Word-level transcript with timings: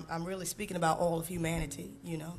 I'm, 0.00 0.06
I'm 0.10 0.24
really 0.24 0.46
speaking 0.46 0.76
about 0.76 0.98
all 0.98 1.18
of 1.18 1.26
humanity, 1.26 1.90
you 2.02 2.16
know, 2.16 2.34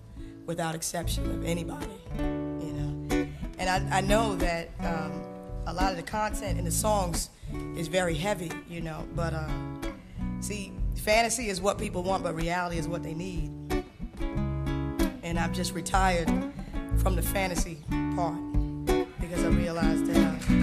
without 0.45 0.73
exception 0.73 1.29
of 1.31 1.45
anybody, 1.45 1.85
you 2.17 2.73
know. 2.73 3.27
And 3.59 3.69
I, 3.69 3.97
I 3.97 4.01
know 4.01 4.35
that 4.37 4.69
um, 4.79 5.23
a 5.67 5.73
lot 5.73 5.91
of 5.91 5.97
the 5.97 6.03
content 6.03 6.57
in 6.57 6.65
the 6.65 6.71
songs 6.71 7.29
is 7.75 7.87
very 7.87 8.15
heavy, 8.15 8.51
you 8.67 8.81
know, 8.81 9.05
but 9.15 9.33
uh, 9.33 9.49
see, 10.39 10.73
fantasy 10.95 11.49
is 11.49 11.61
what 11.61 11.77
people 11.77 12.03
want, 12.03 12.23
but 12.23 12.35
reality 12.35 12.77
is 12.77 12.87
what 12.87 13.03
they 13.03 13.13
need. 13.13 13.51
And 15.23 15.37
I've 15.37 15.53
just 15.53 15.73
retired 15.73 16.29
from 16.97 17.15
the 17.15 17.21
fantasy 17.21 17.77
part 18.15 18.39
because 19.19 19.43
I 19.43 19.49
realized 19.49 20.07
that. 20.07 20.51
Uh, 20.51 20.60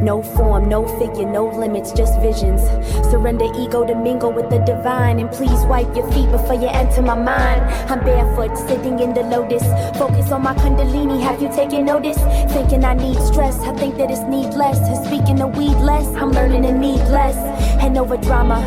no 0.00 0.22
form, 0.22 0.68
no 0.68 0.86
figure, 0.98 1.24
no 1.24 1.46
limits, 1.46 1.92
just 1.92 2.20
visions. 2.20 2.62
Surrender 3.10 3.46
ego 3.58 3.86
to 3.86 3.94
mingle 3.94 4.32
with 4.32 4.50
the 4.50 4.58
divine. 4.58 5.18
And 5.18 5.30
please 5.30 5.64
wipe 5.66 5.94
your 5.96 6.10
feet 6.12 6.30
before 6.30 6.54
you 6.54 6.68
enter 6.68 7.02
my 7.02 7.14
mind. 7.14 7.62
I'm 7.90 8.00
barefoot, 8.00 8.56
sitting 8.68 8.98
in 8.98 9.14
the 9.14 9.22
lotus. 9.22 9.64
Focus 9.98 10.30
on 10.30 10.42
my 10.42 10.54
kundalini, 10.54 11.20
have 11.22 11.40
you 11.40 11.48
taken 11.48 11.84
notice? 11.84 12.18
Thinking 12.52 12.84
I 12.84 12.94
need 12.94 13.18
stress, 13.20 13.58
I 13.60 13.72
think 13.74 13.96
that 13.96 14.10
it's 14.10 14.22
needless. 14.22 14.78
Speaking 15.06 15.40
of 15.40 15.56
weed 15.56 15.76
less, 15.78 16.06
I'm 16.16 16.30
learning 16.30 16.62
to 16.62 16.72
need 16.72 17.02
less. 17.08 17.36
And 17.82 17.96
over 17.98 18.16
drama, 18.16 18.60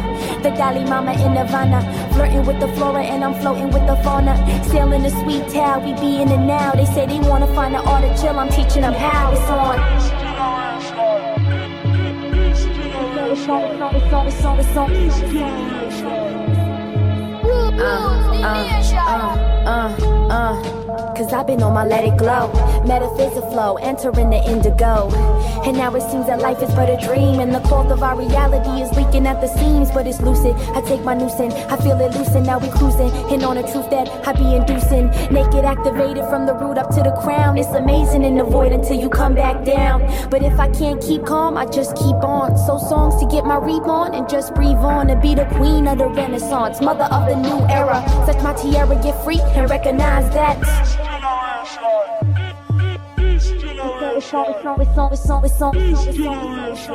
the 0.44 0.50
Dalai 0.50 0.86
Mama 0.86 1.14
in 1.14 1.34
Nirvana. 1.34 1.82
Flirting 2.14 2.46
with 2.46 2.60
the 2.60 2.68
flora 2.76 3.04
and 3.04 3.24
I'm 3.24 3.36
floating 3.42 3.70
with 3.72 3.86
the 3.88 3.96
fauna. 4.04 4.36
Sailing 4.66 5.04
the 5.04 5.10
sweet 5.10 5.48
towel, 5.50 5.82
we 5.82 5.94
be 6.00 6.22
in 6.22 6.30
the 6.30 6.38
now. 6.38 6.72
They 6.72 6.86
say 6.86 7.06
they 7.06 7.20
wanna 7.20 7.48
find 7.54 7.74
the 7.74 7.80
art 7.80 8.04
of 8.04 8.20
chill, 8.20 8.40
I'm 8.40 8.50
teaching 8.50 8.82
them 8.82 8.94
how. 8.94 9.32
It's 9.32 9.50
on. 9.50 10.27
Uh, 13.50 13.54
uh, 13.54 13.88
uh, 19.66 20.28
uh. 20.30 20.87
Cause 21.18 21.34
I've 21.34 21.48
been 21.48 21.64
on 21.64 21.74
my 21.74 21.84
let 21.84 22.04
it 22.04 22.16
glow. 22.16 22.54
Metaphysical 22.86 23.50
flow, 23.50 23.78
entering 23.78 24.30
the 24.30 24.38
indigo. 24.38 25.10
And 25.66 25.76
now 25.76 25.96
it 25.96 26.02
seems 26.12 26.28
that 26.28 26.42
life 26.42 26.62
is 26.62 26.70
but 26.76 26.92
a 26.92 27.08
dream. 27.08 27.40
And 27.40 27.56
the 27.56 27.60
cloth 27.62 27.90
of 27.90 28.04
our 28.04 28.16
reality 28.16 28.84
is 28.84 28.92
leaking 28.96 29.26
at 29.26 29.42
the 29.42 29.48
seams, 29.48 29.90
but 29.90 30.06
it's 30.06 30.22
lucid. 30.22 30.54
I 30.78 30.82
take 30.82 31.02
my 31.04 31.16
noose 31.16 31.40
in, 31.40 31.52
I 31.74 31.78
feel 31.78 32.00
it 32.00 32.14
loosen. 32.14 32.44
Now 32.44 32.60
we 32.60 32.70
cruising. 32.70 33.10
And 33.34 33.44
on 33.44 33.56
the 33.56 33.64
truth 33.64 33.90
that 33.90 34.08
I 34.28 34.34
be 34.34 34.56
inducing. 34.56 35.08
Naked 35.34 35.66
activated 35.66 36.24
from 36.30 36.46
the 36.46 36.54
root 36.54 36.78
up 36.78 36.94
to 36.94 37.02
the 37.02 37.10
crown. 37.24 37.58
It's 37.58 37.70
amazing 37.70 38.24
in 38.24 38.38
the 38.38 38.44
void 38.44 38.72
until 38.72 39.02
you 39.02 39.10
come 39.10 39.34
back 39.34 39.66
down. 39.66 40.06
But 40.30 40.44
if 40.44 40.60
I 40.60 40.70
can't 40.70 41.02
keep 41.02 41.26
calm, 41.26 41.58
I 41.58 41.66
just 41.66 41.96
keep 41.96 42.22
on. 42.22 42.56
So 42.60 42.78
songs 42.78 43.20
to 43.22 43.26
get 43.26 43.44
my 43.44 43.58
reap 43.58 43.88
on 43.88 44.14
and 44.14 44.30
just 44.30 44.54
breathe 44.54 44.86
on. 44.86 45.10
And 45.10 45.20
be 45.20 45.34
the 45.34 45.46
queen 45.58 45.88
of 45.88 45.98
the 45.98 46.10
renaissance, 46.10 46.80
mother 46.80 47.06
of 47.06 47.28
the 47.28 47.36
new 47.38 47.66
era. 47.74 48.06
Such 48.28 48.44
my 48.44 48.54
tiara, 48.54 49.02
get 49.02 49.18
free 49.24 49.42
and 49.58 49.68
recognize 49.68 50.32
that. 50.36 51.07
It's 54.80 54.98
on, 54.98 55.14
it's 55.44 55.62
on, 55.62 55.76
it's. 55.76 56.88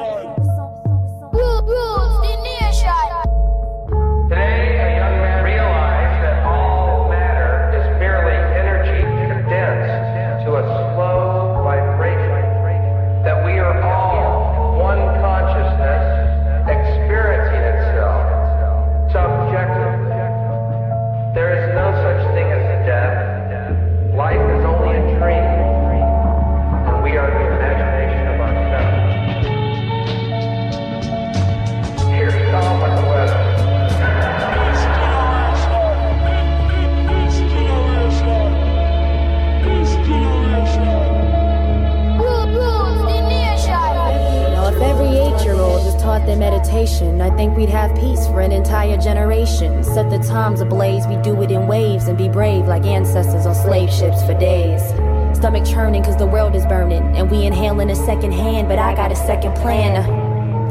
Meditation, 46.72 47.20
I 47.20 47.28
think 47.36 47.56
we'd 47.56 47.68
have 47.68 47.94
peace 47.94 48.26
for 48.28 48.40
an 48.40 48.50
entire 48.50 48.96
generation. 48.96 49.84
Set 49.84 50.08
the 50.08 50.18
times 50.18 50.60
ablaze, 50.60 51.06
we 51.06 51.16
do 51.16 51.40
it 51.42 51.50
in 51.50 51.66
waves 51.66 52.08
and 52.08 52.16
be 52.16 52.28
brave 52.28 52.66
like 52.66 52.84
ancestors 52.84 53.44
on 53.44 53.54
slave 53.54 53.90
ships 53.90 54.22
for 54.24 54.32
days. 54.38 54.82
Stomach 55.36 55.66
churning 55.66 56.02
cause 56.02 56.16
the 56.16 56.26
world 56.26 56.54
is 56.54 56.64
burning, 56.66 57.02
and 57.16 57.30
we 57.30 57.44
inhaling 57.44 57.90
a 57.90 57.94
second 57.94 58.32
hand, 58.32 58.68
but 58.68 58.78
I 58.78 58.94
got 58.94 59.12
a 59.12 59.16
second 59.16 59.54
plan. 59.56 60.02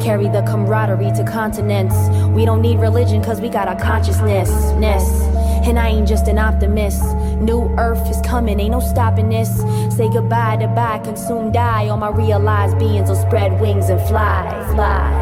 Carry 0.02 0.28
the 0.28 0.42
camaraderie 0.42 1.12
to 1.12 1.24
continents. 1.24 1.96
We 2.30 2.46
don't 2.46 2.62
need 2.62 2.80
religion 2.80 3.24
cause 3.24 3.40
we 3.40 3.50
got 3.50 3.68
our 3.68 3.80
consciousness. 3.80 4.50
Ness. 4.80 5.08
And 5.68 5.78
I 5.78 5.90
ain't 5.90 6.08
just 6.08 6.28
an 6.28 6.40
optimist. 6.40 7.04
New 7.38 7.70
earth 7.78 8.10
is 8.10 8.20
coming, 8.22 8.60
ain't 8.60 8.72
no 8.72 8.80
stopping 8.80 9.30
this. 9.30 9.56
Say 9.96 10.10
goodbye 10.10 10.58
to 10.58 10.68
bye, 10.70 10.98
consume 11.04 11.52
die. 11.52 11.90
All 11.90 11.98
my 11.98 12.10
realized 12.10 12.80
beings 12.80 13.10
will 13.10 13.22
spread 13.28 13.62
wings 13.62 13.90
and 13.90 14.02
fly, 14.08 14.42
fly. 14.74 15.21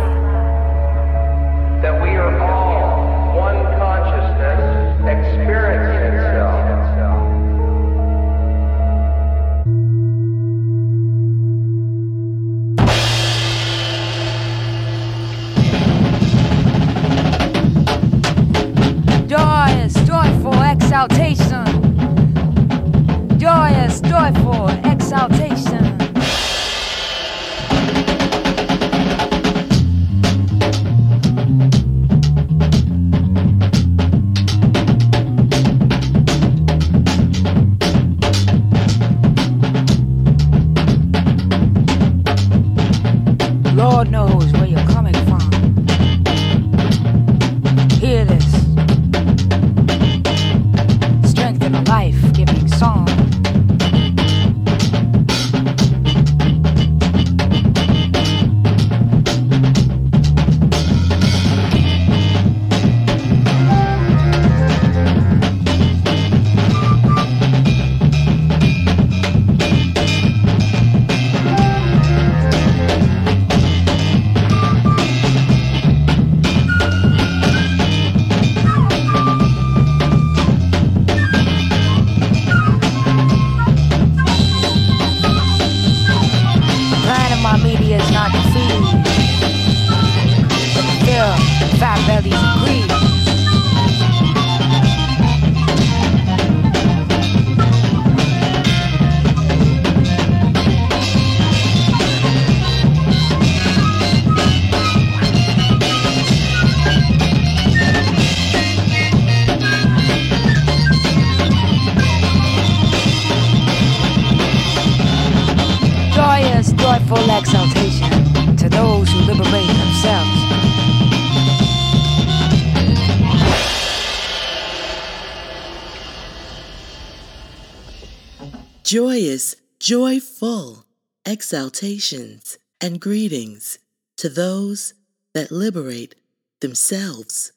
Joyous, 128.89 129.55
joyful 129.79 130.83
exaltations 131.23 132.57
and 132.81 132.99
greetings 132.99 133.77
to 134.17 134.29
those 134.29 134.95
that 135.35 135.51
liberate 135.51 136.15
themselves. 136.61 137.51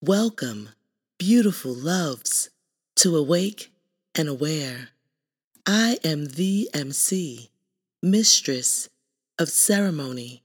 Welcome, 0.00 0.70
beautiful 1.18 1.74
loves, 1.74 2.48
to 2.96 3.14
Awake 3.14 3.70
and 4.14 4.30
Aware. 4.30 4.88
I 5.66 5.98
am 6.04 6.24
the 6.24 6.70
MC, 6.72 7.50
mistress 8.02 8.88
of 9.38 9.50
ceremony, 9.50 10.42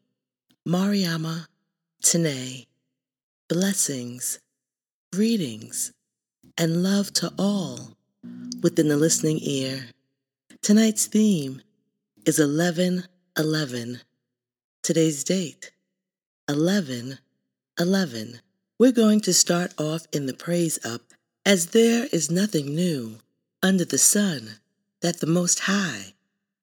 Mariama 0.68 1.48
Tené. 2.04 2.66
Blessings, 3.48 4.40
greetings, 5.14 5.94
and 6.58 6.84
love 6.84 7.14
to 7.14 7.32
all 7.40 7.96
within 8.62 8.90
the 8.90 8.98
listening 8.98 9.40
ear. 9.42 9.86
Tonight's 10.62 11.06
theme 11.06 11.62
is 12.26 12.40
1111. 12.40 14.02
Today's 14.84 15.24
date, 15.24 15.72
11 16.50 17.20
11. 17.80 18.42
We're 18.80 18.92
going 18.92 19.22
to 19.22 19.34
start 19.34 19.74
off 19.78 20.08
in 20.12 20.26
the 20.26 20.34
praise 20.34 20.84
up 20.84 21.14
as 21.46 21.68
there 21.68 22.08
is 22.12 22.32
nothing 22.32 22.76
new 22.76 23.20
under 23.62 23.86
the 23.86 24.00
sun 24.00 24.56
that 25.02 25.20
the 25.20 25.28
Most 25.28 25.62
High 25.62 26.14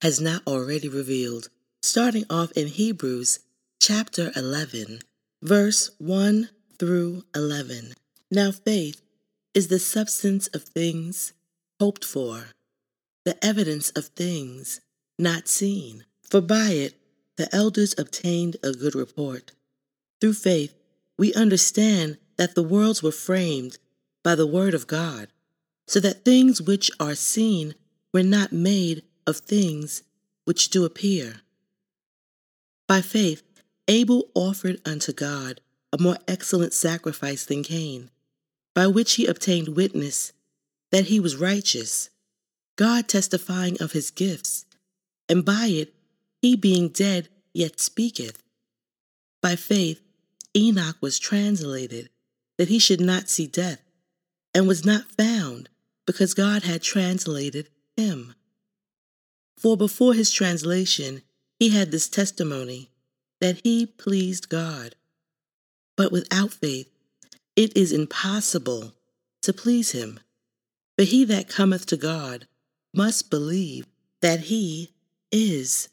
has 0.03 0.21
not 0.21 0.43
already 0.47 0.89
revealed. 0.89 1.49
Starting 1.83 2.25
off 2.29 2.51
in 2.53 2.67
Hebrews 2.67 3.39
chapter 3.81 4.33
11, 4.35 5.01
verse 5.41 5.91
1 5.99 6.51
through 6.79 7.25
11. 7.35 7.95
Now 8.31 8.51
faith 8.51 9.01
is 9.55 9.69
the 9.69 9.79
substance 9.79 10.49
of 10.49 10.65
things 10.65 11.33
hoped 11.79 12.05
for, 12.05 12.49
the 13.25 13.43
evidence 13.45 13.91
of 13.91 14.07
things 14.07 14.81
not 15.19 15.49
seen. 15.49 16.05
For 16.31 16.41
by 16.41 16.71
it 16.71 16.95
the 17.37 17.55
elders 17.55 17.95
obtained 17.99 18.57
a 18.63 18.73
good 18.73 18.95
report. 18.95 19.53
Through 20.21 20.35
faith, 20.35 20.75
we 21.19 21.35
understand 21.35 22.19
that 22.37 22.55
the 22.55 22.63
worlds 22.63 23.03
were 23.03 23.13
framed 23.13 23.79
by 24.23 24.35
the 24.35 24.47
word 24.47 24.75
of 24.75 24.87
God, 24.87 25.29
so 25.87 26.01
that 26.01 26.25
things 26.25 26.63
which 26.63 26.91
are 26.99 27.15
seen 27.15 27.75
were 28.13 28.23
not 28.23 28.53
made 28.53 29.03
of 29.27 29.37
things 29.39 30.03
which 30.45 30.71
do 30.71 30.85
appear. 30.85 31.43
By 32.89 33.01
faith, 33.01 33.43
Abel 33.89 34.29
offered 34.35 34.81
unto 34.87 35.13
God 35.13 35.61
a 35.93 36.03
more 36.03 36.19
excellent 36.27 36.73
sacrifice 36.73 37.45
than 37.45 37.63
Cain, 37.63 38.11
by 38.75 38.87
which 38.87 39.15
he 39.15 39.27
obtained 39.27 39.77
witness 39.77 40.33
that 40.91 41.07
he 41.07 41.21
was 41.21 41.37
righteous, 41.37 42.11
God 42.77 43.09
testifying 43.09 43.81
of 43.81 43.93
his 43.93 44.11
gifts, 44.11 44.67
and 45.29 45.45
by 45.45 45.67
it 45.67 45.95
he 46.43 46.57
being 46.57 46.89
dead 46.89 47.29
yet 47.53 47.81
speaketh. 47.81 48.43
By 49.41 49.57
faith, 49.57 50.01
Enoch 50.57 50.97
was 51.01 51.19
translated 51.19 52.11
that 52.59 52.69
he 52.69 52.79
should 52.79 53.01
not 53.01 53.29
see 53.29 53.47
death, 53.47 53.81
and 54.55 54.67
was 54.67 54.85
not 54.85 55.13
found 55.13 55.69
because 56.07 56.35
God 56.35 56.63
had 56.63 56.83
translated 56.83 57.69
him. 57.97 58.35
For 59.57 59.77
before 59.77 60.15
his 60.15 60.31
translation, 60.31 61.23
he 61.59 61.71
had 61.71 61.91
this 61.91 62.09
testimony 62.09 62.91
that 63.41 63.61
he 63.63 63.87
pleased 63.87 64.49
God. 64.49 64.97
But 65.97 66.13
without 66.13 66.53
faith, 66.53 66.91
it 67.57 67.77
is 67.77 67.93
impossible 67.93 68.95
to 69.43 69.53
please 69.53 69.93
him. 69.93 70.21
But 70.97 71.07
he 71.07 71.25
that 71.25 71.49
cometh 71.49 71.87
to 71.87 71.97
God 71.97 72.47
must 72.95 73.31
believe 73.31 73.87
that 74.21 74.41
he 74.41 74.91
is, 75.31 75.89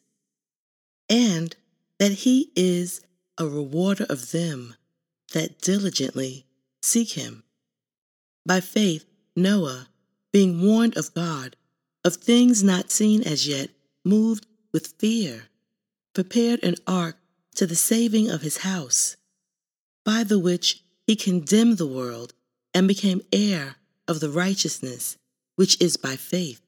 and 1.09 1.55
that 1.99 2.11
he 2.11 2.51
is 2.55 3.01
a 3.37 3.47
rewarder 3.47 4.05
of 4.09 4.31
them 4.31 4.75
that 5.33 5.59
diligently 5.61 6.45
seek 6.81 7.11
him. 7.11 7.43
By 8.45 8.59
faith, 8.59 9.05
Noah, 9.35 9.87
being 10.31 10.61
warned 10.61 10.97
of 10.97 11.13
God, 11.13 11.55
of 12.03 12.15
things 12.15 12.63
not 12.63 12.91
seen 12.91 13.23
as 13.23 13.47
yet, 13.47 13.69
moved 14.03 14.45
with 14.71 14.95
fear, 14.97 15.43
prepared 16.13 16.63
an 16.63 16.75
ark 16.87 17.17
to 17.55 17.65
the 17.67 17.75
saving 17.75 18.29
of 18.29 18.41
his 18.41 18.57
house, 18.57 19.17
by 20.03 20.23
the 20.23 20.39
which 20.39 20.83
he 21.05 21.15
condemned 21.15 21.77
the 21.77 21.87
world 21.87 22.33
and 22.73 22.87
became 22.87 23.21
heir 23.31 23.75
of 24.07 24.19
the 24.19 24.29
righteousness 24.29 25.17
which 25.55 25.79
is 25.81 25.97
by 25.97 26.15
faith. 26.15 26.61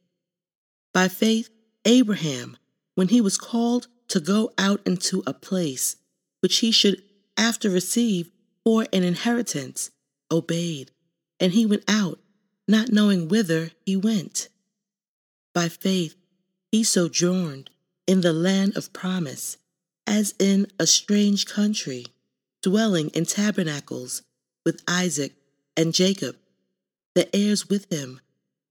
By 0.94 1.08
faith, 1.08 1.50
Abraham, 1.86 2.58
when 2.96 3.08
he 3.08 3.20
was 3.20 3.38
called 3.38 3.88
to 4.10 4.20
go 4.20 4.52
out 4.58 4.82
into 4.86 5.24
a 5.26 5.34
place 5.34 5.96
which 6.42 6.60
he 6.60 6.72
should 6.72 7.02
after 7.36 7.70
receive 7.70 8.30
for 8.64 8.86
an 8.94 9.04
inheritance, 9.04 9.90
obeyed, 10.32 10.92
and 11.40 11.54
he 11.54 11.66
went 11.66 11.84
out, 11.88 12.20
not 12.68 12.92
knowing 12.92 13.28
whither 13.28 13.72
he 13.86 13.96
went. 13.96 14.50
By 15.54 15.68
faith, 15.68 16.16
he 16.72 16.84
sojourned 16.84 17.70
in 18.08 18.22
the 18.22 18.34
land 18.34 18.78
of 18.78 18.94
promise, 18.94 19.58
as 20.06 20.36
in 20.38 20.68
a 20.80 20.86
strange 20.86 21.46
country, 21.46 22.06
dwelling 22.62 23.10
in 23.10 23.26
tabernacles 23.26 24.22
with 24.66 24.82
Isaac 24.88 25.34
and 25.76 25.94
Jacob, 25.94 26.38
the 27.16 27.34
heirs 27.36 27.70
with 27.70 27.92
him 27.92 28.22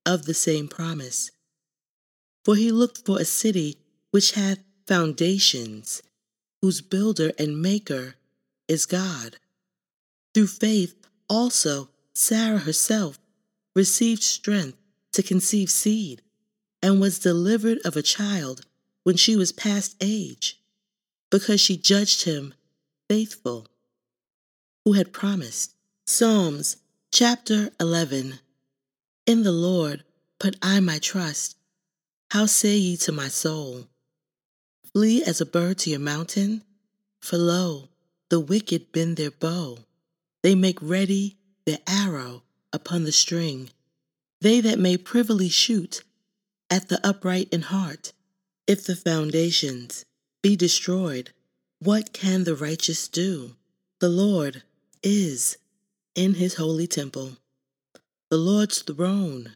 of 0.07 0.25
the 0.25 0.35
same 0.35 0.69
promise. 0.69 1.31
For 2.45 2.57
he 2.57 2.73
looked 2.73 3.05
for 3.07 3.21
a 3.21 3.25
city 3.25 3.79
which 4.11 4.33
hath 4.33 4.59
foundations, 4.87 6.03
whose 6.61 6.81
builder 6.81 7.33
and 7.39 7.61
maker 7.61 8.17
is 8.69 8.87
God. 8.87 9.37
Through 10.35 10.49
faith 10.49 11.07
also 11.29 11.89
Sarah 12.15 12.59
herself 12.59 13.19
received 13.75 14.23
strength 14.23 14.79
to 15.13 15.23
conceive 15.23 15.71
seed 15.71 16.23
and 16.83 17.01
was 17.01 17.19
delivered 17.19 17.79
of 17.85 17.97
a 17.97 18.03
child 18.03 18.67
when 19.05 19.17
she 19.17 19.37
was 19.37 19.53
past 19.53 19.97
age, 20.01 20.61
because 21.31 21.61
she 21.61 21.77
judged 21.77 22.25
him 22.25 22.55
faithful 23.09 23.67
who 24.85 24.93
had 24.93 25.13
promised. 25.13 25.75
Psalms 26.07 26.77
chapter 27.13 27.71
11 27.79 28.41
In 29.27 29.43
the 29.43 29.53
Lord 29.53 30.05
put 30.39 30.57
I 30.63 30.81
my 30.81 30.99
trust. 30.99 31.57
How 32.33 32.47
say 32.47 32.79
ye 32.79 32.97
to 32.97 33.13
my 33.13 33.29
soul? 33.29 33.89
Flee 34.95 35.23
as 35.23 35.43
a 35.43 35.45
bird 35.45 35.77
to 35.81 35.91
your 35.91 35.99
mountain? 35.99 36.63
For 37.21 37.37
lo, 37.37 37.91
the 38.31 38.41
wicked 38.41 38.91
bend 38.91 39.19
their 39.19 39.31
bow. 39.31 39.81
They 40.43 40.55
make 40.55 40.79
ready 40.81 41.37
their 41.67 41.81
arrow 41.87 42.43
upon 42.73 43.05
the 43.05 43.13
string. 43.13 43.69
They 44.41 44.61
that 44.63 44.79
may 44.79 44.97
privily 44.97 45.51
shoot 45.51 46.05
at 46.71 46.89
the 46.89 47.07
upright 47.07 47.51
in 47.53 47.61
heart. 47.61 48.15
If 48.67 48.87
the 48.87 48.97
foundations 48.97 50.07
be 50.43 50.57
destroyed, 50.57 51.33
what 51.81 52.15
can 52.15 52.45
the 52.45 52.57
righteous 52.57 53.09
do? 53.09 53.57
The 54.01 54.09
Lord 54.09 54.63
is 55.03 55.59
in 56.15 56.33
his 56.37 56.55
holy 56.55 56.87
temple. 56.87 57.33
The 58.31 58.39
Lord's 58.39 58.81
throne 58.81 59.55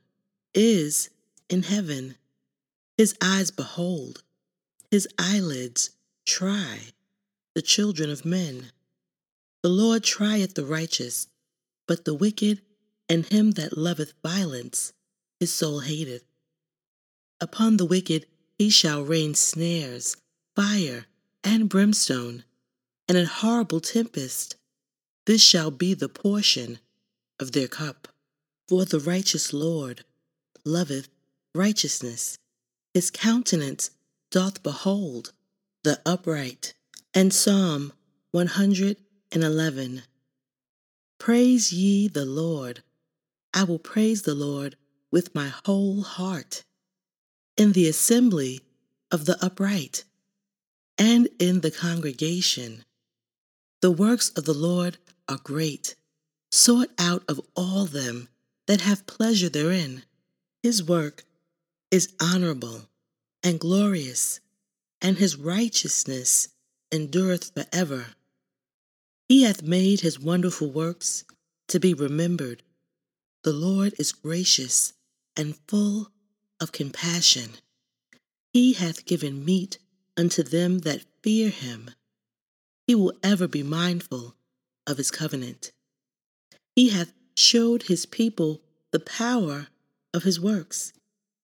is 0.52 1.08
in 1.48 1.62
heaven. 1.62 2.16
His 2.96 3.14
eyes 3.20 3.50
behold, 3.50 4.22
his 4.90 5.06
eyelids 5.18 5.90
try 6.24 6.92
the 7.54 7.62
children 7.62 8.10
of 8.10 8.24
men. 8.24 8.70
The 9.62 9.68
Lord 9.68 10.02
trieth 10.02 10.54
the 10.54 10.64
righteous, 10.64 11.26
but 11.86 12.04
the 12.04 12.14
wicked 12.14 12.62
and 13.08 13.26
him 13.26 13.52
that 13.52 13.76
loveth 13.76 14.14
violence 14.22 14.92
his 15.38 15.52
soul 15.52 15.80
hateth. 15.80 16.24
Upon 17.40 17.76
the 17.76 17.84
wicked 17.84 18.26
he 18.58 18.70
shall 18.70 19.02
rain 19.02 19.34
snares, 19.34 20.16
fire, 20.54 21.06
and 21.44 21.68
brimstone, 21.68 22.44
and 23.08 23.18
an 23.18 23.26
horrible 23.26 23.80
tempest. 23.80 24.56
This 25.26 25.42
shall 25.42 25.70
be 25.70 25.92
the 25.92 26.08
portion 26.08 26.78
of 27.38 27.52
their 27.52 27.68
cup. 27.68 28.08
For 28.68 28.84
the 28.84 28.98
righteous 28.98 29.52
Lord 29.52 30.04
loveth 30.64 31.08
righteousness. 31.54 32.38
His 32.96 33.10
countenance 33.10 33.90
doth 34.30 34.62
behold 34.62 35.34
the 35.84 36.00
upright. 36.06 36.72
And 37.12 37.30
Psalm 37.30 37.92
111 38.30 40.02
Praise 41.18 41.74
ye 41.74 42.08
the 42.08 42.24
Lord. 42.24 42.82
I 43.52 43.64
will 43.64 43.78
praise 43.78 44.22
the 44.22 44.34
Lord 44.34 44.76
with 45.10 45.34
my 45.34 45.48
whole 45.66 46.00
heart 46.00 46.64
in 47.58 47.72
the 47.72 47.86
assembly 47.86 48.62
of 49.10 49.26
the 49.26 49.36
upright, 49.44 50.04
and 50.96 51.28
in 51.38 51.60
the 51.60 51.70
congregation. 51.70 52.82
The 53.82 53.90
works 53.90 54.30
of 54.30 54.46
the 54.46 54.54
Lord 54.54 54.96
are 55.28 55.40
great, 55.44 55.96
sought 56.50 56.88
out 56.98 57.24
of 57.28 57.42
all 57.54 57.84
them 57.84 58.30
that 58.66 58.80
have 58.80 59.06
pleasure 59.06 59.50
therein. 59.50 60.04
His 60.62 60.82
work 60.82 61.26
is 61.90 62.12
honorable 62.20 62.88
and 63.42 63.60
glorious, 63.60 64.40
and 65.00 65.18
his 65.18 65.36
righteousness 65.36 66.48
endureth 66.92 67.52
forever. 67.54 68.06
He 69.28 69.42
hath 69.42 69.62
made 69.62 70.00
his 70.00 70.20
wonderful 70.20 70.70
works 70.70 71.24
to 71.68 71.80
be 71.80 71.94
remembered. 71.94 72.62
The 73.44 73.52
Lord 73.52 73.94
is 73.98 74.12
gracious 74.12 74.92
and 75.36 75.56
full 75.68 76.10
of 76.60 76.72
compassion. 76.72 77.50
He 78.52 78.72
hath 78.72 79.04
given 79.04 79.44
meat 79.44 79.78
unto 80.16 80.42
them 80.42 80.80
that 80.80 81.04
fear 81.22 81.50
him. 81.50 81.90
He 82.86 82.94
will 82.94 83.12
ever 83.22 83.46
be 83.46 83.62
mindful 83.62 84.34
of 84.86 84.96
his 84.96 85.10
covenant. 85.10 85.72
He 86.74 86.90
hath 86.90 87.12
showed 87.34 87.84
his 87.84 88.06
people 88.06 88.62
the 88.92 89.00
power 89.00 89.68
of 90.14 90.22
his 90.22 90.40
works, 90.40 90.92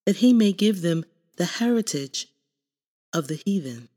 that 0.07 0.17
he 0.17 0.33
may 0.33 0.53
give 0.53 0.83
them 0.83 1.05
the 1.37 1.45
heritage 1.45 2.29
of 3.13 3.29
the 3.29 3.41
heathen. 3.45 3.89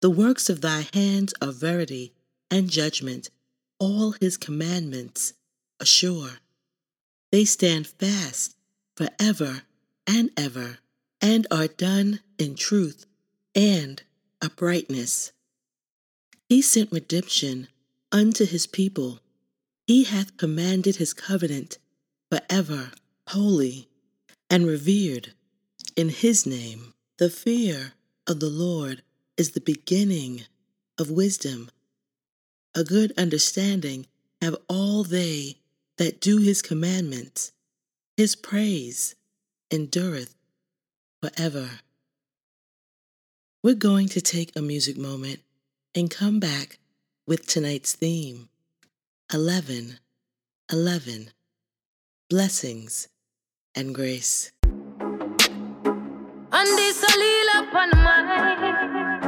The 0.00 0.10
works 0.10 0.48
of 0.48 0.60
thy 0.60 0.86
hands 0.94 1.34
are 1.42 1.52
verity 1.52 2.14
and 2.50 2.70
judgment, 2.70 3.30
all 3.78 4.12
his 4.20 4.36
commandments 4.36 5.34
assure. 5.78 6.38
They 7.32 7.44
stand 7.44 7.86
fast 7.86 8.56
forever 8.96 9.62
and 10.06 10.30
ever, 10.36 10.78
and 11.20 11.46
are 11.50 11.68
done 11.68 12.20
in 12.38 12.54
truth 12.54 13.06
and 13.54 14.02
uprightness. 14.42 15.32
He 16.48 16.62
sent 16.62 16.90
redemption 16.90 17.68
unto 18.10 18.44
his 18.44 18.66
people. 18.66 19.20
He 19.86 20.04
hath 20.04 20.36
commanded 20.36 20.96
his 20.96 21.12
covenant 21.14 21.78
forever 22.30 22.90
holy 23.28 23.89
and 24.50 24.66
revered 24.66 25.32
in 25.96 26.08
his 26.08 26.44
name. 26.44 26.92
The 27.18 27.30
fear 27.30 27.92
of 28.26 28.40
the 28.40 28.50
Lord 28.50 29.02
is 29.36 29.52
the 29.52 29.60
beginning 29.60 30.42
of 30.98 31.10
wisdom. 31.10 31.70
A 32.74 32.84
good 32.84 33.12
understanding 33.16 34.06
have 34.42 34.56
all 34.68 35.04
they 35.04 35.58
that 35.98 36.20
do 36.20 36.38
his 36.38 36.60
commandments. 36.60 37.52
His 38.16 38.34
praise 38.34 39.14
endureth 39.70 40.34
forever. 41.22 41.70
We're 43.62 43.74
going 43.74 44.08
to 44.08 44.20
take 44.20 44.56
a 44.56 44.62
music 44.62 44.96
moment 44.96 45.40
and 45.94 46.10
come 46.10 46.40
back 46.40 46.78
with 47.26 47.46
tonight's 47.46 47.94
theme 47.94 48.48
11 49.32 49.98
11 50.72 51.30
Blessings 52.30 53.08
and 53.74 53.94
Grace. 53.94 54.50
And 56.52 56.68
this 56.78 57.02
a 57.02 57.12
lil 57.18 57.48
upon 57.62 57.90
mine. 57.90 59.22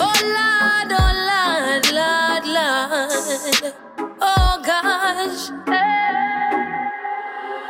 Oh 0.00 0.18
Lord, 0.36 0.90
oh 1.00 1.12
Lord, 1.30 1.84
Lord, 1.98 2.44
Lord. 2.56 3.74
Oh 4.20 4.60
gosh. 4.64 5.50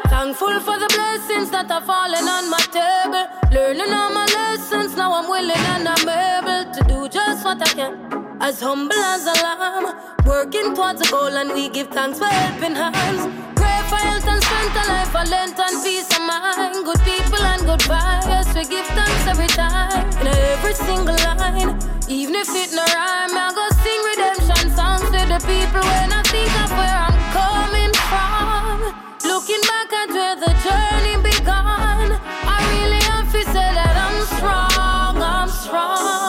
Thankful 0.09 0.61
for 0.61 0.79
the 0.79 0.89
blessings 0.95 1.51
that 1.51 1.71
are 1.71 1.83
falling 1.83 2.27
on 2.29 2.49
my 2.51 2.59
table. 2.73 3.27
Learning 3.53 3.93
all 3.93 4.11
my 4.11 4.27
lessons, 4.27 4.97
now 4.97 5.13
I'm 5.13 5.29
willing 5.29 5.51
and 5.51 5.87
I'm 5.89 6.09
able 6.09 6.73
to 6.73 6.85
do 6.89 7.09
just 7.09 7.45
what 7.45 7.61
I 7.63 7.73
can. 7.75 8.39
As 8.41 8.61
humble 8.61 8.95
as 8.95 9.27
a 9.27 9.33
lamb, 9.43 9.97
working 10.25 10.75
towards 10.75 11.03
a 11.03 11.11
goal, 11.11 11.37
and 11.37 11.53
we 11.53 11.69
give 11.69 11.89
thanks 11.89 12.19
for 12.19 12.27
helping 12.27 12.75
hands. 12.75 13.58
Health 13.91 14.27
and 14.29 14.43
strength, 14.43 14.77
a 14.77 14.85
life, 14.89 15.09
for 15.09 15.25
length 15.31 15.59
and 15.59 15.83
peace 15.83 16.09
of 16.17 16.23
mind. 16.23 16.85
Good 16.85 17.01
people 17.01 17.43
and 17.43 17.63
good 17.65 17.81
vibes, 17.81 18.55
we 18.55 18.65
give 18.65 18.87
thanks 18.87 19.27
every 19.27 19.49
time. 19.49 20.09
In 20.21 20.27
every 20.29 20.75
single 20.75 21.17
line, 21.17 21.79
even 22.09 22.35
if 22.35 22.49
it 22.55 22.73
no 22.75 22.85
rhyme, 22.85 23.33
I 23.37 23.53
go 23.57 23.65
sing 23.83 24.01
redemption 24.11 24.71
songs 24.77 25.05
to 25.09 25.21
the 25.33 25.41
people 25.49 25.81
when 25.81 26.13
I 26.13 26.23
think 26.29 26.53
of 26.63 26.71
where 26.77 26.99
I'm 27.09 27.19
coming 27.33 27.93
from. 28.09 28.77
Looking 29.25 29.63
back 29.63 29.93
at 29.93 30.09
where 30.11 30.37
the 30.37 30.53
journey 30.65 31.17
began, 31.23 32.21
I 32.45 32.59
really 32.73 33.03
have 33.11 33.31
to 33.33 33.43
say 33.45 33.69
that 33.79 33.95
I'm 33.97 34.19
strong, 34.37 35.17
I'm 35.23 35.49
strong. 35.49 36.28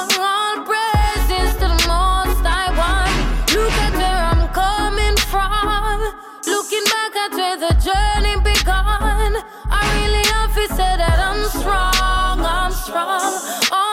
Strong, 11.50 12.40
I'm 12.46 12.72
strong. 12.72 13.89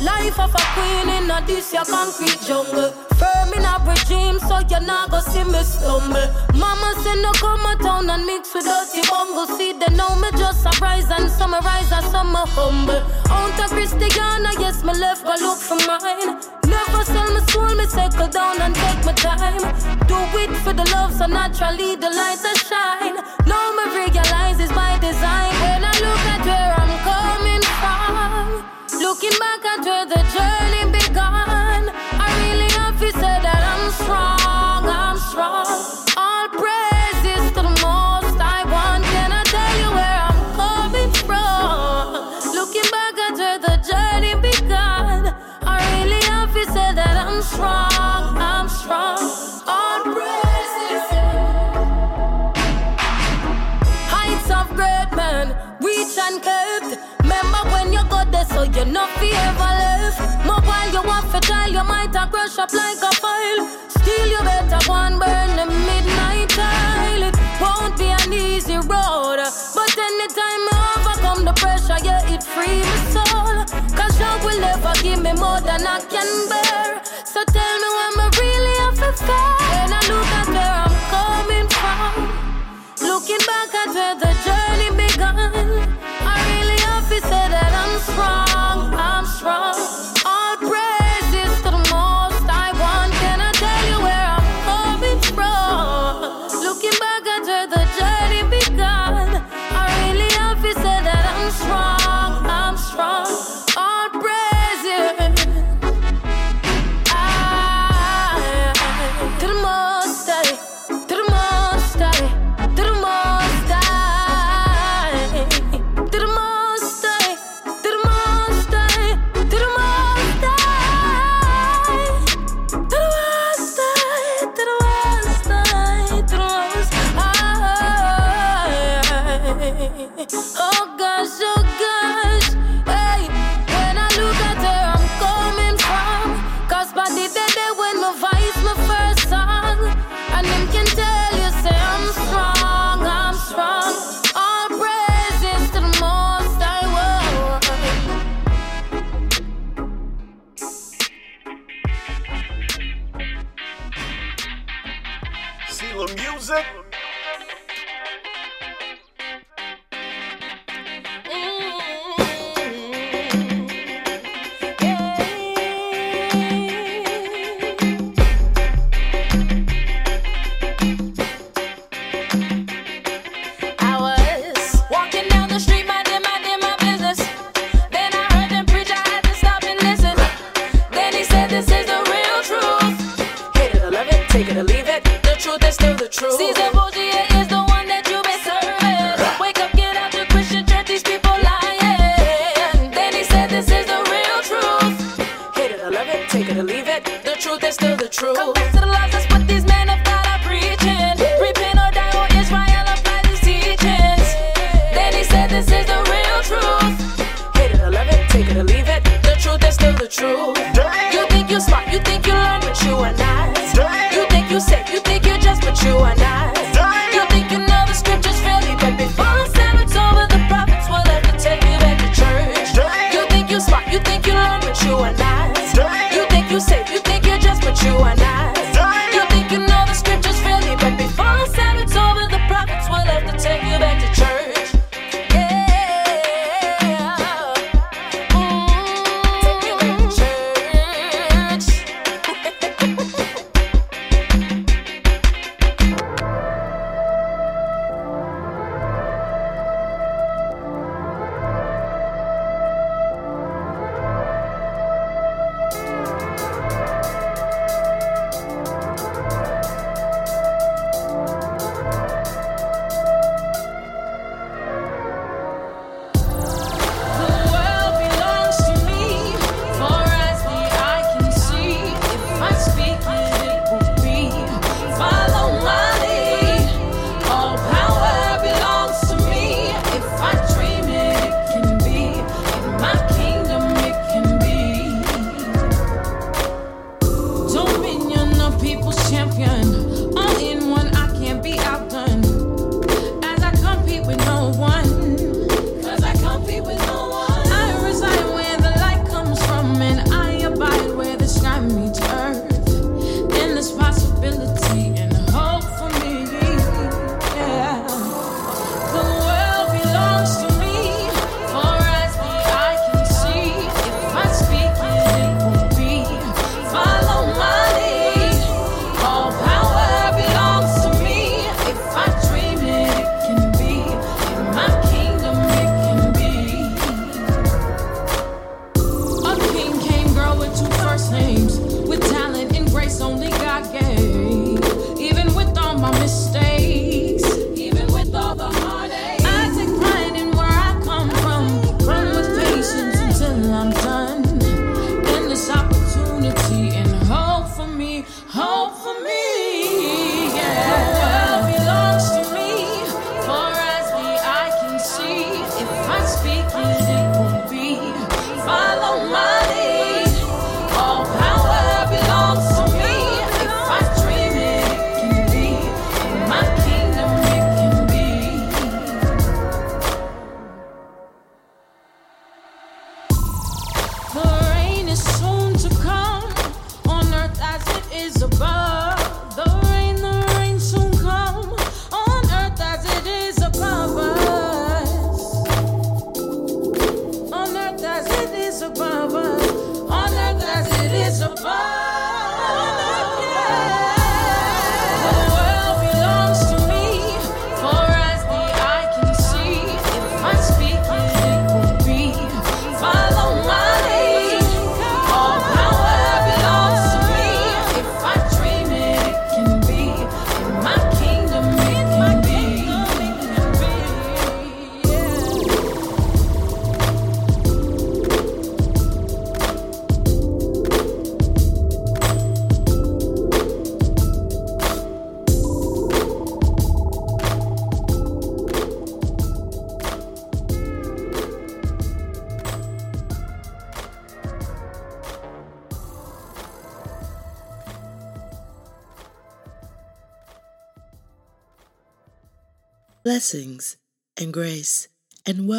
Life 0.00 0.38
of 0.38 0.54
a 0.54 0.62
queen 0.74 1.08
in 1.08 1.30
a 1.30 1.38
this 1.46 1.72
your 1.72 1.84
concrete 1.84 2.40
jungle. 2.46 2.90
Firm 3.18 3.52
in 3.56 3.64
a 3.64 3.74
regime, 3.84 4.38
so 4.38 4.58
you're 4.70 4.80
not 4.80 5.10
go 5.10 5.20
see 5.20 5.44
me 5.44 5.62
stumble. 5.62 6.28
Mama 6.54 6.94
say 7.02 7.20
no 7.20 7.32
come 7.32 7.66
a 7.66 7.76
town 7.82 8.08
and 8.10 8.24
mix 8.24 8.54
with 8.54 8.64
dirty 8.64 9.02
bungle. 9.08 9.46
See 9.56 9.72
they 9.72 9.92
know 9.94 10.14
me 10.16 10.30
just 10.38 10.64
a 10.66 10.72
rise 10.80 11.10
and 11.10 11.28
summarize 11.30 11.90
and 11.92 12.06
some 12.06 12.34
a 12.34 12.44
humble. 12.54 13.02
Out 13.30 13.58
of 13.60 13.70
Christiana, 13.70 14.50
yes 14.58 14.84
me 14.84 14.94
left 14.94 15.24
go 15.24 15.34
look 15.40 15.58
for 15.58 15.78
mine. 15.86 16.40
Never 16.64 17.04
sell 17.04 17.30
my 17.34 17.40
soul, 17.50 17.74
me 17.74 17.86
settle 17.86 18.28
down 18.28 18.60
and 18.62 18.74
take 18.74 19.04
my 19.04 19.12
time. 19.12 19.62
Do 20.06 20.16
it 20.38 20.54
for 20.62 20.72
the 20.72 20.84
love, 20.94 21.12
so 21.12 21.26
naturally 21.26 21.96
the 21.96 22.10
light 22.10 22.40
that 22.44 22.58
shine. 22.68 23.16
Now 23.46 23.72
me 23.76 23.84
realize 23.98 24.47
looking 29.20 29.38
back 29.40 29.64
where 29.84 30.06
the 30.06 30.14
journey 30.14 30.97
you 58.78 58.84
not 58.92 59.10
be 59.18 59.30
ever 59.32 59.70
left. 59.82 60.20
More 60.46 60.62
while 60.62 60.90
you 60.92 61.02
want 61.02 61.26
to 61.32 61.40
try, 61.40 61.66
you 61.66 61.82
might 61.82 62.14
have 62.14 62.30
crush 62.30 62.58
up 62.58 62.72
like 62.72 63.02
a 63.02 63.12
file. 63.22 63.66
Still, 63.88 64.28
you 64.28 64.42
better 64.46 64.92
and 64.92 65.18
burn 65.18 65.50
the 65.58 65.66
midnight 65.66 66.48
tile. 66.50 67.22
It 67.28 67.36
won't 67.60 67.98
be 67.98 68.06
an 68.06 68.32
easy 68.32 68.76
road, 68.76 69.38
but 69.74 69.94
anytime 70.08 70.62
I 70.70 70.78
overcome 70.94 71.44
the 71.44 71.54
pressure, 71.54 71.98
yeah, 72.04 72.34
it 72.34 72.42
free 72.44 72.82
my 72.88 72.98
soul. 73.14 73.56
Cause 73.98 74.14
you 74.22 74.32
will 74.44 74.60
never 74.60 74.94
give 75.02 75.20
me 75.26 75.32
more 75.34 75.60
than 75.60 75.82
I 75.82 75.98
can 76.12 76.30
bear. 76.48 77.02
So 77.24 77.42
tell 77.50 77.76
me 77.82 77.88
when 77.98 78.14
I 78.22 78.28
really 78.38 78.74
have 78.82 78.98
to 79.02 79.10
fair. 79.26 79.54
When 79.74 79.90
I 79.98 80.00
look 80.10 80.30
at 80.38 80.48
where 80.54 80.74
I'm 80.84 80.94
coming 81.14 81.68
from. 81.76 82.14
Looking 83.02 83.42
back 83.50 83.74
at 83.74 83.88
where 83.94 84.14
the 84.22 84.27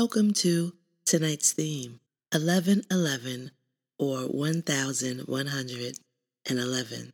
Welcome 0.01 0.31
to 0.35 0.71
tonight's 1.05 1.51
theme 1.51 1.99
1111 2.31 3.51
or 3.97 4.29
1111. 4.29 7.13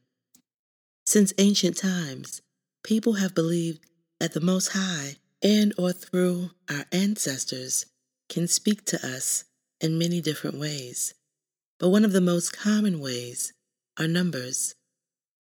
Since 1.03 1.33
ancient 1.39 1.77
times, 1.77 2.43
people 2.83 3.13
have 3.13 3.33
believed 3.33 3.79
that 4.19 4.33
the 4.33 4.39
Most 4.39 4.73
High 4.73 5.15
and 5.41 5.73
or 5.79 5.93
through 5.93 6.51
our 6.69 6.85
ancestors 6.91 7.87
can 8.29 8.47
speak 8.47 8.85
to 8.85 9.03
us 9.03 9.45
in 9.81 9.97
many 9.97 10.21
different 10.21 10.59
ways. 10.59 11.15
But 11.79 11.89
one 11.89 12.05
of 12.05 12.13
the 12.13 12.21
most 12.21 12.55
common 12.55 12.99
ways 12.99 13.51
are 13.99 14.07
numbers. 14.07 14.75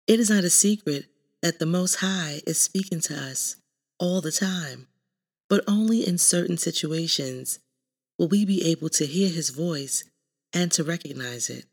It 0.07 0.20
is 0.20 0.31
not 0.31 0.44
a 0.44 0.51
secret 0.51 1.07
that 1.42 1.59
the 1.59 1.66
Most 1.66 1.97
High 1.97 2.42
is 2.47 2.61
speaking 2.61 3.01
to 3.01 3.16
us 3.16 3.57
all 3.99 4.20
the 4.20 4.31
time 4.31 4.87
but 5.54 5.62
only 5.68 6.04
in 6.04 6.18
certain 6.18 6.58
situations 6.58 7.60
will 8.18 8.26
we 8.26 8.44
be 8.44 8.64
able 8.64 8.88
to 8.88 9.06
hear 9.06 9.28
his 9.28 9.50
voice 9.50 10.02
and 10.52 10.72
to 10.72 10.82
recognize 10.82 11.48
it. 11.48 11.64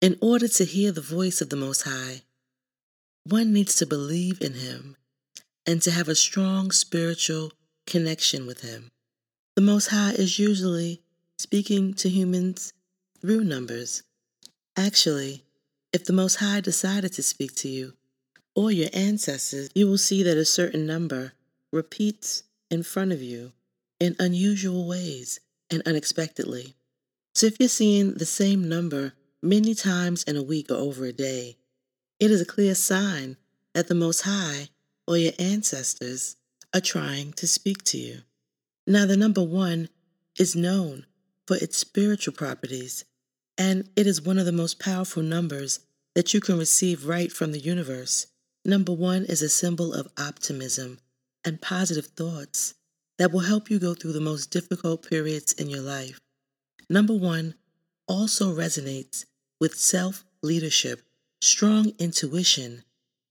In 0.00 0.16
order 0.22 0.48
to 0.48 0.64
hear 0.64 0.92
the 0.92 1.02
voice 1.02 1.42
of 1.42 1.50
the 1.50 1.56
Most 1.56 1.82
High, 1.82 2.22
one 3.24 3.52
needs 3.52 3.76
to 3.76 3.86
believe 3.86 4.40
in 4.40 4.54
him 4.54 4.96
and 5.66 5.82
to 5.82 5.90
have 5.90 6.08
a 6.08 6.14
strong 6.14 6.70
spiritual 6.70 7.52
connection 7.86 8.46
with 8.46 8.62
him. 8.62 8.88
The 9.56 9.60
Most 9.60 9.88
High 9.88 10.12
is 10.12 10.38
usually 10.38 11.02
speaking 11.36 11.92
to 11.96 12.08
humans 12.08 12.72
through 13.20 13.44
numbers. 13.44 14.04
Actually, 14.74 15.44
if 15.92 16.06
the 16.06 16.14
Most 16.14 16.36
High 16.36 16.62
decided 16.62 17.12
to 17.12 17.22
speak 17.22 17.54
to 17.56 17.68
you 17.68 17.92
or 18.56 18.70
your 18.72 18.88
ancestors, 18.94 19.68
you 19.74 19.86
will 19.86 19.98
see 19.98 20.22
that 20.22 20.38
a 20.38 20.46
certain 20.46 20.86
number 20.86 21.34
repeats 21.74 22.44
in 22.72 22.82
front 22.82 23.12
of 23.12 23.22
you 23.22 23.52
in 24.00 24.16
unusual 24.18 24.88
ways 24.88 25.38
and 25.70 25.82
unexpectedly. 25.84 26.74
So 27.34 27.46
if 27.46 27.60
you're 27.60 27.68
seeing 27.68 28.14
the 28.14 28.26
same 28.26 28.66
number 28.66 29.12
many 29.42 29.74
times 29.74 30.24
in 30.24 30.36
a 30.36 30.42
week 30.42 30.70
or 30.70 30.76
over 30.76 31.04
a 31.04 31.12
day, 31.12 31.58
it 32.18 32.30
is 32.30 32.40
a 32.40 32.46
clear 32.46 32.74
sign 32.74 33.36
that 33.74 33.88
the 33.88 33.94
Most 33.94 34.22
High 34.22 34.70
or 35.06 35.18
your 35.18 35.34
ancestors 35.38 36.36
are 36.74 36.80
trying 36.80 37.34
to 37.34 37.46
speak 37.46 37.84
to 37.84 37.98
you. 37.98 38.20
Now, 38.86 39.04
the 39.04 39.16
number 39.18 39.42
one 39.42 39.90
is 40.38 40.56
known 40.56 41.04
for 41.46 41.56
its 41.56 41.76
spiritual 41.76 42.32
properties, 42.32 43.04
and 43.58 43.88
it 43.96 44.06
is 44.06 44.22
one 44.22 44.38
of 44.38 44.46
the 44.46 44.52
most 44.52 44.80
powerful 44.80 45.22
numbers 45.22 45.80
that 46.14 46.32
you 46.32 46.40
can 46.40 46.58
receive 46.58 47.06
right 47.06 47.30
from 47.30 47.52
the 47.52 47.58
universe. 47.58 48.28
Number 48.64 48.92
one 48.92 49.24
is 49.24 49.42
a 49.42 49.48
symbol 49.48 49.92
of 49.92 50.10
optimism 50.18 50.98
and 51.44 51.60
positive 51.60 52.06
thoughts 52.06 52.74
that 53.18 53.32
will 53.32 53.40
help 53.40 53.70
you 53.70 53.78
go 53.78 53.94
through 53.94 54.12
the 54.12 54.20
most 54.20 54.50
difficult 54.50 55.08
periods 55.08 55.52
in 55.52 55.68
your 55.68 55.80
life. 55.80 56.20
Number 56.88 57.14
one 57.14 57.54
also 58.06 58.54
resonates 58.54 59.24
with 59.60 59.74
self 59.74 60.24
leadership, 60.42 61.02
strong 61.40 61.92
intuition, 61.98 62.82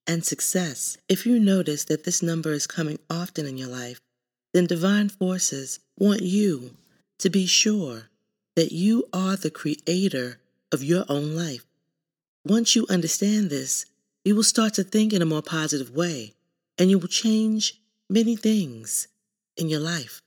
and 0.07 0.25
success. 0.25 0.97
If 1.09 1.25
you 1.25 1.39
notice 1.39 1.83
that 1.85 2.03
this 2.03 2.21
number 2.23 2.51
is 2.51 2.67
coming 2.67 2.99
often 3.09 3.45
in 3.45 3.57
your 3.57 3.69
life, 3.69 4.01
then 4.53 4.65
divine 4.65 5.09
forces 5.09 5.79
want 5.97 6.21
you 6.21 6.71
to 7.19 7.29
be 7.29 7.45
sure 7.45 8.09
that 8.55 8.71
you 8.71 9.07
are 9.13 9.35
the 9.35 9.51
creator 9.51 10.39
of 10.71 10.83
your 10.83 11.05
own 11.07 11.35
life. 11.35 11.65
Once 12.45 12.75
you 12.75 12.85
understand 12.89 13.49
this, 13.49 13.85
you 14.25 14.35
will 14.35 14.43
start 14.43 14.73
to 14.75 14.83
think 14.83 15.13
in 15.13 15.21
a 15.21 15.25
more 15.25 15.41
positive 15.41 15.91
way 15.91 16.33
and 16.77 16.89
you 16.89 16.97
will 16.97 17.07
change 17.07 17.80
many 18.11 18.35
things 18.35 19.07
in 19.55 19.69
your 19.69 19.79
life. 19.79 20.21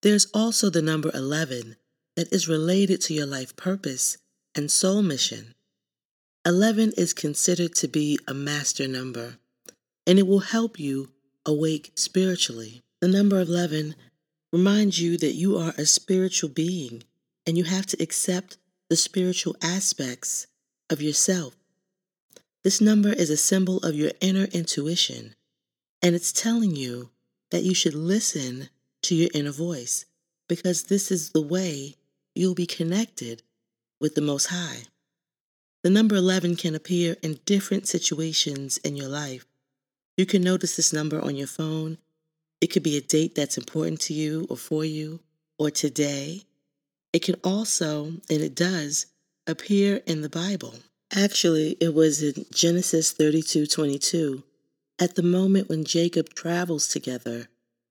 There's 0.00 0.28
also 0.32 0.70
the 0.70 0.80
number 0.80 1.10
11 1.12 1.76
that 2.16 2.32
is 2.32 2.48
related 2.48 3.02
to 3.02 3.12
your 3.12 3.26
life 3.26 3.54
purpose 3.54 4.16
and 4.54 4.70
soul 4.70 5.02
mission. 5.02 5.54
11 6.46 6.94
is 6.96 7.12
considered 7.12 7.74
to 7.74 7.86
be 7.86 8.18
a 8.26 8.32
master 8.32 8.88
number, 8.88 9.36
and 10.06 10.18
it 10.18 10.26
will 10.26 10.38
help 10.56 10.80
you 10.80 11.10
awake 11.44 11.92
spiritually. 11.96 12.82
The 13.02 13.08
number 13.08 13.40
11 13.40 13.94
reminds 14.50 14.98
you 14.98 15.18
that 15.18 15.34
you 15.34 15.58
are 15.58 15.74
a 15.76 15.84
spiritual 15.84 16.48
being 16.48 17.02
and 17.46 17.58
you 17.58 17.64
have 17.64 17.84
to 17.86 18.02
accept 18.02 18.56
the 18.88 18.96
spiritual 18.96 19.54
aspects 19.62 20.46
of 20.88 21.02
yourself. 21.02 21.54
This 22.64 22.80
number 22.80 23.12
is 23.12 23.28
a 23.28 23.36
symbol 23.36 23.78
of 23.80 23.94
your 23.94 24.12
inner 24.22 24.44
intuition, 24.44 25.34
and 26.06 26.14
it's 26.14 26.30
telling 26.30 26.76
you 26.76 27.10
that 27.50 27.64
you 27.64 27.74
should 27.74 27.92
listen 27.96 28.68
to 29.02 29.12
your 29.16 29.28
inner 29.34 29.50
voice 29.50 30.06
because 30.48 30.84
this 30.84 31.10
is 31.10 31.30
the 31.30 31.42
way 31.42 31.96
you'll 32.32 32.54
be 32.54 32.64
connected 32.64 33.42
with 34.00 34.14
the 34.14 34.20
Most 34.20 34.46
High. 34.46 34.82
The 35.82 35.90
number 35.90 36.14
11 36.14 36.54
can 36.54 36.76
appear 36.76 37.16
in 37.22 37.40
different 37.44 37.88
situations 37.88 38.76
in 38.84 38.94
your 38.94 39.08
life. 39.08 39.46
You 40.16 40.26
can 40.26 40.44
notice 40.44 40.76
this 40.76 40.92
number 40.92 41.20
on 41.20 41.34
your 41.34 41.48
phone. 41.48 41.98
It 42.60 42.68
could 42.68 42.84
be 42.84 42.96
a 42.96 43.00
date 43.00 43.34
that's 43.34 43.58
important 43.58 44.00
to 44.02 44.14
you 44.14 44.46
or 44.48 44.56
for 44.56 44.84
you, 44.84 45.18
or 45.58 45.72
today. 45.72 46.42
It 47.12 47.24
can 47.24 47.34
also, 47.42 48.12
and 48.30 48.42
it 48.42 48.54
does, 48.54 49.06
appear 49.48 50.02
in 50.06 50.20
the 50.20 50.28
Bible. 50.28 50.74
Actually, 51.12 51.76
it 51.80 51.94
was 51.94 52.22
in 52.22 52.46
Genesis 52.52 53.10
32 53.10 53.66
22, 53.66 54.44
at 54.98 55.14
the 55.14 55.22
moment 55.22 55.68
when 55.68 55.84
Jacob 55.84 56.34
travels 56.34 56.88
together 56.88 57.48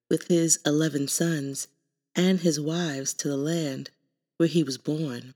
with 0.09 0.27
his 0.27 0.59
11 0.65 1.07
sons 1.07 1.67
and 2.15 2.39
his 2.39 2.59
wives 2.59 3.13
to 3.13 3.27
the 3.27 3.37
land 3.37 3.89
where 4.37 4.49
he 4.49 4.63
was 4.63 4.77
born. 4.77 5.33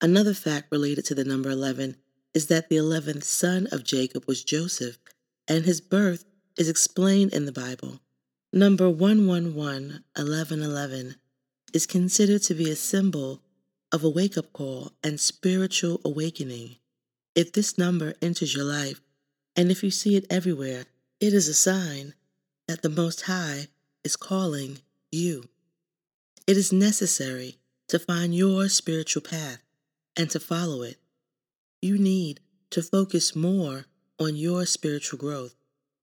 Another 0.00 0.34
fact 0.34 0.70
related 0.70 1.04
to 1.06 1.14
the 1.14 1.24
number 1.24 1.50
11 1.50 1.96
is 2.34 2.46
that 2.46 2.68
the 2.68 2.76
11th 2.76 3.24
son 3.24 3.68
of 3.70 3.84
Jacob 3.84 4.26
was 4.26 4.42
Joseph, 4.42 4.98
and 5.46 5.64
his 5.64 5.80
birth 5.80 6.24
is 6.56 6.68
explained 6.68 7.32
in 7.32 7.44
the 7.44 7.52
Bible. 7.52 8.00
Number 8.52 8.88
111, 8.88 10.04
1111, 10.16 11.16
is 11.72 11.86
considered 11.86 12.42
to 12.42 12.54
be 12.54 12.70
a 12.70 12.76
symbol 12.76 13.40
of 13.90 14.02
a 14.02 14.08
wake 14.08 14.36
up 14.36 14.52
call 14.52 14.92
and 15.04 15.20
spiritual 15.20 16.00
awakening. 16.04 16.76
If 17.34 17.52
this 17.52 17.78
number 17.78 18.14
enters 18.20 18.54
your 18.54 18.64
life, 18.64 19.00
and 19.56 19.70
if 19.70 19.82
you 19.82 19.90
see 19.90 20.16
it 20.16 20.26
everywhere, 20.30 20.86
it 21.20 21.32
is 21.32 21.48
a 21.48 21.54
sign 21.54 22.14
that 22.66 22.82
the 22.82 22.88
Most 22.88 23.22
High 23.22 23.68
is 24.04 24.16
calling 24.16 24.78
you. 25.10 25.48
It 26.46 26.56
is 26.56 26.72
necessary 26.72 27.56
to 27.88 27.98
find 27.98 28.34
your 28.34 28.68
spiritual 28.68 29.22
path 29.22 29.62
and 30.16 30.30
to 30.30 30.40
follow 30.40 30.82
it. 30.82 30.96
You 31.80 31.98
need 31.98 32.40
to 32.70 32.82
focus 32.82 33.36
more 33.36 33.86
on 34.18 34.36
your 34.36 34.66
spiritual 34.66 35.18
growth, 35.18 35.54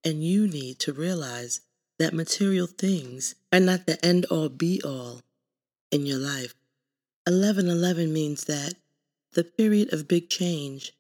and 0.04 0.24
you 0.24 0.48
need 0.48 0.80
to 0.80 0.94
realize 0.94 1.62
that 1.98 2.14
material 2.14 2.68
things 2.68 3.36
are 3.52 3.60
not 3.60 3.86
the 3.86 4.04
end 4.06 4.26
all 4.26 4.50
be 4.50 4.82
all 4.84 5.22
in 5.92 6.06
your 6.06 6.20
life. 6.20 6.54
1111 7.26 8.12
means 8.14 8.46
that 8.46 8.76
the 9.34 9.44
period 9.44 9.94
of 9.94 10.08
big 10.08 10.30
change 10.30 10.94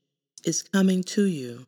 is 0.44 0.62
coming 0.62 1.04
to 1.04 1.26
you, 1.26 1.66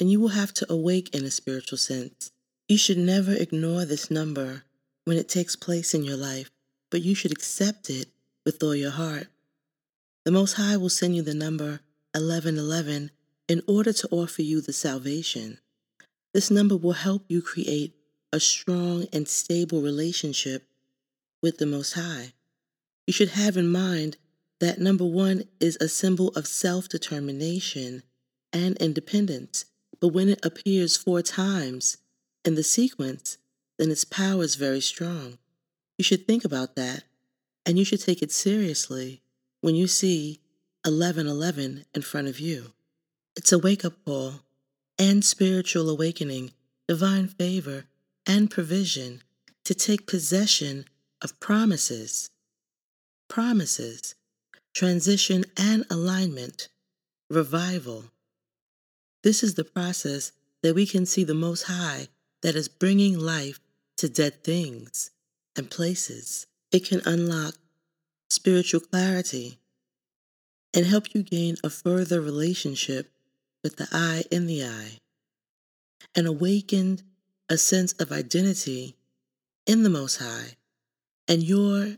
and 0.00 0.10
you 0.10 0.18
will 0.18 0.28
have 0.28 0.52
to 0.54 0.72
awake 0.72 1.14
in 1.14 1.24
a 1.24 1.30
spiritual 1.30 1.78
sense. 1.78 2.32
You 2.68 2.78
should 2.78 2.98
never 2.98 3.32
ignore 3.32 3.84
this 3.84 4.10
number 4.10 4.64
when 5.04 5.18
it 5.18 5.28
takes 5.28 5.54
place 5.54 5.92
in 5.92 6.02
your 6.02 6.16
life, 6.16 6.50
but 6.90 7.02
you 7.02 7.14
should 7.14 7.32
accept 7.32 7.90
it 7.90 8.08
with 8.44 8.62
all 8.62 8.74
your 8.74 8.90
heart. 8.90 9.28
The 10.24 10.32
Most 10.32 10.54
High 10.54 10.76
will 10.76 10.88
send 10.88 11.16
you 11.16 11.22
the 11.22 11.34
number 11.34 11.80
1111 12.14 13.10
in 13.48 13.62
order 13.66 13.92
to 13.92 14.08
offer 14.10 14.42
you 14.42 14.60
the 14.60 14.72
salvation. 14.72 15.58
This 16.32 16.50
number 16.50 16.76
will 16.76 16.92
help 16.92 17.24
you 17.28 17.42
create 17.42 17.94
a 18.32 18.40
strong 18.40 19.06
and 19.12 19.26
stable 19.28 19.82
relationship 19.82 20.64
with 21.42 21.58
the 21.58 21.66
Most 21.66 21.94
High. 21.94 22.32
You 23.06 23.12
should 23.12 23.30
have 23.30 23.56
in 23.56 23.70
mind 23.70 24.16
that 24.60 24.78
number 24.78 25.04
one 25.04 25.44
is 25.58 25.76
a 25.80 25.88
symbol 25.88 26.28
of 26.28 26.46
self 26.46 26.88
determination 26.88 28.02
and 28.52 28.76
independence, 28.76 29.64
but 30.00 30.08
when 30.08 30.28
it 30.28 30.44
appears 30.44 30.96
four 30.96 31.22
times 31.22 31.98
in 32.44 32.54
the 32.54 32.62
sequence, 32.62 33.38
then 33.78 33.90
its 33.90 34.04
power 34.04 34.42
is 34.42 34.54
very 34.56 34.80
strong. 34.80 35.38
You 35.98 36.04
should 36.04 36.26
think 36.26 36.44
about 36.44 36.76
that, 36.76 37.04
and 37.66 37.78
you 37.78 37.84
should 37.84 38.00
take 38.00 38.22
it 38.22 38.32
seriously 38.32 39.22
when 39.60 39.74
you 39.74 39.86
see 39.86 40.40
1111 40.84 41.84
in 41.94 42.02
front 42.02 42.28
of 42.28 42.40
you. 42.40 42.72
It's 43.36 43.52
a 43.52 43.58
wake 43.58 43.84
up 43.84 43.94
call 44.04 44.40
and 44.98 45.24
spiritual 45.24 45.88
awakening, 45.88 46.52
divine 46.88 47.28
favor, 47.28 47.84
and 48.26 48.50
provision 48.50 49.22
to 49.64 49.74
take 49.74 50.06
possession 50.06 50.86
of 51.22 51.38
promises. 51.40 52.30
Promises, 53.28 54.14
transition 54.74 55.44
and 55.56 55.84
alignment, 55.90 56.68
revival. 57.28 58.04
This 59.22 59.42
is 59.42 59.54
the 59.54 59.64
process 59.64 60.32
that 60.62 60.74
we 60.74 60.86
can 60.86 61.06
see 61.06 61.24
the 61.24 61.34
Most 61.34 61.64
High 61.64 62.08
that 62.42 62.54
is 62.54 62.68
bringing 62.68 63.18
life 63.18 63.60
to 63.98 64.08
dead 64.08 64.42
things 64.42 65.10
and 65.56 65.70
places. 65.70 66.46
It 66.72 66.86
can 66.86 67.02
unlock 67.04 67.54
spiritual 68.30 68.80
clarity, 68.80 69.58
and 70.72 70.86
help 70.86 71.14
you 71.14 71.22
gain 71.22 71.56
a 71.64 71.70
further 71.70 72.20
relationship 72.20 73.10
with 73.62 73.76
the 73.76 73.88
I 73.92 74.22
in 74.30 74.46
the 74.46 74.64
I, 74.64 74.98
and 76.14 76.26
awaken 76.26 77.00
a 77.48 77.58
sense 77.58 77.92
of 77.94 78.12
identity 78.12 78.94
in 79.66 79.82
the 79.82 79.90
Most 79.90 80.18
High 80.18 80.56
and 81.26 81.42
your 81.42 81.96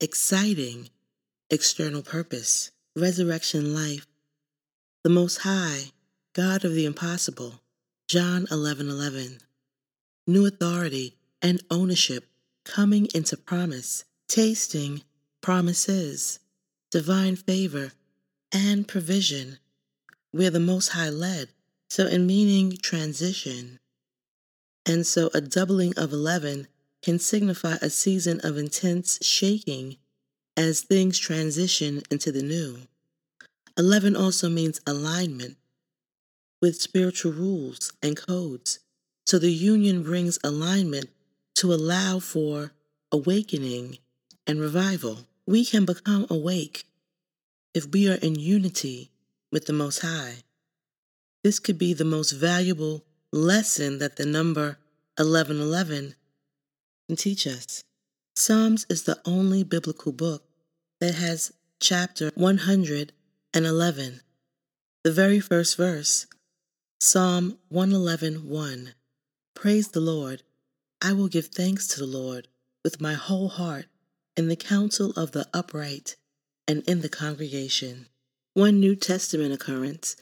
exciting 0.00 0.88
external 1.50 2.02
purpose, 2.02 2.72
resurrection 2.96 3.74
life, 3.74 4.06
the 5.02 5.10
Most 5.10 5.38
High, 5.38 5.90
God 6.34 6.64
of 6.64 6.74
the 6.74 6.84
impossible, 6.84 7.60
John 8.08 8.48
11 8.50 8.90
11, 8.90 9.38
new 10.26 10.44
authority 10.44 11.14
and 11.40 11.62
ownership 11.70 12.26
coming 12.64 13.06
into 13.14 13.36
promise, 13.36 14.04
tasting 14.26 15.02
promises, 15.40 16.40
divine 16.90 17.36
favor, 17.36 17.92
and 18.50 18.88
provision, 18.88 19.60
where 20.32 20.50
the 20.50 20.58
Most 20.58 20.88
High 20.88 21.08
led. 21.08 21.50
So, 21.88 22.08
in 22.08 22.26
meaning 22.26 22.78
transition, 22.82 23.78
and 24.84 25.06
so 25.06 25.30
a 25.34 25.40
doubling 25.40 25.94
of 25.96 26.12
11 26.12 26.66
can 27.00 27.20
signify 27.20 27.76
a 27.80 27.88
season 27.88 28.40
of 28.42 28.58
intense 28.58 29.24
shaking 29.24 29.98
as 30.56 30.80
things 30.80 31.16
transition 31.16 32.02
into 32.10 32.32
the 32.32 32.42
new. 32.42 32.78
11 33.78 34.16
also 34.16 34.48
means 34.48 34.80
alignment 34.84 35.58
with 36.64 36.80
spiritual 36.80 37.30
rules 37.30 37.92
and 38.02 38.16
codes. 38.16 38.78
So 39.26 39.38
the 39.38 39.52
union 39.52 40.02
brings 40.02 40.38
alignment 40.42 41.10
to 41.56 41.74
allow 41.74 42.20
for 42.20 42.72
awakening 43.12 43.98
and 44.46 44.58
revival. 44.58 45.26
We 45.46 45.66
can 45.66 45.84
become 45.84 46.26
awake 46.30 46.86
if 47.74 47.92
we 47.92 48.10
are 48.10 48.14
in 48.14 48.36
unity 48.36 49.10
with 49.52 49.66
the 49.66 49.74
Most 49.74 49.98
High. 49.98 50.36
This 51.42 51.58
could 51.58 51.76
be 51.76 51.92
the 51.92 52.06
most 52.06 52.30
valuable 52.30 53.04
lesson 53.30 53.98
that 53.98 54.16
the 54.16 54.24
number 54.24 54.78
1111 55.18 56.14
can 57.08 57.16
teach 57.16 57.46
us. 57.46 57.84
Psalms 58.34 58.86
is 58.88 59.02
the 59.02 59.20
only 59.26 59.64
biblical 59.64 60.12
book 60.12 60.44
that 60.98 61.16
has 61.16 61.52
chapter 61.78 62.30
111. 62.36 64.20
The 65.02 65.12
very 65.12 65.40
first 65.40 65.76
verse, 65.76 66.26
Psalm 67.00 67.58
111 67.68 68.48
1. 68.48 68.94
Praise 69.54 69.88
the 69.88 70.00
Lord. 70.00 70.42
I 71.02 71.12
will 71.12 71.28
give 71.28 71.48
thanks 71.48 71.86
to 71.88 72.00
the 72.00 72.06
Lord 72.06 72.48
with 72.82 73.00
my 73.00 73.14
whole 73.14 73.48
heart 73.48 73.86
in 74.36 74.48
the 74.48 74.56
council 74.56 75.10
of 75.16 75.32
the 75.32 75.46
upright 75.52 76.16
and 76.66 76.82
in 76.88 77.00
the 77.00 77.08
congregation. 77.08 78.06
One 78.54 78.80
New 78.80 78.96
Testament 78.96 79.52
occurrence 79.52 80.16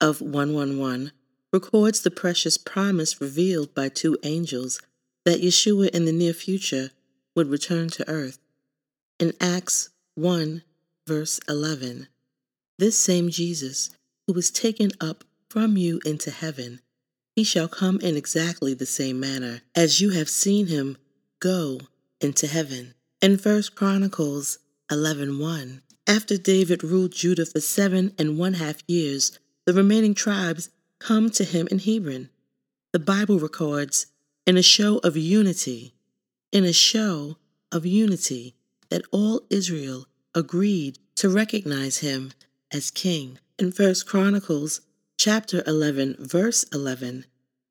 of 0.00 0.20
111 0.20 1.12
records 1.52 2.02
the 2.02 2.10
precious 2.10 2.58
promise 2.58 3.20
revealed 3.20 3.74
by 3.74 3.88
two 3.88 4.18
angels 4.22 4.80
that 5.24 5.40
Yeshua 5.40 5.88
in 5.90 6.04
the 6.04 6.12
near 6.12 6.34
future 6.34 6.90
would 7.34 7.48
return 7.48 7.88
to 7.88 8.08
earth. 8.08 8.38
In 9.18 9.32
Acts 9.40 9.88
1, 10.14 10.62
verse 11.06 11.40
11, 11.48 12.08
this 12.78 12.98
same 12.98 13.30
Jesus, 13.30 13.90
who 14.26 14.34
was 14.34 14.50
taken 14.50 14.90
up 15.00 15.24
from 15.48 15.76
you 15.76 16.00
into 16.04 16.30
heaven, 16.30 16.80
he 17.34 17.44
shall 17.44 17.68
come 17.68 18.00
in 18.00 18.16
exactly 18.16 18.74
the 18.74 18.86
same 18.86 19.18
manner 19.20 19.62
as 19.74 20.00
you 20.00 20.10
have 20.10 20.28
seen 20.28 20.66
him 20.66 20.96
go 21.40 21.80
into 22.20 22.46
heaven. 22.46 22.94
In 23.22 23.38
1 23.38 23.74
Chronicles 23.74 24.58
11:1, 24.90 25.82
after 26.06 26.36
David 26.36 26.82
ruled 26.82 27.12
Judah 27.12 27.46
for 27.46 27.60
seven 27.60 28.12
and 28.18 28.38
one 28.38 28.54
half 28.54 28.82
years, 28.86 29.38
the 29.66 29.72
remaining 29.72 30.14
tribes 30.14 30.70
come 30.98 31.30
to 31.30 31.44
him 31.44 31.68
in 31.70 31.78
Hebron. 31.78 32.30
The 32.92 32.98
Bible 32.98 33.38
records, 33.38 34.06
in 34.46 34.56
a 34.56 34.62
show 34.62 34.98
of 34.98 35.16
unity, 35.16 35.94
in 36.50 36.64
a 36.64 36.72
show 36.72 37.36
of 37.70 37.84
unity, 37.84 38.54
that 38.88 39.04
all 39.10 39.42
Israel 39.50 40.06
agreed 40.34 40.98
to 41.16 41.28
recognize 41.28 41.98
him 41.98 42.32
as 42.72 42.90
king. 42.90 43.38
In 43.58 43.70
1 43.70 44.06
Chronicles 44.06 44.80
chapter 45.18 45.64
11, 45.66 46.16
verse 46.20 46.62
11, 46.72 47.24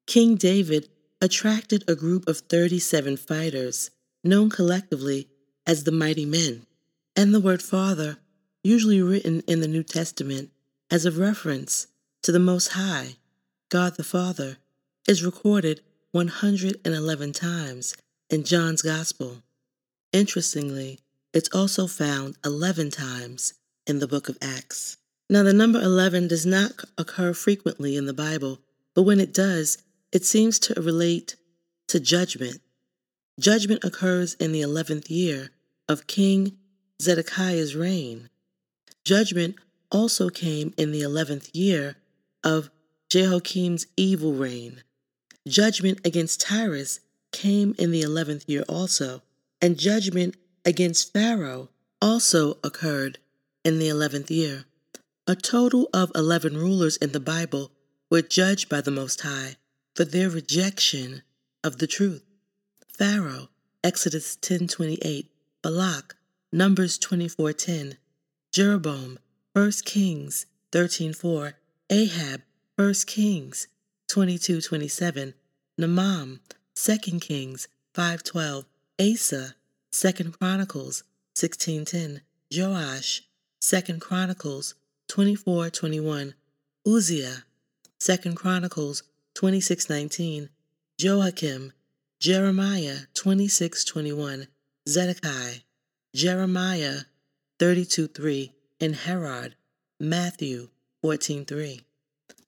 King 0.06 0.36
David 0.36 0.90
attracted 1.22 1.82
a 1.88 1.96
group 1.96 2.28
of 2.28 2.40
37 2.40 3.16
fighters, 3.16 3.90
known 4.22 4.50
collectively 4.50 5.30
as 5.66 5.86
the 5.86 5.92
mighty 5.92 6.26
men. 6.26 6.66
And 7.16 7.34
the 7.34 7.40
word 7.40 7.64
Father, 7.64 8.18
usually 8.64 9.02
written 9.02 9.44
in 9.48 9.62
the 9.62 9.68
New 9.68 9.84
Testament 9.84 10.52
as 10.92 11.06
a 11.06 11.12
reference 11.12 11.88
to 12.24 12.34
the 12.34 12.40
Most 12.40 12.74
High, 12.74 13.16
God 13.70 13.96
the 13.96 14.04
Father, 14.04 14.58
is 15.08 15.24
recorded 15.24 15.80
111 16.12 17.32
times 17.32 17.96
in 18.30 18.44
John's 18.44 18.82
Gospel. 18.82 19.38
Interestingly, 20.12 21.00
it's 21.34 21.50
also 21.56 21.88
found 21.88 22.36
11 22.44 22.92
times 22.92 23.54
in 23.86 24.00
the 24.00 24.08
book 24.08 24.28
of 24.28 24.38
Acts. 24.42 24.97
Now, 25.30 25.44
the 25.44 25.54
number 25.54 25.82
11 25.82 26.30
does 26.30 26.46
not 26.46 26.72
occur 26.98 27.34
frequently 27.34 27.98
in 27.98 28.06
the 28.06 28.14
Bible, 28.14 28.60
but 28.96 29.04
when 29.04 29.20
it 29.20 29.34
does, 29.34 29.78
it 30.12 30.24
seems 30.24 30.58
to 30.60 30.82
relate 30.82 31.36
to 31.88 32.00
judgment. 32.00 32.62
Judgment 33.40 33.84
occurs 33.84 34.36
in 34.36 34.52
the 34.52 34.62
11th 34.62 35.10
year 35.10 35.52
of 35.90 36.08
King 36.08 36.58
Zedekiah's 37.02 37.76
reign. 37.76 38.30
Judgment 39.04 39.56
also 39.92 40.30
came 40.30 40.74
in 40.78 40.92
the 40.92 41.02
11th 41.02 41.50
year 41.54 41.98
of 42.44 42.70
Jehoiakim's 43.10 43.86
evil 43.96 44.34
reign. 44.34 44.82
Judgment 45.48 46.00
against 46.06 46.42
Tyrus 46.42 47.00
came 47.32 47.76
in 47.78 47.92
the 47.92 48.02
11th 48.02 48.44
year 48.48 48.64
also, 48.68 49.22
and 49.62 49.78
judgment 49.78 50.36
against 50.66 51.14
Pharaoh 51.14 51.70
also 52.02 52.58
occurred 52.64 53.18
in 53.64 53.80
the 53.80 53.88
11th 53.88 54.30
year. 54.30 54.66
A 55.30 55.36
total 55.36 55.90
of 55.94 56.10
11 56.16 56.56
rulers 56.56 56.96
in 56.96 57.12
the 57.12 57.20
Bible 57.20 57.74
were 58.10 58.22
judged 58.22 58.70
by 58.70 58.80
the 58.80 58.92
Most 58.92 59.20
High 59.20 59.58
for 59.94 60.06
their 60.06 60.30
rejection 60.30 61.22
of 61.66 61.80
the 61.80 61.88
truth. 61.88 62.24
Pharaoh, 62.98 63.50
Exodus 63.84 64.38
10:28, 64.38 65.28
Balak, 65.62 66.16
Numbers 66.54 66.98
24:10, 66.98 67.98
Jeroboam, 68.54 69.20
1 69.52 69.84
Kings 69.84 70.46
13:4, 70.72 71.56
Ahab, 71.90 72.44
1 72.78 73.06
Kings 73.06 73.68
22:27, 74.08 75.34
Naaman, 75.78 76.40
2 76.74 77.20
Kings 77.20 77.68
5:12, 77.94 78.64
Asa, 78.98 79.56
2 79.92 80.32
Chronicles 80.32 81.04
16:10, 81.36 82.22
Joash, 82.50 83.24
2 83.60 84.00
Chronicles 84.00 84.76
24:21, 85.08 86.34
Uzziah, 86.86 87.46
Second 88.00 88.36
Chronicles 88.36 89.04
26:19, 89.36 90.50
Joachim, 90.98 91.74
Jeremiah 92.20 93.02
26:21, 93.14 94.48
Zedekiah, 94.88 95.60
Jeremiah 96.14 97.02
32:3, 97.60 98.54
and 98.80 98.96
Herod, 98.96 99.56
Matthew 100.00 100.70
14:3. 101.04 101.84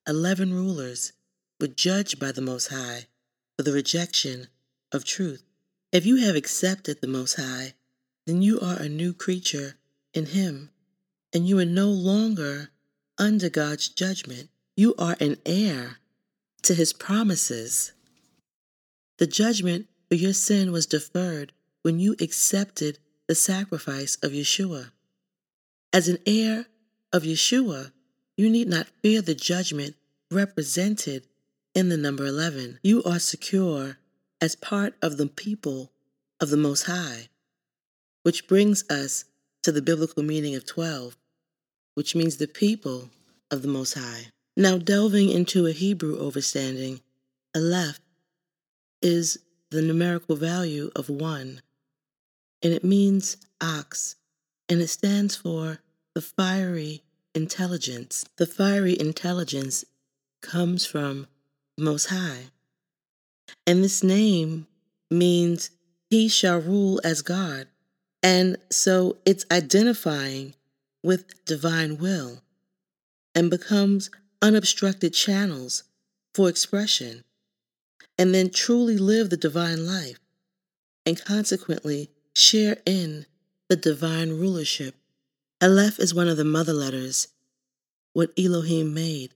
Eleven 0.08 0.54
rulers 0.54 1.14
were 1.60 1.68
judged 1.68 2.20
by 2.20 2.32
the 2.32 2.42
Most 2.42 2.68
High 2.68 3.08
for 3.56 3.64
the 3.64 3.72
rejection 3.72 4.48
of 4.92 5.04
truth. 5.04 5.44
If 5.92 6.06
you 6.06 6.18
have 6.18 6.36
accepted 6.36 7.02
the 7.02 7.08
Most 7.08 7.36
High, 7.36 7.74
then 8.26 8.42
you 8.42 8.60
are 8.60 8.78
a 8.78 8.90
new 8.90 9.14
creature 9.14 9.78
in 10.14 10.28
Him, 10.28 10.72
and 11.34 11.48
you 11.48 11.60
are 11.60 11.66
no 11.66 11.88
longer 11.88 12.70
under 13.18 13.50
God's 13.50 13.90
judgment. 13.90 14.50
You 14.76 14.96
are 14.98 15.16
an 15.20 15.38
heir 15.46 15.98
to 16.64 16.74
His 16.74 16.94
promises. 16.94 17.92
The 19.18 19.28
judgment 19.28 19.88
for 20.08 20.16
your 20.16 20.34
sin 20.34 20.72
was 20.72 20.86
deferred 20.86 21.52
when 21.82 22.00
you 22.00 22.16
accepted 22.20 23.00
the 23.28 23.36
sacrifice 23.36 24.18
of 24.24 24.32
Yeshua. 24.32 24.92
As 25.94 26.08
an 26.08 26.18
heir 26.26 26.66
of 27.12 27.24
Yeshua, 27.24 27.92
you 28.38 28.50
need 28.50 28.68
not 28.68 28.88
fear 29.04 29.22
the 29.22 29.36
judgment 29.36 29.96
represented 30.32 31.28
in 31.76 31.90
the 31.90 31.98
number 31.98 32.26
11. 32.26 32.80
You 32.84 33.04
are 33.04 33.20
secure 33.20 33.98
as 34.42 34.56
part 34.56 34.96
of 35.02 35.18
the 35.18 35.28
people 35.28 35.92
of 36.40 36.50
the 36.50 36.58
Most 36.58 36.84
High, 36.84 37.30
which 38.24 38.48
brings 38.48 38.90
us 38.90 39.26
to 39.64 39.72
the 39.72 39.82
biblical 39.82 40.24
meaning 40.24 40.56
of 40.56 40.66
12, 40.66 41.18
which 41.96 42.16
means 42.16 42.38
the 42.38 42.48
people 42.48 43.10
of 43.52 43.62
the 43.62 43.68
Most 43.68 43.94
High. 43.94 44.28
Now, 44.56 44.78
delving 44.78 45.30
into 45.30 45.66
a 45.66 45.72
Hebrew 45.72 46.18
overstanding, 46.20 47.02
Aleph 47.56 48.00
is 49.02 49.40
the 49.72 49.82
numerical 49.82 50.36
value 50.36 50.92
of 50.96 51.10
1, 51.10 51.62
and 52.62 52.74
it 52.74 52.84
means 52.84 53.38
ox, 53.62 54.16
and 54.68 54.82
it 54.82 54.88
stands 54.88 55.36
for 55.36 55.80
the 56.14 56.22
fiery 56.22 57.04
intelligence. 57.34 58.26
The 58.38 58.46
fiery 58.46 59.00
intelligence 59.00 59.86
comes 60.42 60.86
from 60.86 61.28
Most 61.78 62.08
High. 62.08 62.52
And 63.66 63.84
this 63.84 64.04
name 64.04 64.68
means 65.10 65.70
he 66.10 66.28
shall 66.28 66.60
rule 66.60 67.00
as 67.04 67.22
God. 67.22 67.68
And 68.22 68.58
so 68.70 69.18
it's 69.26 69.46
identifying 69.52 70.56
with 71.04 71.46
divine 71.46 71.98
will 71.98 72.42
and 73.34 73.50
becomes 73.50 74.10
unobstructed 74.42 75.14
channels 75.14 75.84
for 76.34 76.50
expression, 76.50 77.24
and 78.18 78.34
then 78.34 78.50
truly 78.50 78.98
live 78.98 79.30
the 79.30 79.38
divine 79.38 79.86
life, 79.86 80.20
and 81.06 81.24
consequently 81.24 82.10
share 82.36 82.78
in 82.86 83.26
the 83.70 83.76
divine 83.76 84.32
rulership. 84.32 84.96
Aleph 85.62 86.00
is 86.00 86.14
one 86.14 86.28
of 86.28 86.38
the 86.38 86.46
mother 86.46 86.74
letters, 86.74 87.30
what 88.14 88.32
Elohim 88.38 88.94
made. 88.94 89.34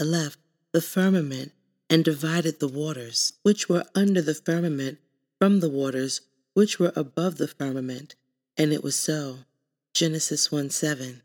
Aleph, 0.00 0.36
the 0.72 0.80
firmament 0.80 1.52
and 1.88 2.04
divided 2.04 2.60
the 2.60 2.68
waters, 2.68 3.32
which 3.42 3.68
were 3.68 3.84
under 3.94 4.22
the 4.22 4.34
firmament, 4.34 4.98
from 5.38 5.60
the 5.60 5.70
waters 5.70 6.20
which 6.54 6.78
were 6.78 6.92
above 6.96 7.38
the 7.38 7.48
firmament. 7.48 8.14
And 8.56 8.72
it 8.72 8.82
was 8.82 8.96
so. 8.96 9.38
Genesis 9.94 10.52
1 10.52 10.70
7. 10.70 11.22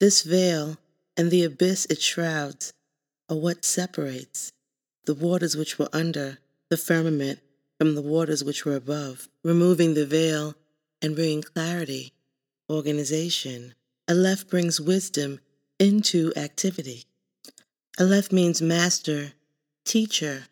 This 0.00 0.22
veil 0.22 0.76
and 1.16 1.30
the 1.30 1.44
abyss 1.44 1.86
it 1.86 2.00
shrouds 2.00 2.72
are 3.28 3.36
what 3.36 3.64
separates 3.64 4.52
the 5.04 5.14
waters 5.14 5.56
which 5.56 5.78
were 5.78 5.88
under 5.92 6.38
the 6.70 6.76
firmament 6.76 7.40
from 7.78 7.94
the 7.94 8.02
waters 8.02 8.44
which 8.44 8.64
were 8.64 8.76
above, 8.76 9.28
removing 9.42 9.94
the 9.94 10.06
veil 10.06 10.54
and 11.00 11.16
bringing 11.16 11.42
clarity, 11.42 12.12
organization. 12.70 13.74
Aleph 14.08 14.48
brings 14.48 14.80
wisdom 14.80 15.40
into 15.78 16.32
activity. 16.36 17.04
Aleph 17.98 18.30
means 18.30 18.62
master, 18.62 19.32
teacher, 19.84 20.44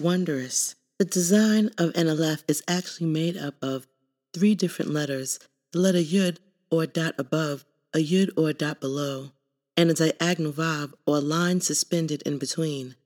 wondrous. 0.00 0.74
The 0.98 1.04
design 1.04 1.70
of 1.78 1.96
Aleph 1.96 2.42
is 2.48 2.64
actually 2.66 3.06
made 3.06 3.36
up 3.36 3.54
of 3.62 3.86
three 4.34 4.56
different 4.56 4.90
letters 4.90 5.38
the 5.70 5.78
letter 5.78 6.00
Yud 6.00 6.38
or 6.72 6.86
dot 6.86 7.14
above, 7.18 7.64
a 7.94 7.98
Yud 7.98 8.30
or 8.36 8.48
a 8.48 8.52
dot 8.52 8.80
below, 8.80 9.30
and 9.76 9.90
a 9.90 9.94
diagonal 9.94 10.52
vav 10.52 10.94
or 11.06 11.18
a 11.18 11.20
line 11.20 11.60
suspended 11.60 12.22
in 12.22 12.38
between. 12.38 12.96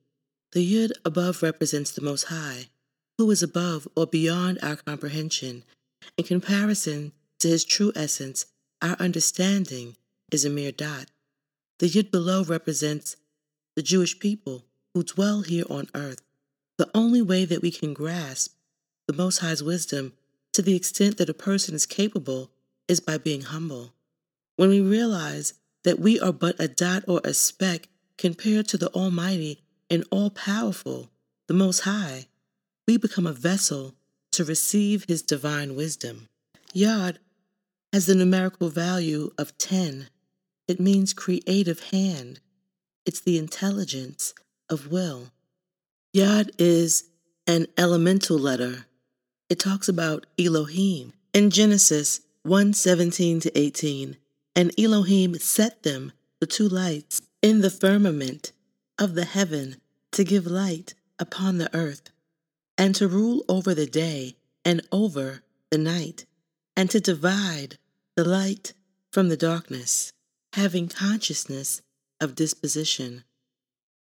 The 0.53 0.65
Yud 0.73 0.93
above 1.05 1.43
represents 1.43 1.91
the 1.91 2.01
Most 2.01 2.23
High, 2.23 2.65
who 3.19 3.29
is 3.29 3.43
above 3.43 3.87
or 3.95 4.07
beyond 4.07 4.57
our 4.63 4.77
comprehension. 4.77 5.63
In 6.17 6.23
comparison 6.23 7.11
to 7.41 7.47
his 7.47 7.63
true 7.63 7.91
essence, 7.95 8.47
our 8.81 8.95
understanding 8.95 9.97
is 10.31 10.45
a 10.45 10.49
mere 10.49 10.71
dot. 10.71 11.11
The 11.77 11.89
Yud 11.89 12.09
below 12.09 12.43
represents 12.43 13.17
the 13.75 13.83
Jewish 13.83 14.17
people 14.17 14.65
who 14.95 15.03
dwell 15.03 15.41
here 15.41 15.65
on 15.69 15.89
earth. 15.93 16.22
The 16.77 16.89
only 16.93 17.21
way 17.21 17.45
that 17.45 17.61
we 17.61 17.71
can 17.71 17.93
grasp 17.93 18.55
the 19.07 19.13
Most 19.13 19.39
High's 19.39 19.61
wisdom 19.61 20.13
to 20.53 20.61
the 20.61 20.75
extent 20.75 21.17
that 21.17 21.29
a 21.29 21.33
person 21.33 21.75
is 21.75 21.85
capable 21.85 22.51
is 22.87 22.99
by 22.99 23.17
being 23.17 23.41
humble. 23.41 23.93
When 24.55 24.69
we 24.69 24.81
realize 24.81 25.53
that 25.83 25.99
we 25.99 26.19
are 26.19 26.33
but 26.33 26.55
a 26.59 26.67
dot 26.67 27.03
or 27.07 27.21
a 27.23 27.33
speck 27.33 27.89
compared 28.17 28.67
to 28.69 28.77
the 28.77 28.89
Almighty 28.89 29.61
and 29.89 30.05
all 30.11 30.29
powerful, 30.29 31.09
the 31.47 31.53
Most 31.53 31.81
High, 31.81 32.27
we 32.87 32.97
become 32.97 33.27
a 33.27 33.33
vessel 33.33 33.95
to 34.31 34.43
receive 34.43 35.05
His 35.07 35.21
divine 35.21 35.75
wisdom. 35.75 36.29
Yod 36.73 37.19
has 37.91 38.07
the 38.07 38.15
numerical 38.15 38.69
value 38.69 39.31
of 39.37 39.57
10. 39.57 40.07
It 40.67 40.79
means 40.79 41.13
creative 41.13 41.91
hand, 41.91 42.39
it's 43.05 43.19
the 43.19 43.37
intelligence 43.37 44.33
of 44.69 44.91
will. 44.91 45.31
Yod 46.15 46.51
is 46.59 47.05
an 47.47 47.65
elemental 47.75 48.37
letter. 48.37 48.85
It 49.49 49.57
talks 49.57 49.89
about 49.89 50.27
Elohim. 50.37 51.13
In 51.33 51.49
Genesis 51.49 52.21
1 52.43 52.73
17 52.73 53.39
to 53.39 53.57
18, 53.57 54.17
and 54.55 54.79
Elohim 54.79 55.33
set 55.39 55.81
them, 55.81 56.11
the 56.39 56.45
two 56.45 56.69
lights, 56.69 57.23
in 57.41 57.61
the 57.61 57.71
firmament 57.71 58.51
of 58.99 59.15
the 59.15 59.25
heaven 59.25 59.77
to 60.11 60.23
give 60.23 60.45
light 60.45 60.93
upon 61.17 61.57
the 61.57 61.75
earth, 61.75 62.11
and 62.77 62.93
to 62.93 63.07
rule 63.07 63.43
over 63.49 63.73
the 63.73 63.87
day 63.87 64.35
and 64.63 64.87
over 64.91 65.41
the 65.71 65.79
night, 65.79 66.25
and 66.77 66.91
to 66.91 66.99
divide 66.99 67.79
the 68.15 68.23
light 68.23 68.73
from 69.11 69.29
the 69.29 69.37
darkness, 69.37 70.13
having 70.53 70.87
consciousness 70.87 71.81
of 72.21 72.35
disposition, 72.35 73.23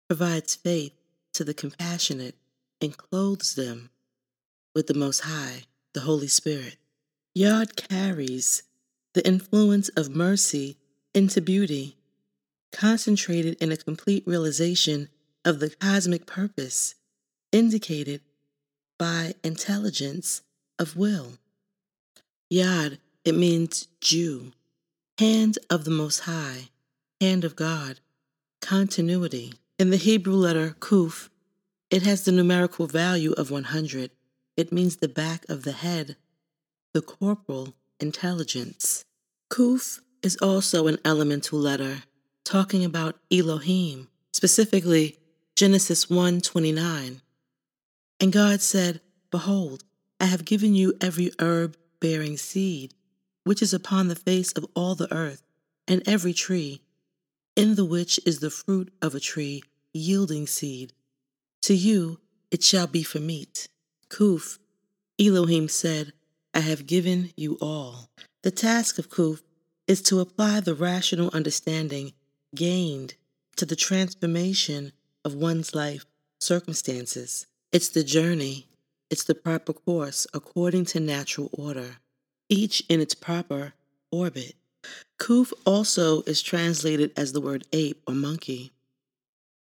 provides 0.09 0.55
faith 0.55 0.93
to 1.37 1.45
the 1.45 1.55
compassionate 1.55 2.35
and 2.81 2.97
clothes 2.97 3.55
them 3.57 3.91
with 4.75 4.87
the 4.87 4.95
Most 4.95 5.21
High, 5.21 5.65
the 5.93 6.01
Holy 6.01 6.29
Spirit. 6.29 6.77
Yod 7.35 7.77
carries 7.77 8.63
the 9.13 9.27
influence 9.27 9.91
of 9.91 10.17
mercy 10.17 10.79
into 11.15 11.43
beauty, 11.43 11.97
concentrated 12.73 13.57
in 13.61 13.71
a 13.71 13.77
complete 13.77 14.27
realization 14.27 15.11
of 15.45 15.61
the 15.61 15.69
cosmic 15.69 16.25
purpose 16.25 16.95
indicated 17.53 18.23
by 18.99 19.35
intelligence 19.45 20.41
of 20.79 20.97
will. 20.97 21.33
Yod, 22.49 22.99
it 23.27 23.35
means 23.35 23.89
Jew, 24.01 24.53
hand 25.19 25.59
of 25.69 25.85
the 25.85 25.91
Most 25.91 26.21
High, 26.21 26.71
hand 27.21 27.45
of 27.45 27.57
God, 27.57 28.01
continuity. 28.63 29.53
In 29.79 29.91
the 29.91 29.99
Hebrew 29.99 30.37
letter 30.37 30.75
Kuf, 30.81 31.29
it 31.91 32.03
has 32.03 32.25
the 32.25 32.33
numerical 32.33 32.87
value 32.87 33.33
of 33.33 33.51
100. 33.51 34.11
It 34.57 34.73
means 34.73 34.97
the 34.97 35.09
back 35.09 35.45
of 35.51 35.65
the 35.65 35.73
head, 35.73 36.17
the 36.95 37.03
corporal 37.03 37.75
intelligence. 38.01 39.05
Kuf 39.51 40.01
is 40.23 40.39
also 40.39 40.87
an 40.87 40.97
elemental 41.05 41.59
letter 41.59 42.05
talking 42.43 42.87
about 42.87 43.19
Elohim, 43.31 44.09
specifically 44.33 45.19
Genesis 45.57 46.07
1:29. 46.07 47.21
And 48.19 48.33
God 48.33 48.63
said, 48.63 49.03
Behold, 49.31 49.85
I 50.19 50.25
have 50.25 50.47
given 50.47 50.75
you 50.75 50.95
every 51.03 51.33
herb 51.39 51.77
bearing 52.01 52.39
seed, 52.39 52.95
which 53.45 53.61
is 53.61 53.75
upon 53.75 54.09
the 54.09 54.17
face 54.17 54.53
of 54.53 54.65
all 54.75 54.95
the 54.95 55.13
earth, 55.13 55.43
and 55.87 56.03
every 56.07 56.33
tree, 56.33 56.81
in 57.57 57.75
the 57.75 57.85
which 57.85 58.21
is 58.25 58.39
the 58.39 58.51
fruit 58.51 58.93
of 59.03 59.15
a 59.15 59.21
tree 59.21 59.63
yielding 59.93 60.47
seed. 60.47 60.93
To 61.63 61.75
you 61.75 62.21
it 62.51 62.63
shall 62.63 62.87
be 62.87 63.03
for 63.03 63.19
meat. 63.19 63.69
Kuf, 64.09 64.59
Elohim 65.19 65.69
said, 65.69 66.13
I 66.55 66.61
have 66.61 66.87
given 66.87 67.33
you 67.37 67.59
all. 67.61 68.11
The 68.43 68.51
task 68.51 68.99
of 68.99 69.11
Kuf 69.11 69.43
is 69.89 70.03
to 70.03 70.21
apply 70.21 70.61
the 70.61 70.75
rational 70.75 71.31
understanding 71.33 72.13
gained 72.55 73.15
to 73.57 73.67
the 73.67 73.77
transformation 73.77 74.93
of 75.25 75.35
one's 75.35 75.75
life 75.75 76.07
circumstances. 76.41 77.47
It's 77.73 77.89
the 77.89 78.05
journey, 78.05 78.69
it's 79.11 79.25
the 79.25 79.35
proper 79.35 79.73
course 79.73 80.27
according 80.33 80.85
to 80.87 81.01
natural 81.01 81.51
order, 81.53 81.97
each 82.49 82.83
in 82.89 83.01
its 83.01 83.15
proper 83.15 83.75
orbit. 84.11 84.55
Kuf 85.19 85.53
also 85.65 86.23
is 86.23 86.43
translated 86.43 87.13
as 87.17 87.33
the 87.33 87.41
word 87.41 87.67
ape 87.73 88.03
or 88.07 88.15
monkey. 88.15 88.73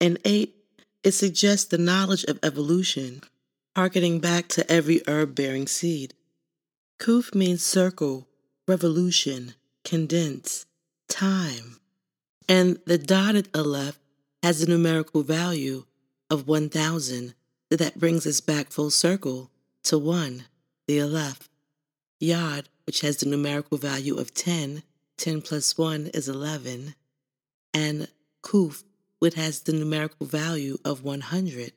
An 0.01 0.17
ape, 0.25 0.55
it 1.03 1.11
suggests 1.11 1.65
the 1.65 1.77
knowledge 1.77 2.23
of 2.25 2.39
evolution, 2.43 3.21
harkening 3.75 4.19
back 4.19 4.47
to 4.49 4.71
every 4.71 5.01
herb 5.07 5.35
bearing 5.35 5.67
seed. 5.67 6.13
Kuf 6.99 7.35
means 7.35 7.63
circle, 7.63 8.27
revolution, 8.67 9.55
condense, 9.83 10.65
time. 11.07 11.77
And 12.47 12.79
the 12.85 12.97
dotted 12.97 13.49
aleph 13.53 13.99
has 14.41 14.61
a 14.61 14.69
numerical 14.69 15.23
value 15.23 15.85
of 16.29 16.47
1000 16.47 17.33
that 17.69 17.99
brings 17.99 18.25
us 18.27 18.41
back 18.41 18.69
full 18.69 18.91
circle 18.91 19.49
to 19.83 19.97
1, 19.97 20.45
the 20.87 21.01
aleph. 21.01 21.49
Yod, 22.19 22.69
which 22.85 23.01
has 23.01 23.17
the 23.17 23.25
numerical 23.25 23.77
value 23.77 24.17
of 24.17 24.33
10, 24.33 24.83
10 25.23 25.41
plus 25.41 25.77
1 25.77 26.07
is 26.07 26.27
11, 26.27 26.95
and 27.73 28.09
Kuf, 28.43 28.83
which 29.19 29.35
has 29.35 29.61
the 29.61 29.71
numerical 29.71 30.27
value 30.27 30.77
of 30.83 31.01
100, 31.01 31.71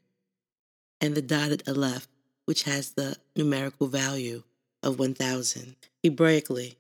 and 1.01 1.15
the 1.15 1.23
dotted 1.23 1.63
aleph, 1.69 2.09
which 2.47 2.65
has 2.65 2.91
the 2.91 3.17
numerical 3.37 3.87
value 3.87 4.43
of 4.83 4.99
1000, 4.99 5.77
Hebraically. 6.05 6.75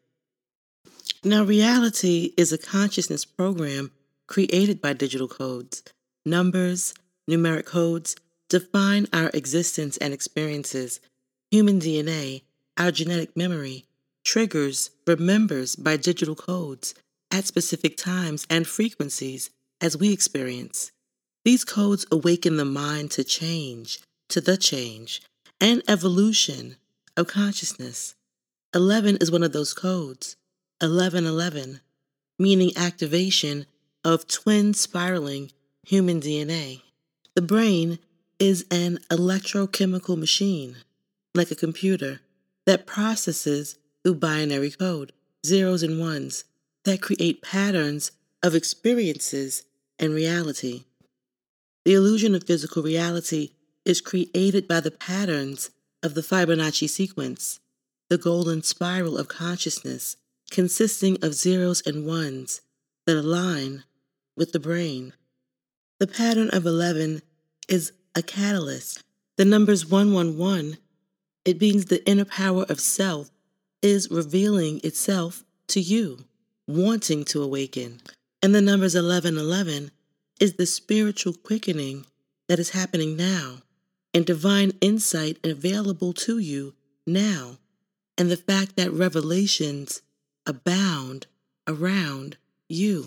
Now, 1.22 1.44
reality 1.44 2.32
is 2.36 2.52
a 2.52 2.58
consciousness 2.58 3.24
program 3.24 3.92
created 4.26 4.80
by 4.80 4.92
digital 4.92 5.28
codes. 5.28 5.84
Numbers, 6.24 6.94
numeric 7.30 7.66
codes 7.66 8.16
define 8.48 9.06
our 9.12 9.30
existence 9.32 9.98
and 9.98 10.12
experiences. 10.12 10.98
Human 11.52 11.78
DNA, 11.78 12.42
our 12.76 12.90
genetic 12.90 13.36
memory, 13.36 13.85
triggers, 14.26 14.90
remembers 15.06 15.76
by 15.76 15.96
digital 15.96 16.34
codes 16.34 16.94
at 17.30 17.46
specific 17.46 17.96
times 17.96 18.44
and 18.50 18.66
frequencies 18.66 19.50
as 19.80 19.96
we 19.96 20.12
experience. 20.12 20.90
These 21.44 21.64
codes 21.64 22.04
awaken 22.10 22.56
the 22.56 22.64
mind 22.64 23.12
to 23.12 23.22
change, 23.22 24.00
to 24.30 24.40
the 24.40 24.56
change, 24.56 25.22
and 25.60 25.80
evolution 25.86 26.76
of 27.16 27.28
consciousness. 27.28 28.16
11 28.74 29.18
is 29.20 29.30
one 29.30 29.44
of 29.44 29.52
those 29.52 29.72
codes. 29.72 30.36
1111, 30.80 31.80
meaning 32.38 32.72
activation 32.76 33.64
of 34.04 34.26
twin 34.26 34.74
spiraling 34.74 35.52
human 35.84 36.20
DNA. 36.20 36.82
The 37.34 37.42
brain 37.42 38.00
is 38.40 38.66
an 38.72 38.98
electrochemical 39.08 40.18
machine, 40.18 40.76
like 41.34 41.52
a 41.52 41.54
computer, 41.54 42.20
that 42.66 42.86
processes 42.86 43.78
through 44.06 44.14
binary 44.14 44.70
code, 44.70 45.10
zeros 45.44 45.82
and 45.82 45.98
ones, 45.98 46.44
that 46.84 47.02
create 47.02 47.42
patterns 47.42 48.12
of 48.40 48.54
experiences 48.54 49.64
and 49.98 50.14
reality. 50.14 50.84
The 51.84 51.94
illusion 51.94 52.32
of 52.36 52.44
physical 52.44 52.84
reality 52.84 53.50
is 53.84 54.00
created 54.00 54.68
by 54.68 54.78
the 54.78 54.92
patterns 54.92 55.70
of 56.04 56.14
the 56.14 56.20
Fibonacci 56.20 56.88
sequence, 56.88 57.58
the 58.08 58.16
golden 58.16 58.62
spiral 58.62 59.18
of 59.18 59.26
consciousness, 59.26 60.16
consisting 60.52 61.18
of 61.20 61.34
zeros 61.34 61.82
and 61.84 62.06
ones, 62.06 62.60
that 63.06 63.16
align 63.16 63.82
with 64.36 64.52
the 64.52 64.60
brain. 64.60 65.14
The 65.98 66.06
pattern 66.06 66.50
of 66.50 66.64
11 66.64 67.22
is 67.68 67.90
a 68.14 68.22
catalyst. 68.22 69.02
The 69.36 69.44
numbers 69.44 69.84
111, 69.84 70.78
it 71.44 71.60
means 71.60 71.86
the 71.86 72.08
inner 72.08 72.24
power 72.24 72.64
of 72.68 72.78
self 72.78 73.32
is 73.86 74.10
revealing 74.10 74.80
itself 74.82 75.44
to 75.68 75.80
you, 75.80 76.24
wanting 76.66 77.24
to 77.24 77.42
awaken. 77.42 78.00
And 78.42 78.52
the 78.54 78.60
numbers 78.60 78.94
1111 78.94 79.92
is 80.40 80.54
the 80.54 80.66
spiritual 80.66 81.34
quickening 81.34 82.04
that 82.48 82.58
is 82.58 82.70
happening 82.70 83.16
now 83.16 83.58
and 84.12 84.26
divine 84.26 84.72
insight 84.80 85.38
available 85.44 86.12
to 86.12 86.38
you 86.38 86.74
now, 87.06 87.58
and 88.18 88.28
the 88.28 88.36
fact 88.36 88.76
that 88.76 88.92
revelations 88.92 90.02
abound 90.46 91.26
around 91.68 92.36
you. 92.68 93.06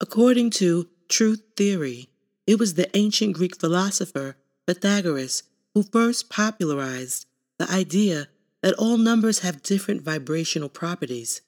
According 0.00 0.50
to 0.50 0.88
truth 1.08 1.42
theory, 1.56 2.08
it 2.46 2.58
was 2.58 2.74
the 2.74 2.94
ancient 2.96 3.34
Greek 3.34 3.56
philosopher 3.56 4.36
Pythagoras 4.66 5.44
who 5.72 5.82
first 5.82 6.30
popularized 6.30 7.26
the 7.58 7.70
idea 7.70 8.28
that 8.64 8.72
all 8.78 8.96
numbers 8.96 9.40
have 9.40 9.62
different 9.62 10.00
vibrational 10.00 10.70
properties. 10.70 11.42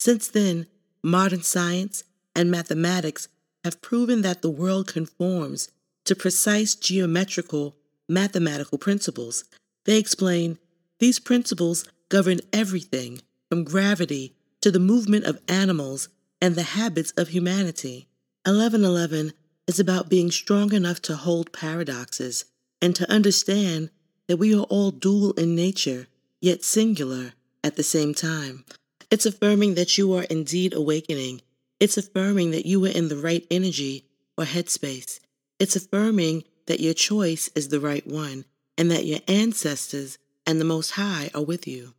Since 0.00 0.26
then, 0.26 0.66
modern 1.00 1.42
science 1.42 2.02
and 2.34 2.50
mathematics 2.50 3.28
have 3.62 3.80
proven 3.80 4.22
that 4.22 4.42
the 4.42 4.50
world 4.50 4.88
conforms 4.88 5.70
to 6.06 6.16
precise 6.16 6.74
geometrical 6.74 7.76
mathematical 8.08 8.78
principles. 8.78 9.44
They 9.84 9.96
explain 9.96 10.58
these 10.98 11.20
principles 11.20 11.84
govern 12.08 12.40
everything 12.52 13.20
from 13.48 13.62
gravity 13.62 14.34
to 14.60 14.72
the 14.72 14.80
movement 14.80 15.24
of 15.24 15.40
animals 15.46 16.08
and 16.40 16.56
the 16.56 16.64
habits 16.64 17.12
of 17.12 17.28
humanity. 17.28 18.08
1111 18.44 19.34
is 19.68 19.78
about 19.78 20.08
being 20.08 20.32
strong 20.32 20.72
enough 20.72 21.00
to 21.02 21.14
hold 21.14 21.52
paradoxes 21.52 22.44
and 22.82 22.96
to 22.96 23.08
understand 23.08 23.90
that 24.26 24.38
we 24.38 24.52
are 24.52 24.64
all 24.64 24.90
dual 24.90 25.30
in 25.34 25.54
nature, 25.54 26.08
yet 26.46 26.62
singular 26.62 27.32
at 27.64 27.74
the 27.74 27.82
same 27.82 28.14
time. 28.14 28.64
It's 29.10 29.26
affirming 29.26 29.74
that 29.74 29.98
you 29.98 30.14
are 30.14 30.22
indeed 30.22 30.72
awakening. 30.72 31.42
It's 31.80 31.98
affirming 31.98 32.52
that 32.52 32.64
you 32.64 32.84
are 32.84 32.88
in 32.88 33.08
the 33.08 33.16
right 33.16 33.44
energy 33.50 34.06
or 34.38 34.44
headspace. 34.44 35.18
It's 35.58 35.74
affirming 35.74 36.44
that 36.66 36.78
your 36.78 36.94
choice 36.94 37.50
is 37.56 37.68
the 37.68 37.80
right 37.80 38.06
one 38.06 38.44
and 38.78 38.92
that 38.92 39.06
your 39.06 39.18
ancestors 39.26 40.18
and 40.46 40.60
the 40.60 40.64
Most 40.64 40.92
High 40.92 41.30
are 41.34 41.42
with 41.42 41.66
you. 41.66 41.94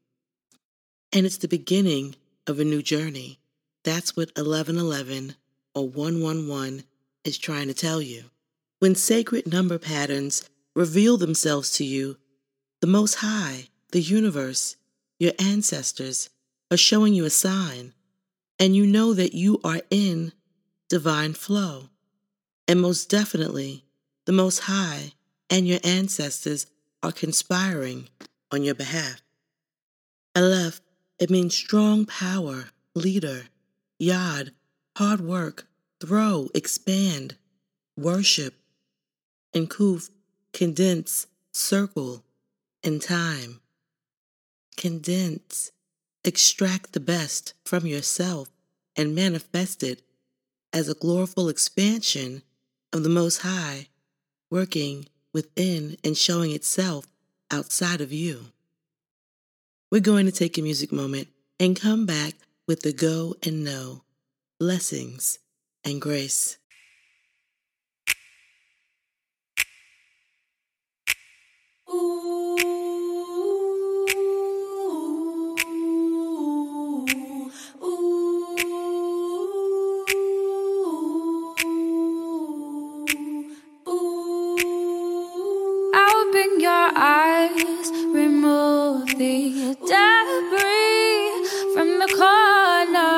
And 1.12 1.26
it's 1.26 1.38
the 1.38 1.50
beginning 1.50 2.16
of 2.48 2.58
a 2.58 2.64
new 2.64 2.82
journey. 2.82 3.39
That's 3.84 4.16
what 4.16 4.30
1111 4.38 5.36
or 5.76 5.89
111 5.89 6.84
is 7.26 7.38
trying 7.38 7.68
to 7.68 7.74
tell 7.74 8.02
you. 8.02 8.24
When 8.80 8.95
sacred 8.95 9.52
number 9.52 9.78
patterns 9.78 10.50
reveal 10.74 11.18
themselves 11.18 11.72
to 11.74 11.84
you, 11.84 12.16
the 12.80 12.88
Most 12.88 13.16
High, 13.16 13.68
the 13.91 14.01
universe, 14.01 14.75
your 15.19 15.33
ancestors 15.39 16.29
are 16.71 16.77
showing 16.77 17.13
you 17.13 17.25
a 17.25 17.29
sign, 17.29 17.93
and 18.59 18.75
you 18.75 18.85
know 18.85 19.13
that 19.13 19.33
you 19.33 19.59
are 19.63 19.81
in 19.89 20.33
divine 20.89 21.33
flow. 21.33 21.89
And 22.67 22.81
most 22.81 23.09
definitely, 23.09 23.85
the 24.25 24.33
Most 24.33 24.59
High 24.59 25.13
and 25.49 25.67
your 25.67 25.79
ancestors 25.83 26.67
are 27.01 27.11
conspiring 27.11 28.09
on 28.51 28.63
your 28.63 28.75
behalf. 28.75 29.21
Aleph, 30.35 30.81
it 31.19 31.29
means 31.29 31.55
strong 31.55 32.05
power, 32.05 32.65
leader. 32.93 33.43
Yod, 33.99 34.51
hard 34.97 35.21
work, 35.21 35.67
throw, 35.99 36.49
expand, 36.53 37.35
worship. 37.95 38.53
And 39.53 39.69
Kuf, 39.69 40.09
condense, 40.53 41.27
circle, 41.51 42.23
and 42.83 43.01
time. 43.01 43.61
Condense, 44.78 45.71
extract 46.23 46.93
the 46.93 46.99
best 46.99 47.55
from 47.65 47.88
yourself 47.88 48.47
and 48.95 49.15
manifest 49.15 49.82
it 49.82 50.03
as 50.71 50.88
a 50.88 50.93
glorious 50.93 51.34
expansion 51.49 52.43
of 52.93 53.03
the 53.03 53.09
Most 53.09 53.39
High, 53.39 53.88
working 54.51 55.07
within 55.34 55.97
and 56.03 56.15
showing 56.15 56.51
itself 56.51 57.05
outside 57.51 58.01
of 58.01 58.13
you. 58.13 58.51
We're 59.91 59.99
going 59.99 60.28
to 60.28 60.32
take 60.32 60.57
a 60.57 60.61
music 60.61 60.91
moment 60.91 61.28
and 61.59 61.80
come 61.80 62.05
back 62.05 62.34
with 62.67 62.82
the 62.82 62.93
go 62.93 63.36
and 63.43 63.63
know, 63.63 64.03
blessings 64.59 65.39
and 65.84 65.99
grace. 65.99 66.57
Open 86.58 86.64
your 86.64 86.89
eyes, 86.95 87.91
remove 88.16 89.05
the 89.10 89.78
debris 89.86 91.45
from 91.76 91.99
the 91.99 92.08
corner. 92.18 93.14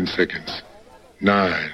Ten 0.01 0.07
seconds. 0.07 0.63
Nine, 1.21 1.70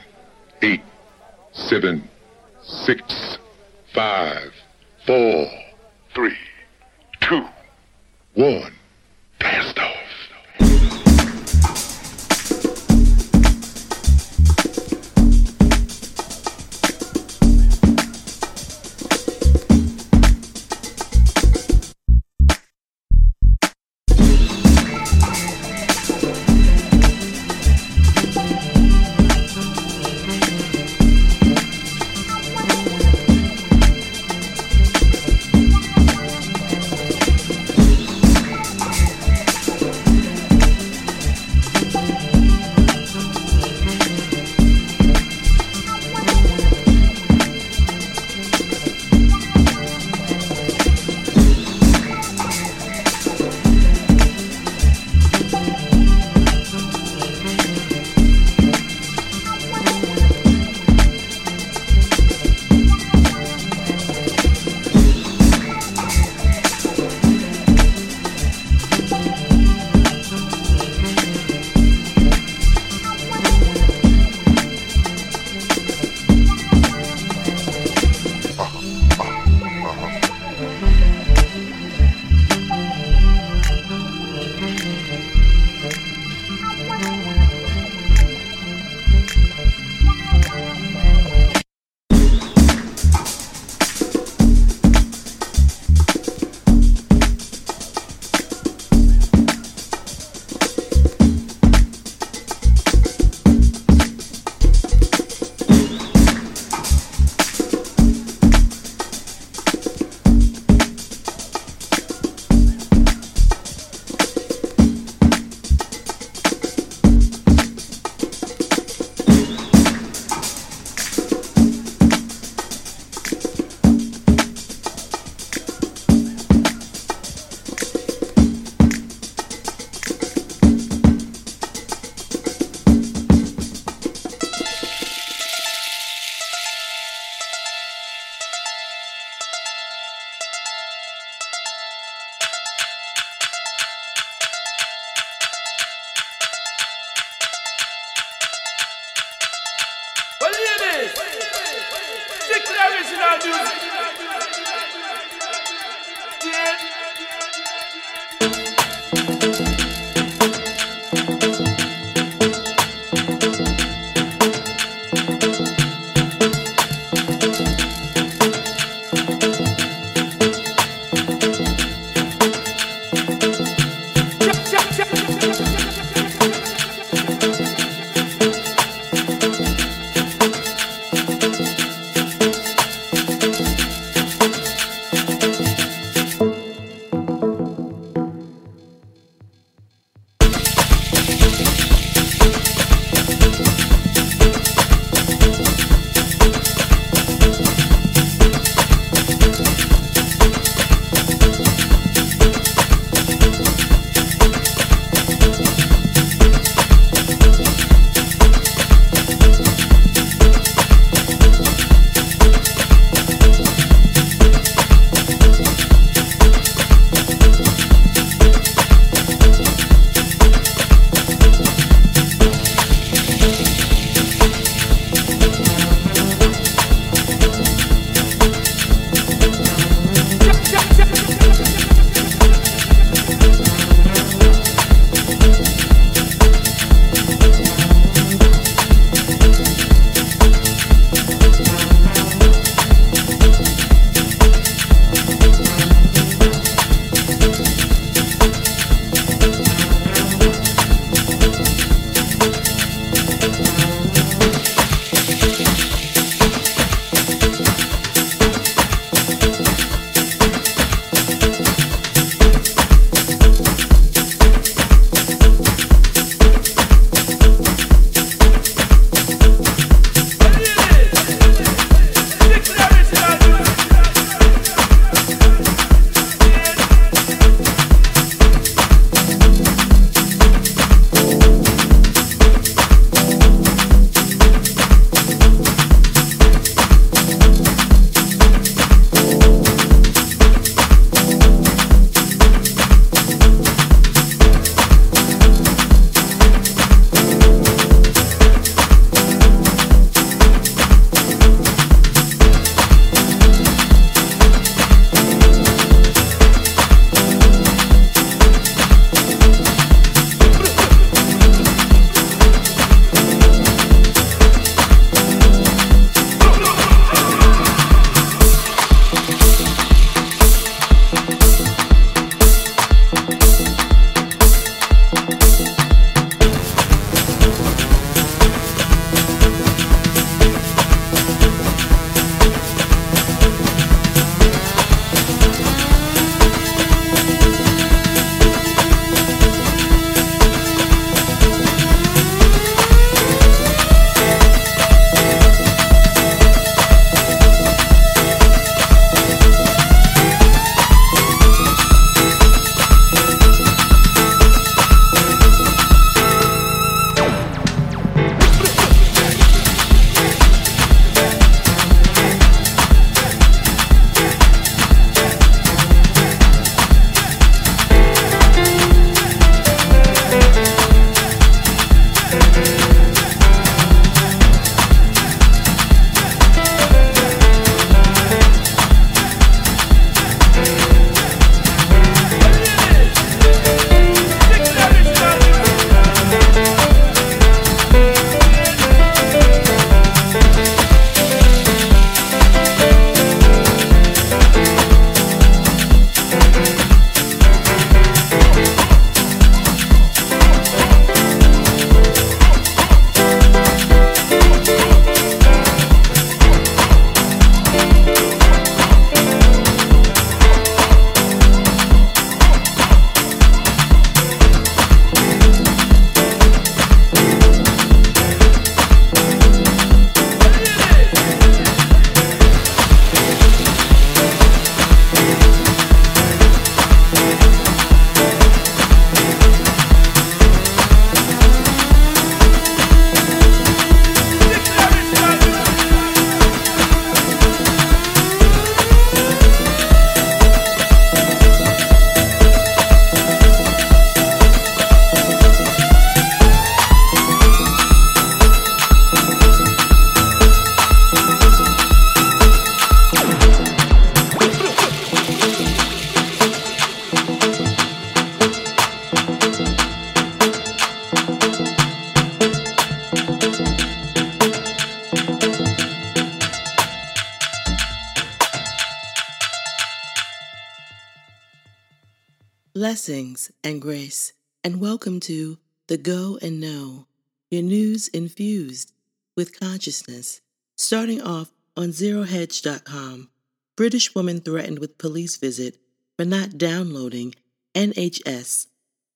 consciousness. 479.76 480.40
Starting 480.74 481.20
off 481.20 481.52
on 481.76 481.88
ZeroHedge.com, 481.88 483.28
British 483.76 484.14
woman 484.14 484.40
threatened 484.40 484.78
with 484.78 484.96
police 484.96 485.36
visit 485.36 485.76
for 486.16 486.24
not 486.24 486.56
downloading 486.56 487.34
NHS 487.74 488.68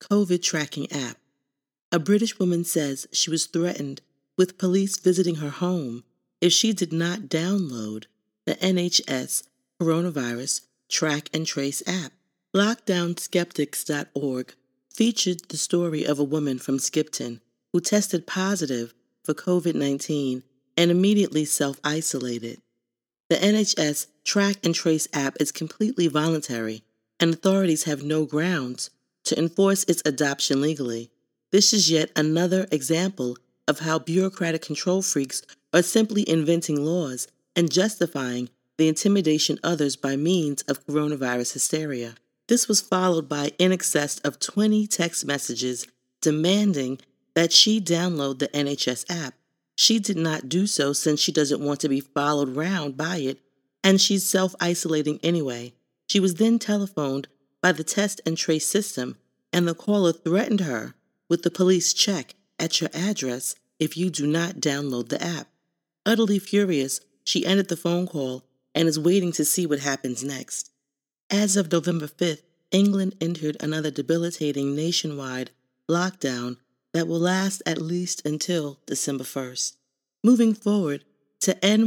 COVID 0.02 0.42
tracking 0.42 0.92
app. 0.92 1.16
A 1.90 1.98
British 1.98 2.38
woman 2.38 2.64
says 2.64 3.06
she 3.11 3.30
was 3.30 3.46
threatened 3.46 4.02
with 4.36 4.58
police 4.58 4.98
visiting 4.98 5.36
her 5.36 5.48
home 5.48 6.04
if 6.42 6.52
she 6.52 6.74
did 6.74 6.92
not 6.92 7.20
download 7.20 8.04
the 8.44 8.56
NHS 8.56 9.44
coronavirus 9.80 10.61
track 10.90 11.30
and 11.32 11.46
trace 11.46 11.82
app. 11.86 12.12
LockdownSkeptics.org 12.54 14.54
featured 14.92 15.48
the 15.48 15.56
story 15.56 16.04
of 16.04 16.18
a 16.18 16.24
woman 16.24 16.58
from 16.58 16.78
Skipton 16.78 17.40
who 17.72 17.80
tested 17.80 18.26
positive 18.26 18.92
for 19.24 19.34
COVID 19.34 19.74
19 19.74 20.42
and 20.81 20.91
immediately 20.91 21.45
self 21.45 21.78
isolated. 21.85 22.59
The 23.28 23.37
NHS 23.37 24.07
Track 24.24 24.64
and 24.64 24.74
Trace 24.74 25.09
app 25.12 25.37
is 25.39 25.53
completely 25.53 26.07
voluntary, 26.07 26.83
and 27.20 27.35
authorities 27.35 27.85
have 27.85 28.03
no 28.03 28.24
grounds 28.24 28.89
to 29.24 29.39
enforce 29.39 29.85
its 29.85 30.03
adoption 30.07 30.62
legally. 30.62 31.11
This 31.53 31.74
is 31.74 31.91
yet 31.91 32.11
another 32.16 32.66
example 32.72 33.37
of 33.68 33.81
how 33.81 33.99
bureaucratic 33.99 34.62
control 34.62 35.03
freaks 35.03 35.43
are 35.74 35.83
simply 35.83 36.26
inventing 36.26 36.83
laws 36.83 37.28
and 37.55 37.70
justifying 37.70 38.49
the 38.78 38.89
intimidation 38.89 39.59
others 39.62 39.97
by 39.97 40.16
means 40.16 40.62
of 40.62 40.87
coronavirus 40.87 41.53
hysteria. 41.53 42.14
This 42.49 42.68
was 42.68 42.81
followed 42.81 43.28
by 43.28 43.53
in 43.59 43.70
excess 43.70 44.18
of 44.20 44.41
20 44.41 44.87
text 44.87 45.26
messages 45.26 45.87
demanding 46.22 47.01
that 47.35 47.53
she 47.53 47.83
download 47.83 48.39
the 48.39 48.49
NHS 48.49 49.05
app. 49.11 49.35
She 49.81 49.99
did 49.99 50.18
not 50.18 50.51
do 50.51 50.66
so 50.66 50.93
since 50.93 51.20
she 51.20 51.33
doesn't 51.33 51.64
want 51.64 51.81
to 51.81 51.89
be 51.89 52.01
followed 52.01 52.55
round 52.55 52.99
by 52.99 53.16
it, 53.16 53.41
and 53.83 53.99
she's 53.99 54.28
self 54.28 54.55
isolating 54.61 55.18
anyway. 55.22 55.72
She 56.07 56.20
was 56.20 56.35
then 56.35 56.59
telephoned 56.59 57.28
by 57.62 57.72
the 57.72 57.83
test 57.83 58.20
and 58.26 58.37
trace 58.37 58.66
system, 58.66 59.16
and 59.55 59.66
the 59.66 59.74
caller 59.74 60.12
threatened 60.12 60.61
her 60.61 60.97
with 61.31 61.45
the 61.45 61.51
police 61.51 61.95
check 61.95 62.35
at 62.59 62.83
your 62.83 62.91
address 62.93 63.55
if 63.78 63.97
you 63.97 64.11
do 64.11 64.26
not 64.26 64.57
download 64.57 65.09
the 65.09 65.24
app. 65.24 65.49
Utterly 66.05 66.39
furious, 66.39 67.01
she 67.24 67.47
ended 67.47 67.68
the 67.68 67.74
phone 67.74 68.07
call 68.07 68.45
and 68.74 68.87
is 68.87 68.99
waiting 68.99 69.33
to 69.33 69.47
see 69.47 69.64
what 69.64 69.78
happens 69.78 70.22
next. 70.22 70.70
As 71.31 71.57
of 71.57 71.72
November 71.72 72.07
5th, 72.07 72.43
England 72.70 73.14
entered 73.18 73.57
another 73.61 73.91
debilitating 73.91 74.76
nationwide 74.76 75.53
lockdown 75.89 76.59
that 76.93 77.07
will 77.07 77.20
last 77.20 77.62
at 77.66 77.80
least 77.80 78.26
until 78.26 78.78
December 78.86 79.24
1st. 79.24 79.76
Moving 80.22 80.55
forward 80.55 81.05
to 81.41 81.55
nysba.org, 81.55 81.86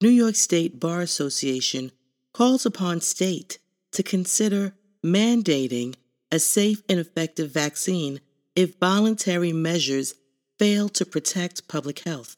New 0.00 0.08
York 0.08 0.36
State 0.36 0.78
Bar 0.78 1.00
Association 1.00 1.92
calls 2.32 2.64
upon 2.66 3.00
state 3.00 3.58
to 3.92 4.02
consider 4.02 4.74
mandating 5.04 5.94
a 6.30 6.38
safe 6.38 6.82
and 6.88 7.00
effective 7.00 7.50
vaccine 7.50 8.20
if 8.54 8.78
voluntary 8.78 9.52
measures 9.52 10.14
fail 10.58 10.88
to 10.90 11.06
protect 11.06 11.68
public 11.68 12.00
health. 12.00 12.36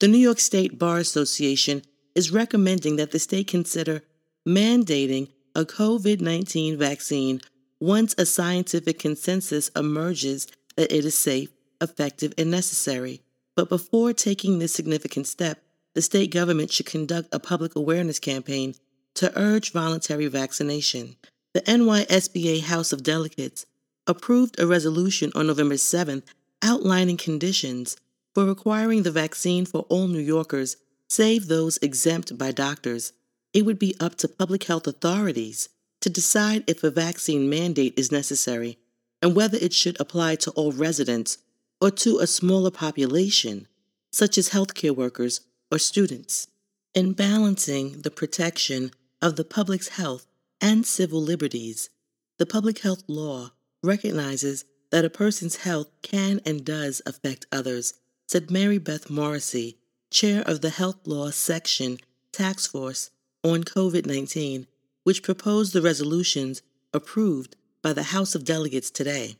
The 0.00 0.08
New 0.08 0.18
York 0.18 0.40
State 0.40 0.78
Bar 0.78 0.98
Association 0.98 1.82
is 2.14 2.30
recommending 2.30 2.96
that 2.96 3.10
the 3.10 3.18
state 3.18 3.48
consider 3.48 4.02
mandating 4.46 5.32
a 5.54 5.64
COVID 5.64 6.20
19 6.20 6.78
vaccine 6.78 7.40
once 7.80 8.14
a 8.16 8.26
scientific 8.26 8.98
consensus 8.98 9.68
emerges 9.76 10.46
that 10.76 10.92
it 10.92 11.04
is 11.04 11.16
safe, 11.16 11.50
effective, 11.80 12.32
and 12.38 12.50
necessary. 12.50 13.20
But 13.54 13.68
before 13.68 14.12
taking 14.12 14.58
this 14.58 14.74
significant 14.74 15.26
step, 15.26 15.62
the 15.94 16.02
state 16.02 16.30
government 16.30 16.72
should 16.72 16.86
conduct 16.86 17.34
a 17.34 17.38
public 17.38 17.74
awareness 17.74 18.18
campaign 18.18 18.74
to 19.14 19.32
urge 19.38 19.72
voluntary 19.72 20.26
vaccination. 20.26 21.16
The 21.54 21.62
NYSBA 21.62 22.62
House 22.62 22.92
of 22.92 23.02
Delegates 23.02 23.64
approved 24.06 24.60
a 24.60 24.66
resolution 24.66 25.32
on 25.34 25.46
November 25.46 25.76
7th 25.76 26.24
outlining 26.62 27.16
conditions 27.16 27.96
for 28.34 28.44
requiring 28.44 29.02
the 29.02 29.10
vaccine 29.10 29.64
for 29.64 29.86
all 29.88 30.08
New 30.08 30.18
Yorkers, 30.18 30.76
save 31.08 31.48
those 31.48 31.78
exempt 31.78 32.36
by 32.36 32.52
doctors. 32.52 33.12
It 33.54 33.64
would 33.64 33.78
be 33.78 33.96
up 33.98 34.16
to 34.16 34.28
public 34.28 34.64
health 34.64 34.86
authorities 34.86 35.70
to 36.06 36.10
decide 36.10 36.62
if 36.68 36.84
a 36.84 36.90
vaccine 36.92 37.50
mandate 37.50 37.92
is 37.98 38.12
necessary 38.12 38.78
and 39.20 39.34
whether 39.34 39.58
it 39.60 39.72
should 39.72 40.00
apply 40.00 40.36
to 40.36 40.52
all 40.52 40.70
residents 40.70 41.38
or 41.80 41.90
to 41.90 42.20
a 42.20 42.28
smaller 42.28 42.70
population, 42.70 43.66
such 44.12 44.38
as 44.38 44.50
healthcare 44.50 44.94
workers 44.94 45.40
or 45.68 45.80
students. 45.80 46.46
In 46.94 47.12
balancing 47.12 48.02
the 48.02 48.12
protection 48.12 48.92
of 49.20 49.34
the 49.34 49.42
public's 49.42 49.88
health 49.88 50.28
and 50.60 50.86
civil 50.86 51.20
liberties, 51.20 51.90
the 52.38 52.46
public 52.46 52.78
health 52.78 53.02
law 53.08 53.50
recognizes 53.82 54.64
that 54.92 55.04
a 55.04 55.10
person's 55.10 55.56
health 55.56 55.90
can 56.02 56.40
and 56.46 56.64
does 56.64 57.02
affect 57.04 57.46
others 57.50 57.94
said 58.28 58.48
Mary 58.48 58.78
Beth 58.78 59.10
Morrissey, 59.10 59.76
chair 60.12 60.42
of 60.42 60.60
the 60.60 60.70
Health 60.70 61.04
Law 61.04 61.30
Section 61.30 61.98
Task 62.30 62.70
Force 62.70 63.10
on 63.42 63.64
COVID 63.64 64.06
19, 64.06 64.68
which 65.06 65.22
proposed 65.22 65.72
the 65.72 65.80
resolutions 65.80 66.62
approved 66.92 67.54
by 67.80 67.92
the 67.92 68.10
House 68.10 68.34
of 68.34 68.44
Delegates 68.44 68.90
today. 68.90 69.36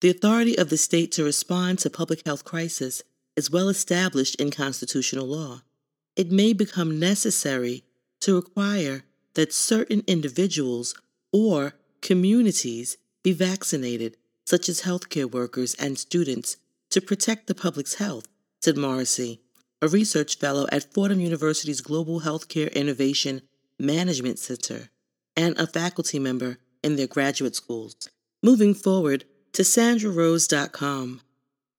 The 0.00 0.10
authority 0.10 0.56
of 0.56 0.70
the 0.70 0.76
state 0.76 1.10
to 1.12 1.24
respond 1.24 1.80
to 1.80 1.90
public 1.90 2.24
health 2.24 2.44
crisis 2.44 3.02
is 3.34 3.50
well 3.50 3.68
established 3.68 4.36
in 4.36 4.52
constitutional 4.52 5.26
law. 5.26 5.62
It 6.14 6.30
may 6.30 6.52
become 6.52 7.00
necessary 7.00 7.82
to 8.20 8.36
require 8.36 9.02
that 9.34 9.52
certain 9.52 10.04
individuals 10.06 10.94
or 11.32 11.74
communities 12.00 12.96
be 13.24 13.32
vaccinated, 13.32 14.16
such 14.44 14.68
as 14.68 14.82
healthcare 14.82 15.28
workers 15.28 15.74
and 15.74 15.98
students, 15.98 16.56
to 16.90 17.00
protect 17.00 17.48
the 17.48 17.54
public's 17.56 17.94
health, 17.94 18.28
said 18.60 18.76
Morrissey, 18.76 19.40
a 19.82 19.88
research 19.88 20.38
fellow 20.38 20.68
at 20.70 20.94
Fordham 20.94 21.18
University's 21.18 21.80
Global 21.80 22.20
Healthcare 22.20 22.72
Innovation 22.72 23.42
Management 23.78 24.38
Center 24.38 24.90
and 25.36 25.58
a 25.58 25.66
faculty 25.66 26.18
member 26.18 26.58
in 26.82 26.96
their 26.96 27.06
graduate 27.06 27.56
schools. 27.56 27.96
Moving 28.42 28.74
forward 28.74 29.24
to 29.52 29.62
sandrarose.com. 29.62 31.20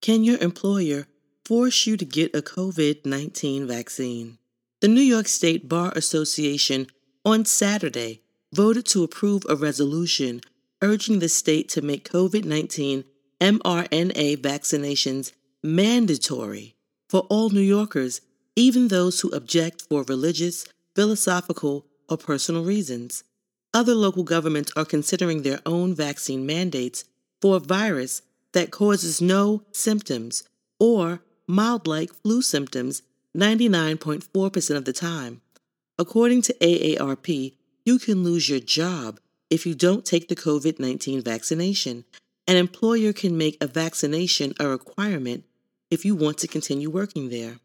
Can 0.01 0.23
your 0.23 0.37
employer 0.39 1.07
force 1.45 1.85
you 1.85 1.97
to 1.97 2.05
get 2.05 2.35
a 2.35 2.41
COVID 2.41 3.05
19 3.05 3.67
vaccine? 3.67 4.37
The 4.81 4.87
New 4.87 5.01
York 5.01 5.27
State 5.27 5.69
Bar 5.69 5.93
Association 5.95 6.87
on 7.23 7.45
Saturday 7.45 8.21
voted 8.53 8.85
to 8.87 9.03
approve 9.03 9.43
a 9.49 9.55
resolution 9.55 10.41
urging 10.81 11.19
the 11.19 11.29
state 11.29 11.69
to 11.69 11.81
make 11.81 12.09
COVID 12.09 12.45
19 12.45 13.03
mRNA 13.41 14.37
vaccinations 14.37 15.33
mandatory 15.63 16.75
for 17.09 17.21
all 17.29 17.49
New 17.49 17.61
Yorkers, 17.61 18.21
even 18.55 18.87
those 18.87 19.19
who 19.19 19.29
object 19.31 19.83
for 19.89 20.03
religious, 20.03 20.65
philosophical, 20.95 21.85
or 22.09 22.17
personal 22.17 22.63
reasons. 22.63 23.23
Other 23.73 23.95
local 23.95 24.23
governments 24.23 24.71
are 24.75 24.85
considering 24.85 25.41
their 25.41 25.59
own 25.65 25.93
vaccine 25.93 26.45
mandates 26.45 27.03
for 27.41 27.57
a 27.57 27.59
virus 27.59 28.21
that 28.53 28.71
causes 28.71 29.21
no 29.21 29.63
symptoms 29.71 30.43
or 30.79 31.21
mild 31.47 31.85
like 31.85 32.13
flu 32.13 32.41
symptoms 32.41 33.01
99.4% 33.35 34.75
of 34.77 34.85
the 34.85 34.93
time. 34.93 35.41
According 35.99 36.41
to 36.43 36.53
AARP, 36.61 37.53
you 37.85 37.99
can 37.99 38.23
lose 38.23 38.49
your 38.49 38.59
job 38.59 39.19
if 39.49 39.65
you 39.65 39.75
don't 39.75 40.05
take 40.05 40.27
the 40.27 40.35
COVID 40.35 40.79
19 40.79 41.21
vaccination, 41.21 42.05
an 42.47 42.57
employer 42.57 43.13
can 43.13 43.37
make 43.37 43.57
a 43.61 43.67
vaccination 43.67 44.53
a 44.59 44.67
requirement 44.67 45.45
if 45.91 46.03
you 46.03 46.15
want 46.15 46.37
to 46.39 46.47
continue 46.47 46.89
working 46.89 47.29
there. 47.29 47.59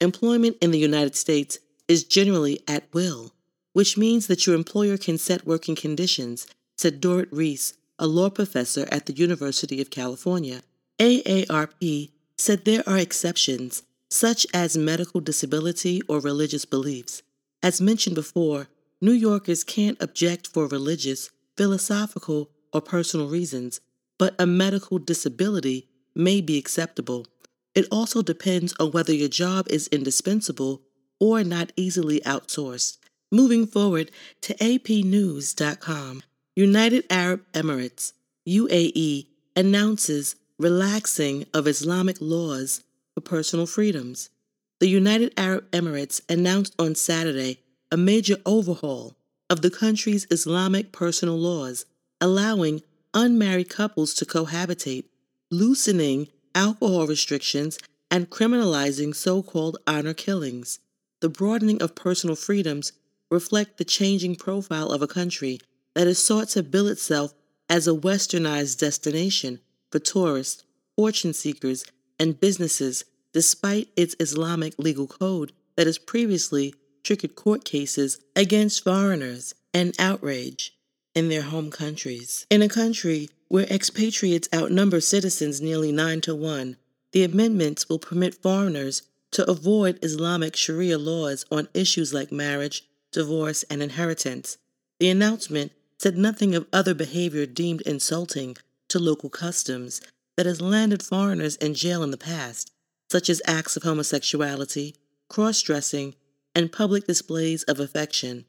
Employment 0.00 0.56
in 0.60 0.70
the 0.70 0.78
United 0.78 1.16
States 1.16 1.58
is 1.88 2.04
generally 2.04 2.60
at 2.66 2.84
will, 2.92 3.32
which 3.72 3.96
means 3.96 4.26
that 4.26 4.46
your 4.46 4.54
employer 4.54 4.96
can 4.96 5.18
set 5.18 5.46
working 5.46 5.74
conditions, 5.74 6.46
said 6.76 7.00
Dorit 7.00 7.28
Reiss, 7.30 7.74
a 7.98 8.06
law 8.06 8.30
professor 8.30 8.88
at 8.90 9.06
the 9.06 9.12
University 9.12 9.80
of 9.80 9.90
California. 9.90 10.62
AARP 10.98 12.10
said 12.36 12.64
there 12.64 12.82
are 12.88 12.98
exceptions, 12.98 13.82
such 14.08 14.46
as 14.54 14.76
medical 14.76 15.20
disability 15.20 16.00
or 16.08 16.20
religious 16.20 16.64
beliefs. 16.64 17.22
As 17.62 17.80
mentioned 17.80 18.14
before, 18.14 18.68
New 19.00 19.12
Yorkers 19.12 19.64
can't 19.64 20.00
object 20.00 20.46
for 20.46 20.66
religious, 20.66 21.30
philosophical, 21.56 22.50
or 22.72 22.80
personal 22.80 23.28
reasons, 23.28 23.80
but 24.18 24.34
a 24.38 24.46
medical 24.46 24.98
disability 24.98 25.88
may 26.14 26.40
be 26.40 26.58
acceptable. 26.58 27.26
It 27.74 27.86
also 27.90 28.22
depends 28.22 28.74
on 28.78 28.92
whether 28.92 29.12
your 29.12 29.28
job 29.28 29.66
is 29.68 29.88
indispensable 29.88 30.82
or 31.20 31.44
not 31.44 31.72
easily 31.76 32.20
outsourced, 32.20 32.98
Moving 33.34 33.66
forward 33.66 34.12
to 34.42 34.54
apnews.com, 34.54 36.22
United 36.54 37.04
Arab 37.10 37.42
Emirates, 37.52 38.12
UAE, 38.48 39.26
announces 39.56 40.36
relaxing 40.56 41.44
of 41.52 41.66
Islamic 41.66 42.18
laws 42.20 42.84
for 43.12 43.22
personal 43.22 43.66
freedoms. 43.66 44.30
The 44.78 44.86
United 44.86 45.34
Arab 45.36 45.68
Emirates 45.72 46.20
announced 46.28 46.76
on 46.78 46.94
Saturday 46.94 47.58
a 47.90 47.96
major 47.96 48.36
overhaul 48.46 49.16
of 49.50 49.62
the 49.62 49.70
country's 49.70 50.28
Islamic 50.30 50.92
personal 50.92 51.36
laws, 51.36 51.86
allowing 52.20 52.82
unmarried 53.14 53.68
couples 53.68 54.14
to 54.14 54.24
cohabitate, 54.24 55.06
loosening 55.50 56.28
alcohol 56.54 57.08
restrictions, 57.08 57.80
and 58.12 58.30
criminalizing 58.30 59.12
so 59.12 59.42
called 59.42 59.78
honor 59.88 60.14
killings. 60.14 60.78
The 61.24 61.30
broadening 61.30 61.80
of 61.80 61.94
personal 61.94 62.36
freedoms 62.36 62.92
reflect 63.30 63.78
the 63.78 63.84
changing 63.86 64.36
profile 64.36 64.90
of 64.90 65.00
a 65.00 65.06
country 65.06 65.58
that 65.94 66.06
has 66.06 66.18
sought 66.18 66.50
to 66.50 66.62
bill 66.62 66.86
itself 66.86 67.32
as 67.66 67.88
a 67.88 67.94
westernized 67.94 68.78
destination 68.78 69.60
for 69.90 70.00
tourists, 70.00 70.64
fortune 70.94 71.32
seekers, 71.32 71.86
and 72.20 72.38
businesses, 72.38 73.06
despite 73.32 73.88
its 73.96 74.14
Islamic 74.20 74.74
legal 74.78 75.06
code 75.06 75.52
that 75.76 75.86
has 75.86 75.96
previously 75.96 76.74
triggered 77.02 77.36
court 77.36 77.64
cases 77.64 78.20
against 78.36 78.84
foreigners 78.84 79.54
and 79.72 79.98
outrage 79.98 80.76
in 81.14 81.30
their 81.30 81.40
home 81.40 81.70
countries. 81.70 82.44
In 82.50 82.60
a 82.60 82.68
country 82.68 83.30
where 83.48 83.64
expatriates 83.72 84.50
outnumber 84.54 85.00
citizens 85.00 85.62
nearly 85.62 85.90
9 85.90 86.20
to 86.20 86.34
1, 86.34 86.76
the 87.12 87.24
amendments 87.24 87.88
will 87.88 87.98
permit 87.98 88.42
foreigners 88.42 89.00
to 89.34 89.50
avoid 89.50 89.98
Islamic 90.00 90.56
Sharia 90.56 90.96
laws 90.96 91.44
on 91.50 91.68
issues 91.74 92.14
like 92.14 92.30
marriage, 92.30 92.84
divorce, 93.12 93.64
and 93.64 93.82
inheritance. 93.82 94.58
The 95.00 95.10
announcement 95.10 95.72
said 95.98 96.16
nothing 96.16 96.54
of 96.54 96.68
other 96.72 96.94
behavior 96.94 97.44
deemed 97.44 97.80
insulting 97.82 98.56
to 98.88 99.00
local 99.00 99.28
customs 99.28 100.00
that 100.36 100.46
has 100.46 100.60
landed 100.60 101.02
foreigners 101.02 101.56
in 101.56 101.74
jail 101.74 102.04
in 102.04 102.12
the 102.12 102.16
past, 102.16 102.70
such 103.10 103.28
as 103.28 103.42
acts 103.44 103.76
of 103.76 103.82
homosexuality, 103.82 104.94
cross 105.28 105.60
dressing, 105.62 106.14
and 106.54 106.70
public 106.70 107.06
displays 107.06 107.64
of 107.64 107.80
affection. 107.80 108.44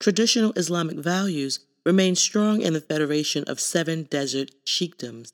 Traditional 0.00 0.52
Islamic 0.56 0.98
values 0.98 1.60
remain 1.86 2.16
strong 2.16 2.60
in 2.60 2.72
the 2.72 2.80
Federation 2.80 3.44
of 3.44 3.60
Seven 3.60 4.02
Desert 4.04 4.50
Sheikdoms. 4.64 5.32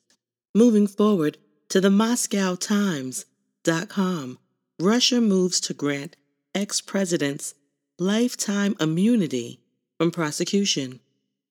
Moving 0.53 0.85
forward 0.85 1.39
to 1.69 1.81
the 1.81 1.89
Moscow 1.89 2.55
MoscowTimes.com, 2.55 4.37
Russia 4.81 5.21
moves 5.21 5.59
to 5.59 5.75
grant 5.75 6.15
ex 6.55 6.81
presidents 6.81 7.53
lifetime 7.99 8.75
immunity 8.79 9.59
from 9.99 10.09
prosecution. 10.09 10.99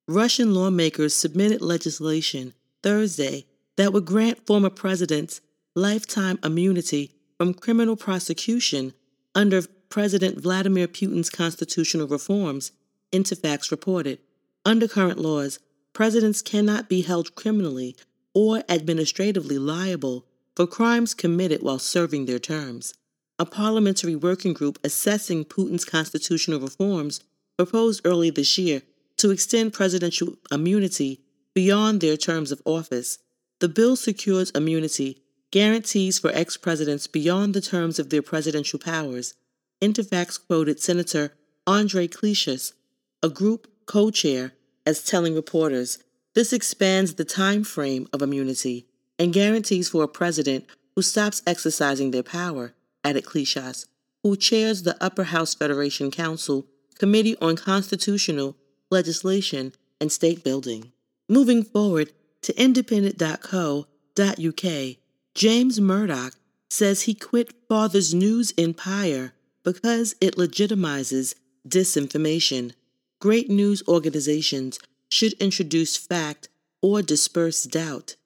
Russian 0.08 0.52
lawmakers 0.52 1.14
submitted 1.14 1.62
legislation 1.62 2.54
Thursday 2.82 3.46
that 3.76 3.92
would 3.92 4.04
grant 4.04 4.44
former 4.48 4.68
presidents 4.68 5.40
lifetime 5.76 6.40
immunity 6.42 7.12
from 7.38 7.54
criminal 7.54 7.94
prosecution 7.94 8.94
under 9.32 9.62
President 9.88 10.40
Vladimir 10.40 10.88
Putin's 10.88 11.30
constitutional 11.30 12.08
reforms, 12.08 12.72
Interfax 13.12 13.70
reported. 13.70 14.18
Under 14.64 14.88
current 14.88 15.20
laws, 15.20 15.60
presidents 15.92 16.42
cannot 16.42 16.88
be 16.88 17.02
held 17.02 17.36
criminally 17.36 17.94
or 18.34 18.64
administratively 18.68 19.58
liable 19.58 20.26
for 20.56 20.66
crimes 20.66 21.14
committed 21.14 21.62
while 21.62 21.78
serving 21.78 22.26
their 22.26 22.40
terms 22.40 22.92
a 23.40 23.46
parliamentary 23.46 24.14
working 24.14 24.52
group 24.52 24.78
assessing 24.84 25.46
Putin's 25.46 25.86
constitutional 25.86 26.60
reforms 26.60 27.20
proposed 27.56 28.02
early 28.04 28.28
this 28.28 28.58
year 28.58 28.82
to 29.16 29.30
extend 29.30 29.72
presidential 29.72 30.34
immunity 30.52 31.22
beyond 31.54 32.02
their 32.02 32.18
terms 32.18 32.52
of 32.52 32.60
office. 32.66 33.18
The 33.60 33.68
bill 33.68 33.96
secures 33.96 34.50
immunity, 34.50 35.22
guarantees 35.50 36.18
for 36.18 36.30
ex 36.34 36.58
presidents 36.58 37.06
beyond 37.06 37.54
the 37.54 37.62
terms 37.62 37.98
of 37.98 38.10
their 38.10 38.20
presidential 38.20 38.78
powers. 38.78 39.34
Interfax 39.80 40.38
quoted 40.38 40.78
Senator 40.78 41.32
Andre 41.66 42.08
Klishas, 42.08 42.74
a 43.22 43.30
group 43.30 43.68
co 43.86 44.10
chair, 44.10 44.52
as 44.84 45.02
telling 45.02 45.34
reporters 45.34 45.98
this 46.34 46.52
expands 46.52 47.14
the 47.14 47.24
time 47.24 47.64
frame 47.64 48.06
of 48.12 48.20
immunity 48.20 48.86
and 49.18 49.32
guarantees 49.32 49.88
for 49.88 50.04
a 50.04 50.08
president 50.08 50.66
who 50.94 51.00
stops 51.00 51.42
exercising 51.46 52.10
their 52.10 52.22
power 52.22 52.74
added 53.04 53.24
Klishas, 53.24 53.86
who 54.22 54.36
chairs 54.36 54.82
the 54.82 55.02
Upper 55.02 55.24
House 55.24 55.54
Federation 55.54 56.10
Council 56.10 56.66
Committee 56.98 57.36
on 57.40 57.56
Constitutional 57.56 58.56
Legislation 58.90 59.72
and 60.00 60.12
State 60.12 60.44
Building. 60.44 60.92
Moving 61.28 61.62
forward 61.62 62.12
to 62.42 62.60
independent.co.uk, 62.60 64.96
James 65.34 65.80
Murdoch 65.80 66.34
says 66.68 67.02
he 67.02 67.14
quit 67.14 67.54
Father's 67.68 68.12
News 68.12 68.52
Empire 68.58 69.32
because 69.62 70.16
it 70.20 70.36
legitimizes 70.36 71.34
disinformation. 71.68 72.72
Great 73.20 73.50
news 73.50 73.82
organizations 73.88 74.78
should 75.10 75.32
introduce 75.34 75.96
fact 75.96 76.48
or 76.82 77.02
disperse 77.02 77.64
doubt. 77.64 78.16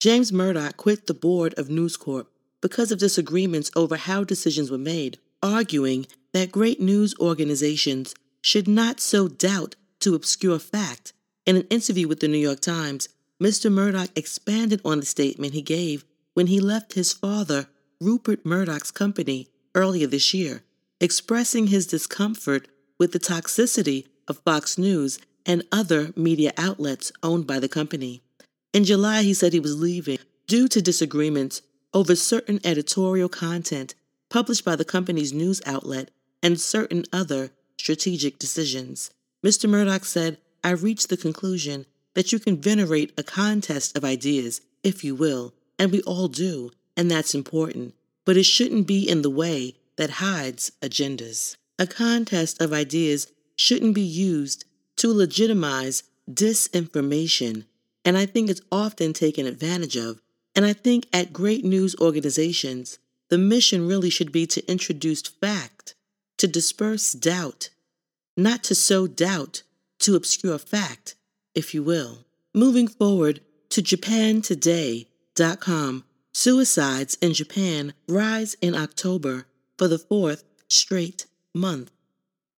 James 0.00 0.32
Murdoch 0.32 0.76
quit 0.76 1.06
the 1.06 1.14
board 1.14 1.54
of 1.58 1.70
News 1.70 1.96
Corp 1.96 2.31
because 2.62 2.90
of 2.90 2.98
disagreements 2.98 3.70
over 3.76 3.96
how 3.96 4.24
decisions 4.24 4.70
were 4.70 4.78
made, 4.78 5.18
arguing 5.42 6.06
that 6.32 6.52
great 6.52 6.80
news 6.80 7.14
organizations 7.20 8.14
should 8.40 8.66
not 8.66 9.00
sow 9.00 9.28
doubt 9.28 9.74
to 10.00 10.14
obscure 10.14 10.58
fact. 10.58 11.12
In 11.44 11.56
an 11.56 11.66
interview 11.68 12.08
with 12.08 12.20
the 12.20 12.28
New 12.28 12.38
York 12.38 12.60
Times, 12.60 13.08
Mr. 13.42 13.70
Murdoch 13.70 14.10
expanded 14.16 14.80
on 14.84 15.00
the 15.00 15.06
statement 15.06 15.52
he 15.52 15.62
gave 15.62 16.04
when 16.34 16.46
he 16.46 16.60
left 16.60 16.94
his 16.94 17.12
father, 17.12 17.66
Rupert 18.00 18.46
Murdoch's 18.46 18.90
company, 18.90 19.48
earlier 19.74 20.06
this 20.06 20.32
year, 20.32 20.62
expressing 21.00 21.66
his 21.66 21.86
discomfort 21.86 22.68
with 22.98 23.12
the 23.12 23.18
toxicity 23.18 24.06
of 24.28 24.38
Fox 24.38 24.78
News 24.78 25.18
and 25.44 25.64
other 25.72 26.12
media 26.14 26.52
outlets 26.56 27.10
owned 27.22 27.46
by 27.46 27.58
the 27.58 27.68
company. 27.68 28.22
In 28.72 28.84
July, 28.84 29.22
he 29.22 29.34
said 29.34 29.52
he 29.52 29.60
was 29.60 29.80
leaving 29.80 30.18
due 30.46 30.68
to 30.68 30.80
disagreements 30.80 31.62
over 31.94 32.16
certain 32.16 32.60
editorial 32.64 33.28
content 33.28 33.94
published 34.28 34.64
by 34.64 34.76
the 34.76 34.84
company's 34.84 35.32
news 35.32 35.60
outlet 35.66 36.10
and 36.42 36.60
certain 36.60 37.04
other 37.12 37.50
strategic 37.76 38.38
decisions. 38.38 39.10
Mr. 39.44 39.68
Murdoch 39.68 40.04
said, 40.04 40.38
I 40.64 40.70
reached 40.70 41.08
the 41.08 41.16
conclusion 41.16 41.86
that 42.14 42.32
you 42.32 42.38
can 42.38 42.60
venerate 42.60 43.12
a 43.18 43.22
contest 43.22 43.96
of 43.96 44.04
ideas, 44.04 44.60
if 44.82 45.02
you 45.02 45.14
will, 45.14 45.52
and 45.78 45.90
we 45.90 46.02
all 46.02 46.28
do, 46.28 46.70
and 46.96 47.10
that's 47.10 47.34
important, 47.34 47.94
but 48.24 48.36
it 48.36 48.44
shouldn't 48.44 48.86
be 48.86 49.08
in 49.08 49.22
the 49.22 49.30
way 49.30 49.74
that 49.96 50.10
hides 50.10 50.72
agendas. 50.80 51.56
A 51.78 51.86
contest 51.86 52.60
of 52.60 52.72
ideas 52.72 53.32
shouldn't 53.56 53.94
be 53.94 54.02
used 54.02 54.64
to 54.96 55.12
legitimize 55.12 56.04
disinformation, 56.30 57.64
and 58.04 58.16
I 58.16 58.26
think 58.26 58.48
it's 58.48 58.60
often 58.70 59.12
taken 59.12 59.46
advantage 59.46 59.96
of 59.96 60.20
and 60.54 60.64
I 60.64 60.72
think 60.72 61.06
at 61.12 61.32
great 61.32 61.64
news 61.64 61.96
organizations, 62.00 62.98
the 63.30 63.38
mission 63.38 63.86
really 63.86 64.10
should 64.10 64.32
be 64.32 64.46
to 64.48 64.70
introduce 64.70 65.22
fact, 65.22 65.94
to 66.38 66.46
disperse 66.46 67.12
doubt, 67.12 67.70
not 68.36 68.62
to 68.64 68.74
sow 68.74 69.06
doubt, 69.06 69.62
to 70.00 70.16
obscure 70.16 70.58
fact, 70.58 71.14
if 71.54 71.72
you 71.72 71.82
will. 71.82 72.26
Moving 72.54 72.88
forward 72.88 73.40
to 73.70 73.82
JapanToday.com, 73.82 76.04
suicides 76.32 77.16
in 77.22 77.32
Japan 77.32 77.94
rise 78.08 78.54
in 78.60 78.74
October 78.74 79.46
for 79.78 79.88
the 79.88 79.98
fourth 79.98 80.44
straight 80.68 81.26
month. 81.54 81.90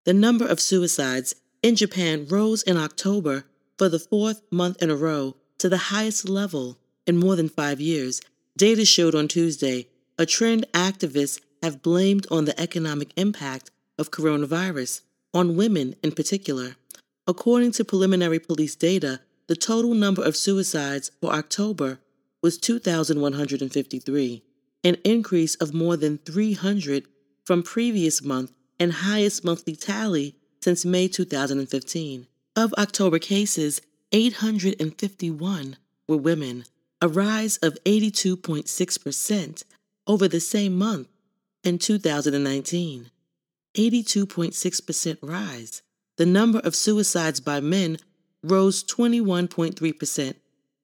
The 0.04 0.14
number 0.14 0.46
of 0.46 0.60
suicides 0.60 1.34
in 1.62 1.76
Japan 1.76 2.26
rose 2.28 2.62
in 2.62 2.76
October 2.76 3.44
for 3.78 3.88
the 3.88 3.98
fourth 3.98 4.42
month 4.50 4.82
in 4.82 4.90
a 4.90 4.96
row 4.96 5.36
to 5.58 5.68
the 5.68 5.78
highest 5.78 6.28
level 6.28 6.78
in 7.06 7.16
more 7.16 7.36
than 7.36 7.48
five 7.48 7.80
years, 7.80 8.20
data 8.56 8.84
showed 8.84 9.14
on 9.14 9.28
Tuesday 9.28 9.88
a 10.18 10.26
trend 10.26 10.66
activists 10.72 11.40
have 11.62 11.82
blamed 11.82 12.26
on 12.30 12.44
the 12.44 12.58
economic 12.60 13.12
impact 13.16 13.70
of 13.98 14.10
coronavirus, 14.10 15.02
on 15.32 15.56
women 15.56 15.96
in 16.02 16.12
particular. 16.12 16.76
According 17.26 17.72
to 17.72 17.84
preliminary 17.84 18.38
police 18.38 18.76
data, 18.76 19.20
the 19.46 19.56
total 19.56 19.94
number 19.94 20.22
of 20.22 20.36
suicides 20.36 21.10
for 21.20 21.32
October 21.32 21.98
was 22.42 22.58
2,153, 22.58 24.42
an 24.84 24.96
increase 25.04 25.54
of 25.56 25.74
more 25.74 25.96
than 25.96 26.18
300 26.18 27.04
from 27.44 27.62
previous 27.62 28.22
month 28.22 28.52
and 28.78 28.92
highest 28.92 29.44
monthly 29.44 29.76
tally 29.76 30.36
since 30.60 30.84
May 30.84 31.08
2015. 31.08 32.26
Of 32.56 32.72
October 32.74 33.18
cases, 33.18 33.80
851 34.12 35.76
were 36.06 36.16
women, 36.16 36.64
a 37.04 37.08
rise 37.08 37.58
of 37.58 37.76
82.6% 37.84 39.64
over 40.06 40.26
the 40.26 40.40
same 40.40 40.74
month 40.74 41.06
in 41.62 41.76
2019. 41.76 43.10
82.6% 43.76 45.18
rise. 45.20 45.82
The 46.16 46.24
number 46.24 46.60
of 46.60 46.74
suicides 46.74 47.40
by 47.40 47.60
men 47.60 47.98
rose 48.42 48.82
21.3%. 48.84 50.34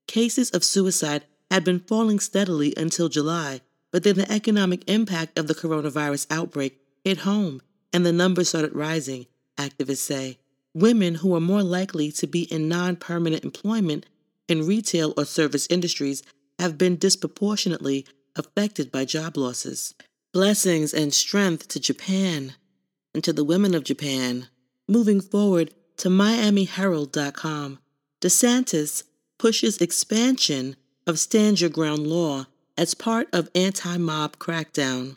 Cases 0.07 0.51
of 0.51 0.63
suicide 0.63 1.25
had 1.51 1.65
been 1.65 1.81
falling 1.81 2.21
steadily 2.21 2.75
until 2.77 3.09
July, 3.09 3.63
but 3.91 4.03
then 4.03 4.17
the 4.17 4.31
economic 4.31 4.87
impact 4.91 5.39
of 5.39 5.47
the 5.47 5.55
coronavirus 5.55 6.27
outbreak 6.31 6.83
hit 7.03 7.21
home 7.21 7.63
and 7.95 8.05
the 8.05 8.13
numbers 8.13 8.51
started 8.51 8.75
rising, 8.75 9.25
activists 9.57 9.97
say. 9.97 10.37
Women 10.75 11.15
who 11.15 11.35
are 11.35 11.41
more 11.41 11.63
likely 11.63 12.13
to 12.13 12.27
be 12.27 12.43
in 12.43 12.69
non 12.69 12.97
permanent 12.97 13.43
employment 13.43 14.05
in 14.51 14.67
retail 14.67 15.15
or 15.17 15.25
service 15.25 15.67
industries 15.71 16.23
have 16.59 16.77
been 16.77 16.97
disproportionately 16.97 18.07
affected 18.37 18.93
by 18.93 19.05
job 19.05 19.37
losses. 19.37 19.95
Blessings 20.33 20.93
and 20.93 21.13
strength 21.13 21.69
to 21.69 21.81
Japan 21.81 22.55
and 23.15 23.25
to 23.25 23.33
the 23.33 23.45
women 23.45 23.75
of 23.75 23.85
Japan. 23.85 24.49
Moving 24.89 25.21
forward 25.21 25.75
to 25.99 26.09
MiamiHerald.com, 26.09 27.79
DeSantis 28.21 29.05
pushes 29.39 29.79
expansion 29.79 30.77
of 31.07 31.19
stand 31.19 31.61
your 31.61 31.71
ground 31.71 32.07
law 32.07 32.47
as 32.77 32.95
part 32.95 33.29
of 33.33 33.49
anti 33.55 33.97
mob 33.97 34.39
crackdown. 34.39 35.17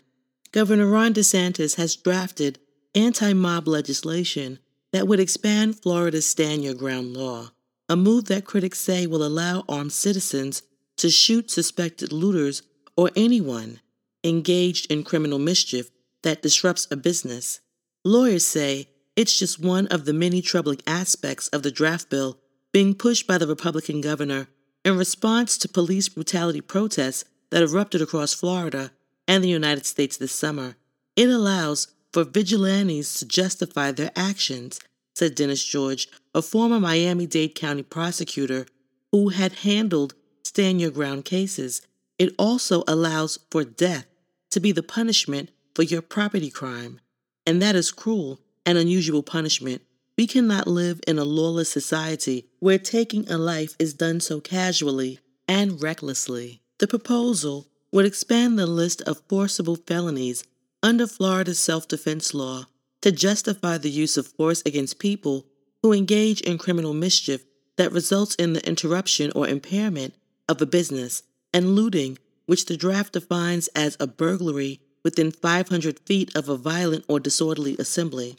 Governor 0.51 0.87
Ron 0.87 1.13
DeSantis 1.13 1.75
has 1.75 1.95
drafted 1.95 2.59
anti 2.95 3.33
mob 3.33 3.67
legislation 3.67 4.59
that 4.91 5.07
would 5.07 5.19
expand 5.19 5.79
Florida's 5.79 6.27
stand 6.27 6.63
your 6.63 6.73
ground 6.73 7.15
law, 7.17 7.51
a 7.93 7.95
move 7.95 8.25
that 8.25 8.43
critics 8.43 8.79
say 8.79 9.05
will 9.05 9.23
allow 9.23 9.63
armed 9.69 9.93
citizens 9.93 10.63
to 10.97 11.11
shoot 11.11 11.51
suspected 11.51 12.11
looters 12.11 12.63
or 12.97 13.11
anyone 13.15 13.79
engaged 14.23 14.91
in 14.91 15.03
criminal 15.03 15.37
mischief 15.37 15.91
that 16.23 16.41
disrupts 16.41 16.87
a 16.89 16.97
business. 16.97 17.59
Lawyers 18.03 18.47
say 18.47 18.87
it's 19.15 19.37
just 19.37 19.59
one 19.59 19.85
of 19.87 20.05
the 20.05 20.13
many 20.13 20.41
troubling 20.41 20.81
aspects 20.87 21.49
of 21.49 21.61
the 21.61 21.69
draft 21.69 22.09
bill 22.09 22.39
being 22.71 22.95
pushed 22.95 23.27
by 23.27 23.37
the 23.37 23.45
Republican 23.45 24.01
governor 24.01 24.47
in 24.83 24.97
response 24.97 25.55
to 25.59 25.69
police 25.69 26.09
brutality 26.09 26.61
protests 26.61 27.25
that 27.51 27.61
erupted 27.61 28.01
across 28.01 28.33
Florida 28.33 28.89
and 29.27 29.43
the 29.43 29.49
United 29.49 29.85
States 29.85 30.17
this 30.17 30.31
summer. 30.31 30.77
It 31.15 31.29
allows 31.29 31.89
for 32.11 32.23
vigilantes 32.23 33.19
to 33.19 33.27
justify 33.27 33.91
their 33.91 34.09
actions, 34.15 34.79
said 35.13 35.35
Dennis 35.35 35.63
George, 35.63 36.07
a 36.33 36.41
former 36.41 36.79
Miami 36.79 37.27
Dade 37.27 37.55
County 37.55 37.83
prosecutor 37.83 38.65
who 39.11 39.29
had 39.29 39.53
handled 39.53 40.15
stand 40.43 40.81
your 40.81 40.91
ground 40.91 41.25
cases. 41.25 41.81
It 42.17 42.33
also 42.37 42.83
allows 42.87 43.39
for 43.49 43.63
death 43.63 44.05
to 44.51 44.59
be 44.59 44.71
the 44.71 44.83
punishment 44.83 45.49
for 45.75 45.83
your 45.83 46.01
property 46.01 46.49
crime. 46.49 46.99
And 47.45 47.61
that 47.61 47.75
is 47.75 47.91
cruel 47.91 48.39
and 48.65 48.77
unusual 48.77 49.23
punishment. 49.23 49.81
We 50.17 50.27
cannot 50.27 50.67
live 50.67 51.01
in 51.07 51.17
a 51.17 51.23
lawless 51.23 51.69
society 51.69 52.45
where 52.59 52.77
taking 52.77 53.29
a 53.29 53.37
life 53.37 53.75
is 53.79 53.93
done 53.93 54.19
so 54.19 54.39
casually 54.39 55.19
and 55.47 55.81
recklessly. 55.81 56.61
The 56.77 56.87
proposal 56.87 57.67
would 57.91 58.05
expand 58.05 58.57
the 58.57 58.67
list 58.67 59.01
of 59.03 59.21
forcible 59.27 59.75
felonies 59.75 60.43
under 60.81 61.07
Florida's 61.07 61.59
self 61.59 61.87
defense 61.87 62.33
law 62.33 62.65
to 63.03 63.11
justify 63.11 63.77
the 63.77 63.91
use 63.91 64.15
of 64.15 64.27
force 64.27 64.63
against 64.65 64.97
people 64.97 65.45
who 65.81 65.91
engage 65.91 66.39
in 66.39 66.57
criminal 66.57 66.93
mischief 66.93 67.43
that 67.75 67.91
results 67.91 68.33
in 68.35 68.53
the 68.53 68.65
interruption 68.65 69.29
or 69.35 69.45
impairment 69.45 70.15
of 70.47 70.61
a 70.61 70.65
business 70.65 71.21
and 71.53 71.75
looting, 71.75 72.17
which 72.45 72.65
the 72.65 72.77
draft 72.77 73.11
defines 73.11 73.67
as 73.75 73.97
a 73.99 74.07
burglary 74.07 74.79
within 75.03 75.31
500 75.31 75.99
feet 75.99 76.33
of 76.33 76.47
a 76.47 76.55
violent 76.55 77.03
or 77.09 77.19
disorderly 77.19 77.75
assembly. 77.77 78.37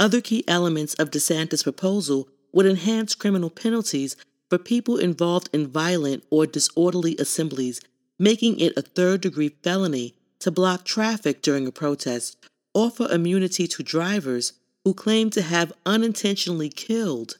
Other 0.00 0.20
key 0.20 0.42
elements 0.48 0.94
of 0.94 1.12
DeSantis' 1.12 1.62
proposal 1.62 2.28
would 2.52 2.66
enhance 2.66 3.14
criminal 3.14 3.48
penalties 3.48 4.16
for 4.50 4.58
people 4.58 4.96
involved 4.96 5.48
in 5.52 5.68
violent 5.68 6.24
or 6.30 6.46
disorderly 6.46 7.16
assemblies, 7.20 7.80
making 8.18 8.58
it 8.58 8.72
a 8.76 8.82
third 8.82 9.20
degree 9.20 9.50
felony 9.62 10.16
to 10.40 10.50
block 10.50 10.84
traffic 10.84 11.42
during 11.42 11.68
a 11.68 11.72
protest, 11.72 12.36
offer 12.74 13.08
immunity 13.10 13.66
to 13.68 13.82
drivers 13.82 14.52
who 14.84 14.92
claim 14.92 15.30
to 15.30 15.42
have 15.42 15.72
unintentionally 15.86 16.68
killed, 16.68 17.38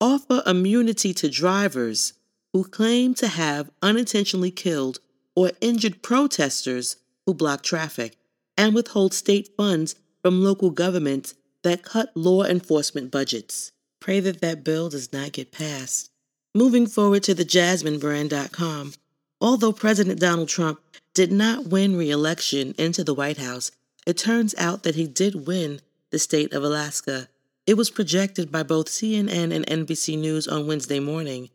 offer 0.00 0.42
immunity 0.46 1.12
to 1.12 1.28
drivers 1.28 2.14
who 2.52 2.64
claim 2.64 3.14
to 3.14 3.28
have 3.28 3.70
unintentionally 3.82 4.50
killed 4.50 4.98
or 5.34 5.50
injured 5.60 6.02
protesters 6.02 6.96
who 7.26 7.34
block 7.34 7.62
traffic, 7.62 8.16
and 8.56 8.74
withhold 8.74 9.12
state 9.12 9.50
funds 9.56 9.94
from 10.22 10.42
local 10.42 10.70
governments 10.70 11.34
that 11.62 11.82
cut 11.82 12.10
law 12.16 12.42
enforcement 12.44 13.10
budgets. 13.10 13.72
Pray 14.00 14.20
that 14.20 14.40
that 14.40 14.64
bill 14.64 14.88
does 14.88 15.12
not 15.12 15.32
get 15.32 15.52
passed. 15.52 16.10
Moving 16.54 16.86
forward 16.86 17.22
to 17.24 17.34
the 17.34 17.44
JasmineBrand.com, 17.44 18.94
although 19.40 19.72
President 19.72 20.20
Donald 20.20 20.48
Trump 20.48 20.80
did 21.12 21.30
not 21.30 21.66
win 21.66 21.96
re 21.96 22.10
election 22.10 22.74
into 22.78 23.04
the 23.04 23.14
White 23.14 23.38
House, 23.38 23.70
it 24.06 24.16
turns 24.16 24.54
out 24.56 24.84
that 24.84 24.94
he 24.94 25.06
did 25.06 25.46
win 25.46 25.80
the 26.10 26.18
state 26.18 26.52
of 26.52 26.62
Alaska. 26.62 27.28
It 27.66 27.76
was 27.76 27.90
projected 27.90 28.52
by 28.52 28.62
both 28.62 28.86
CNN 28.86 29.52
and 29.52 29.66
NBC 29.66 30.16
News 30.16 30.46
on 30.46 30.66
Wednesday 30.66 31.00
morning 31.00 31.50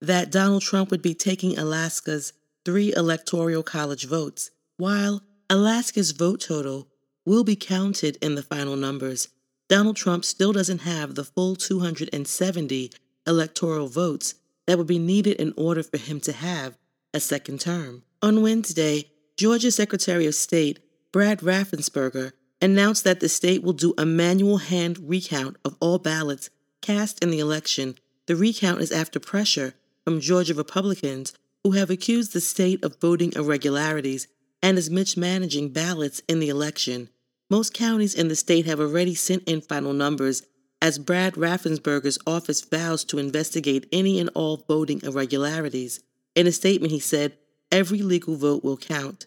that 0.00 0.32
Donald 0.32 0.62
Trump 0.62 0.90
would 0.90 1.00
be 1.00 1.14
taking 1.14 1.56
Alaska's 1.56 2.32
three 2.64 2.92
electoral 2.94 3.62
college 3.62 4.06
votes, 4.06 4.50
while 4.76 5.22
Alaska's 5.48 6.10
vote 6.10 6.40
total 6.40 6.88
will 7.24 7.44
be 7.44 7.54
counted 7.54 8.18
in 8.20 8.34
the 8.34 8.42
final 8.42 8.74
numbers. 8.74 9.28
Donald 9.68 9.96
Trump 9.96 10.24
still 10.24 10.52
doesn't 10.52 10.80
have 10.80 11.14
the 11.14 11.24
full 11.24 11.54
270 11.54 12.90
electoral 13.26 13.86
votes 13.86 14.34
that 14.66 14.76
would 14.76 14.86
be 14.86 14.98
needed 14.98 15.36
in 15.36 15.54
order 15.56 15.82
for 15.82 15.98
him 15.98 16.20
to 16.20 16.32
have 16.32 16.76
a 17.14 17.20
second 17.20 17.60
term. 17.60 18.02
On 18.20 18.42
Wednesday, 18.42 19.04
Georgia 19.36 19.70
Secretary 19.70 20.26
of 20.26 20.34
State 20.34 20.80
Brad 21.12 21.40
Raffensperger 21.40 22.32
announced 22.62 23.04
that 23.04 23.20
the 23.20 23.28
state 23.28 23.62
will 23.62 23.74
do 23.74 23.92
a 23.98 24.06
manual 24.06 24.56
hand 24.56 24.98
recount 25.10 25.58
of 25.62 25.76
all 25.78 25.98
ballots 25.98 26.48
cast 26.80 27.22
in 27.22 27.30
the 27.30 27.38
election. 27.38 27.98
The 28.26 28.34
recount 28.34 28.80
is 28.80 28.90
after 28.90 29.20
pressure 29.20 29.74
from 30.04 30.20
Georgia 30.20 30.54
Republicans 30.54 31.34
who 31.62 31.72
have 31.72 31.90
accused 31.90 32.32
the 32.32 32.40
state 32.40 32.82
of 32.82 32.98
voting 32.98 33.32
irregularities 33.36 34.26
and 34.62 34.78
is 34.78 34.90
mismanaging 34.90 35.68
ballots 35.68 36.22
in 36.28 36.40
the 36.40 36.48
election. 36.48 37.10
Most 37.50 37.74
counties 37.74 38.14
in 38.14 38.28
the 38.28 38.36
state 38.36 38.64
have 38.64 38.80
already 38.80 39.14
sent 39.14 39.44
in 39.44 39.60
final 39.60 39.92
numbers 39.92 40.44
as 40.80 40.98
Brad 40.98 41.34
Raffensperger's 41.34 42.18
office 42.26 42.62
vows 42.62 43.04
to 43.04 43.18
investigate 43.18 43.86
any 43.92 44.18
and 44.18 44.30
all 44.34 44.64
voting 44.66 45.02
irregularities. 45.02 46.02
In 46.34 46.46
a 46.46 46.52
statement, 46.52 46.90
he 46.90 47.00
said, 47.00 47.36
Every 47.70 48.00
legal 48.00 48.36
vote 48.36 48.64
will 48.64 48.78
count. 48.78 49.26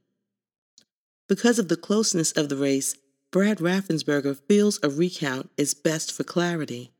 Because 1.27 1.57
of 1.57 1.67
the 1.67 1.75
closeness 1.75 2.31
of 2.33 2.49
the 2.49 2.55
race, 2.55 2.95
Brad 3.31 3.57
Raffensperger 3.57 4.37
feels 4.47 4.79
a 4.83 4.91
recount 4.91 5.49
is 5.57 5.73
best 5.73 6.11
for 6.11 6.23
clarity. 6.23 6.91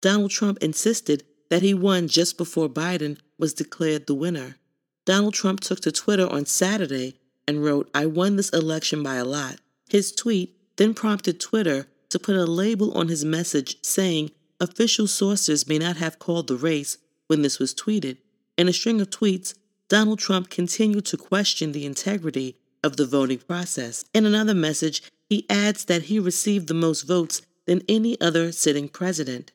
Donald 0.00 0.30
Trump 0.30 0.56
insisted 0.62 1.24
that 1.50 1.60
he 1.60 1.74
won 1.74 2.08
just 2.08 2.38
before 2.38 2.70
Biden 2.70 3.18
was 3.38 3.52
declared 3.52 4.06
the 4.06 4.14
winner. 4.14 4.56
Donald 5.04 5.34
Trump 5.34 5.60
took 5.60 5.80
to 5.80 5.92
Twitter 5.92 6.26
on 6.26 6.46
Saturday 6.46 7.18
and 7.46 7.62
wrote, 7.62 7.90
I 7.94 8.06
won 8.06 8.36
this 8.36 8.48
election 8.48 9.02
by 9.02 9.16
a 9.16 9.24
lot. 9.26 9.56
His 9.90 10.12
tweet 10.12 10.56
then 10.78 10.94
prompted 10.94 11.38
Twitter 11.38 11.88
to 12.10 12.18
put 12.18 12.36
a 12.36 12.44
label 12.44 12.96
on 12.96 13.08
his 13.08 13.24
message 13.24 13.76
saying 13.82 14.30
official 14.60 15.06
sources 15.06 15.68
may 15.68 15.78
not 15.78 15.96
have 15.96 16.18
called 16.18 16.46
the 16.46 16.56
race 16.56 16.98
when 17.26 17.42
this 17.42 17.58
was 17.58 17.74
tweeted. 17.74 18.18
In 18.56 18.68
a 18.68 18.72
string 18.72 19.00
of 19.00 19.10
tweets, 19.10 19.54
Donald 19.88 20.18
Trump 20.18 20.50
continued 20.50 21.04
to 21.06 21.16
question 21.16 21.72
the 21.72 21.86
integrity 21.86 22.56
of 22.82 22.96
the 22.96 23.06
voting 23.06 23.38
process. 23.38 24.04
In 24.14 24.24
another 24.24 24.54
message, 24.54 25.02
he 25.28 25.46
adds 25.50 25.84
that 25.86 26.04
he 26.04 26.18
received 26.18 26.68
the 26.68 26.74
most 26.74 27.02
votes 27.02 27.42
than 27.66 27.82
any 27.88 28.20
other 28.20 28.52
sitting 28.52 28.88
president. 28.88 29.52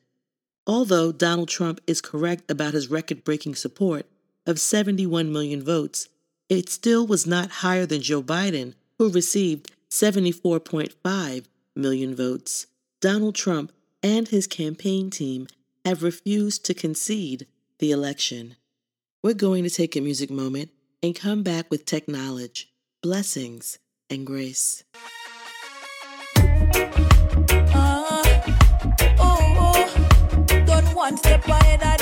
Although 0.66 1.12
Donald 1.12 1.48
Trump 1.48 1.80
is 1.86 2.00
correct 2.00 2.50
about 2.50 2.74
his 2.74 2.90
record 2.90 3.24
breaking 3.24 3.56
support 3.56 4.06
of 4.46 4.60
71 4.60 5.32
million 5.32 5.62
votes, 5.62 6.08
it 6.48 6.68
still 6.68 7.06
was 7.06 7.26
not 7.26 7.50
higher 7.50 7.86
than 7.86 8.02
Joe 8.02 8.22
Biden, 8.22 8.74
who 8.98 9.10
received 9.10 9.72
74.5 9.90 11.44
million 11.74 12.14
votes. 12.14 12.66
Donald 13.00 13.34
Trump 13.34 13.72
and 14.02 14.28
his 14.28 14.46
campaign 14.46 15.10
team 15.10 15.46
have 15.84 16.02
refused 16.02 16.64
to 16.66 16.74
concede 16.74 17.46
the 17.78 17.90
election. 17.90 18.56
We're 19.22 19.34
going 19.34 19.64
to 19.64 19.70
take 19.70 19.96
a 19.96 20.00
music 20.00 20.30
moment 20.30 20.70
and 21.02 21.14
come 21.14 21.42
back 21.42 21.70
with 21.70 21.84
Teknowledge, 21.84 22.70
blessings, 23.02 23.78
and 24.08 24.26
grace. 24.26 24.84
Uh, 27.74 28.22
oh, 29.18 29.84
oh, 30.68 30.92
one 30.94 31.16
step 31.16 31.46
ahead 31.48 32.01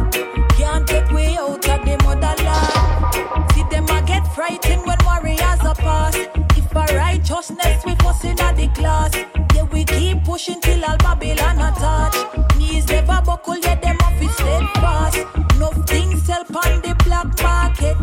righteousness 6.95 7.83
we 7.85 7.95
fussing 7.95 8.39
at 8.39 8.55
the 8.55 8.67
class. 8.69 9.15
Yeah, 9.55 9.63
we 9.71 9.83
keep 9.85 10.23
pushing 10.23 10.59
till 10.61 10.83
all 10.85 10.97
Babylon 10.97 11.57
attach. 11.59 12.15
Knees 12.57 12.87
never 12.87 13.21
buckle, 13.25 13.57
yet 13.57 13.81
them 13.81 13.97
off 14.03 14.21
is 14.21 14.33
steadfast. 14.33 15.17
Enough 15.55 15.87
things 15.87 16.23
sell 16.23 16.41
on 16.41 16.81
the 16.81 16.95
black 17.05 17.27
market. 17.41 17.97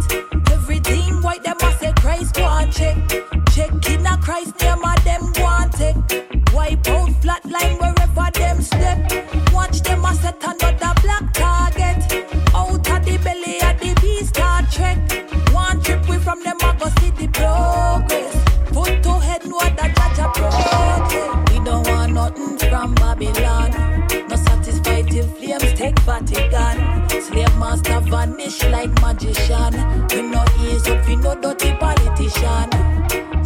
Everything 0.52 1.22
white, 1.22 1.42
them 1.42 1.56
a 1.60 1.72
say 1.78 1.92
Christ 1.96 2.38
and 2.38 2.72
check. 2.72 2.96
Check 3.52 3.72
in 3.90 4.06
a 4.06 4.16
Christ 4.18 4.60
name, 4.60 4.84
a 4.84 4.94
them 5.04 5.32
and 5.36 5.72
take. 5.72 6.52
Wipe 6.52 6.88
out 6.88 7.10
flat 7.22 7.44
line 7.44 7.76
wherever 7.78 8.30
them 8.34 8.62
step. 8.62 8.98
Watch 9.52 9.80
them 9.82 10.04
a 10.04 10.14
set 10.14 10.42
another 10.42 10.87
Master 27.88 28.10
vanish 28.10 28.62
like 28.64 28.90
magician. 29.00 29.72
We 30.10 30.22
no 30.22 30.44
ease 30.60 30.86
up, 30.88 31.06
we 31.06 31.16
no 31.16 31.34
dirty 31.34 31.72
politician. 31.74 32.70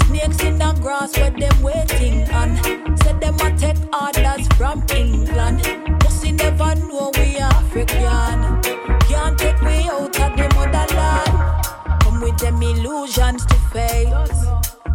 Snakes 0.06 0.43
in 0.43 0.59
the 0.59 0.77
grass 0.81 1.16
where 1.16 1.31
them 1.31 1.62
waiting 1.62 2.28
on. 2.31 2.56
Said 2.98 3.20
them 3.20 3.36
a 3.36 3.56
take 3.56 3.77
orders 3.94 4.48
from 4.56 4.82
England. 4.94 5.62
Must 6.02 6.24
never 6.24 6.74
know 6.74 7.10
we 7.14 7.36
African. 7.36 8.60
Can't 9.09 9.39
take 9.39 9.60
we 9.60 9.89
out 9.89 10.19
of 10.19 10.36
the 10.36 10.48
motherland. 10.55 12.02
Come 12.02 12.20
with 12.20 12.39
them 12.39 12.62
illusions 12.62 13.47
to 13.47 13.55
face. 13.73 14.47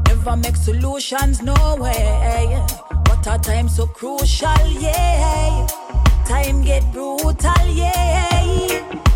Never 0.07 0.35
make 0.35 0.57
solutions, 0.57 1.41
no 1.41 1.77
way. 1.79 2.63
What 3.07 3.25
a 3.27 3.37
time 3.39 3.69
so 3.69 3.87
crucial, 3.87 4.67
yeah. 4.67 5.67
Time 6.25 6.63
get 6.63 6.91
brutal, 6.91 7.67
yeah. 7.67 9.06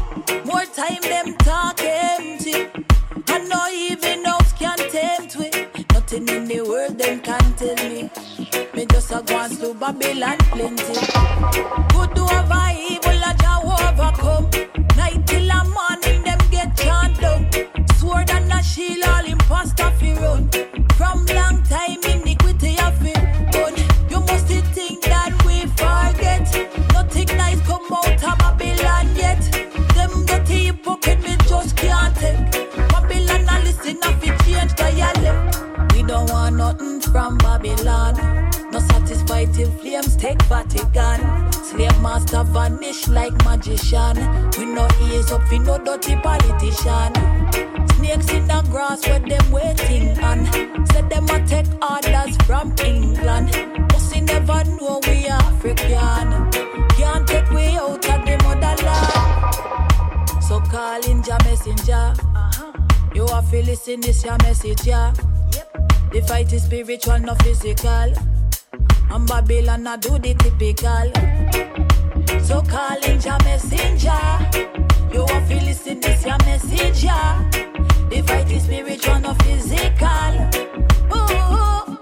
Time 0.81 1.01
them 1.03 1.35
talk 1.37 1.79
empty. 1.83 2.67
And 3.31 3.47
no 3.49 3.67
even 3.69 4.25
else 4.25 4.51
can 4.53 4.79
tempt 4.89 5.35
we. 5.35 5.51
Nothing 5.93 6.27
in 6.27 6.45
the 6.45 6.61
world 6.61 6.97
them 6.97 7.19
can 7.19 7.53
tell 7.53 7.75
me. 7.87 8.09
Me 8.73 8.87
just 8.87 9.11
a 9.11 9.21
go 9.21 9.47
slow 9.47 9.75
Babylon 9.75 10.39
plenty. 10.49 11.90
Master 42.21 42.43
vanish 42.43 43.07
like 43.07 43.33
magician. 43.45 44.15
We 44.55 44.65
no 44.65 44.87
ease 45.01 45.31
up, 45.31 45.49
we 45.49 45.57
no 45.57 45.79
dirty 45.79 46.15
politician. 46.17 47.15
Snakes 47.95 48.29
in 48.29 48.45
the 48.47 48.61
grass 48.69 49.07
where 49.07 49.17
them 49.19 49.51
waiting 49.51 50.19
on. 50.23 50.45
Said 50.87 51.09
them 51.09 51.27
a 51.29 51.43
take 51.47 51.65
orders 51.81 52.37
from 52.45 52.75
England. 52.85 53.49
Must 53.91 54.21
never 54.21 54.63
know 54.65 54.99
we 55.07 55.27
are 55.29 55.41
African. 55.41 56.51
Can't 56.91 57.27
take 57.27 57.49
we 57.49 57.75
out 57.77 58.05
of 58.05 58.23
the 58.25 58.37
motherland. 58.43 60.43
So 60.43 60.59
call 60.69 61.01
in 61.09 61.23
your 61.23 61.39
messenger. 61.43 62.13
Uh-huh. 62.35 62.71
You 63.15 63.25
have 63.27 63.49
to 63.49 63.63
listen 63.63 64.01
this 64.01 64.23
your 64.23 64.37
message, 64.43 64.85
yeah. 64.85 65.11
The 66.11 66.21
fight 66.27 66.53
is 66.53 66.65
spiritual, 66.65 67.17
not 67.17 67.41
physical. 67.41 68.13
And 69.09 69.27
Babylon 69.27 69.87
I 69.87 69.97
do 69.97 70.19
the 70.19 70.35
typical. 70.35 71.11
So 72.39 72.61
call 72.61 73.03
in 73.03 73.21
your 73.21 73.37
messenger. 73.43 74.21
You 75.13 75.25
have 75.27 75.47
to 75.49 75.55
listen 75.65 75.99
this 75.99 76.25
your 76.25 76.37
yeah. 77.03 77.49
The 78.09 78.23
fight 78.25 78.51
is 78.51 78.63
spiritual, 78.63 79.19
not 79.19 79.41
physical. 79.43 80.33
Ooh, 81.13 81.97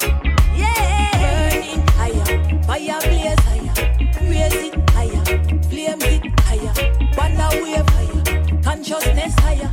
yeah. 0.56 1.12
Burning 1.22 1.88
higher, 1.98 2.64
fire 2.64 3.00
blaze 3.02 3.40
higher, 3.50 3.74
raise 4.22 4.54
it 4.68 4.90
higher, 4.92 5.24
flame 5.70 6.02
it 6.02 6.40
higher, 6.42 6.74
banner 7.16 7.50
wave 7.62 7.90
higher, 7.90 8.62
consciousness 8.62 9.34
higher, 9.40 9.72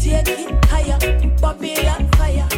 take 0.00 0.28
it 0.28 0.64
higher, 0.66 0.98
Babylon 1.40 2.08
fire, 2.16 2.48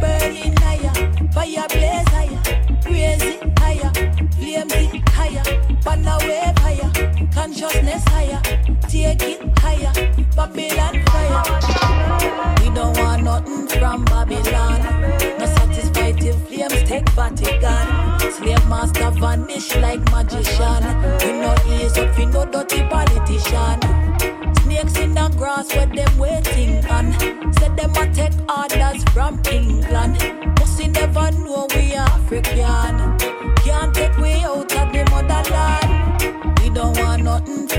burning 0.00 0.56
higher, 0.56 0.92
fire 1.32 1.66
blaze 1.68 2.08
higher, 2.08 2.40
raise 2.86 3.22
it 3.22 3.58
higher, 3.58 3.92
flame 4.32 4.70
it 4.72 5.08
higher, 5.10 5.44
banner 5.84 6.18
wave 6.26 6.57
higher, 7.60 7.70
consciousness 7.70 8.04
higher, 8.08 8.40
take 8.88 9.22
it 9.22 9.58
higher, 9.58 9.92
Babylon 10.36 11.02
fire. 11.06 12.60
We 12.60 12.74
don't 12.74 12.96
want 12.98 13.22
nothing 13.24 13.66
from 13.66 14.04
Babylon. 14.04 14.80
No 15.38 15.46
satisfied 15.46 16.18
till 16.18 16.38
flames 16.38 16.82
take 16.84 17.08
Vatican. 17.10 18.32
Slave 18.32 18.68
master 18.68 19.10
vanish 19.10 19.74
like 19.76 20.00
magician. 20.10 20.82
We 21.20 21.32
no 21.40 21.54
ease 21.68 21.98
up, 21.98 22.16
we 22.16 22.26
no 22.26 22.44
dirty 22.44 22.82
politician. 22.88 23.80
Snakes 24.62 24.98
in 24.98 25.14
the 25.14 25.32
grass 25.36 25.74
where 25.74 25.86
them 25.86 26.18
waiting 26.18 26.84
on. 26.86 27.12
Said 27.54 27.76
them 27.76 27.92
a 27.96 28.12
take 28.12 28.32
orders 28.48 29.02
from 29.12 29.40
England. 29.50 30.18
Must 30.58 30.88
never 30.88 31.30
know 31.32 31.66
we 31.74 31.94
are 31.94 32.08
African. 32.08 32.87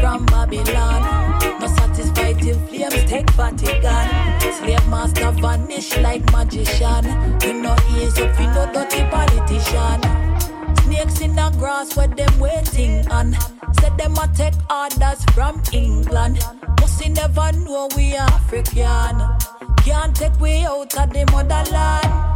From 0.09 0.25
Babylon. 0.25 1.01
No 1.59 1.67
satisfied 1.67 2.39
till 2.39 2.57
flames 2.67 3.03
take 3.05 3.29
Vatican. 3.31 4.05
Slave 4.57 4.87
master 4.89 5.31
vanish 5.31 5.95
like 5.97 6.25
magician. 6.31 7.05
We 7.41 7.53
no 7.53 7.75
ease 7.93 8.17
up, 8.17 8.39
we 8.39 8.45
no 8.47 8.63
dirty 8.73 9.03
politician. 9.13 9.99
Snakes 10.83 11.21
in 11.21 11.35
the 11.35 11.53
grass 11.59 11.95
where 11.95 12.07
them 12.07 12.39
waiting 12.39 13.07
on. 13.11 13.35
Said 13.79 13.97
them 13.97 14.15
a 14.17 14.27
take 14.33 14.59
orders 14.71 15.23
from 15.35 15.61
England. 15.71 16.39
Must 16.81 17.09
never 17.09 17.51
know 17.63 17.87
we 17.95 18.15
African. 18.15 19.15
Can't 19.85 20.15
take 20.15 20.39
we 20.39 20.65
out 20.65 20.97
of 20.97 21.13
the 21.13 21.23
motherland. 21.31 22.29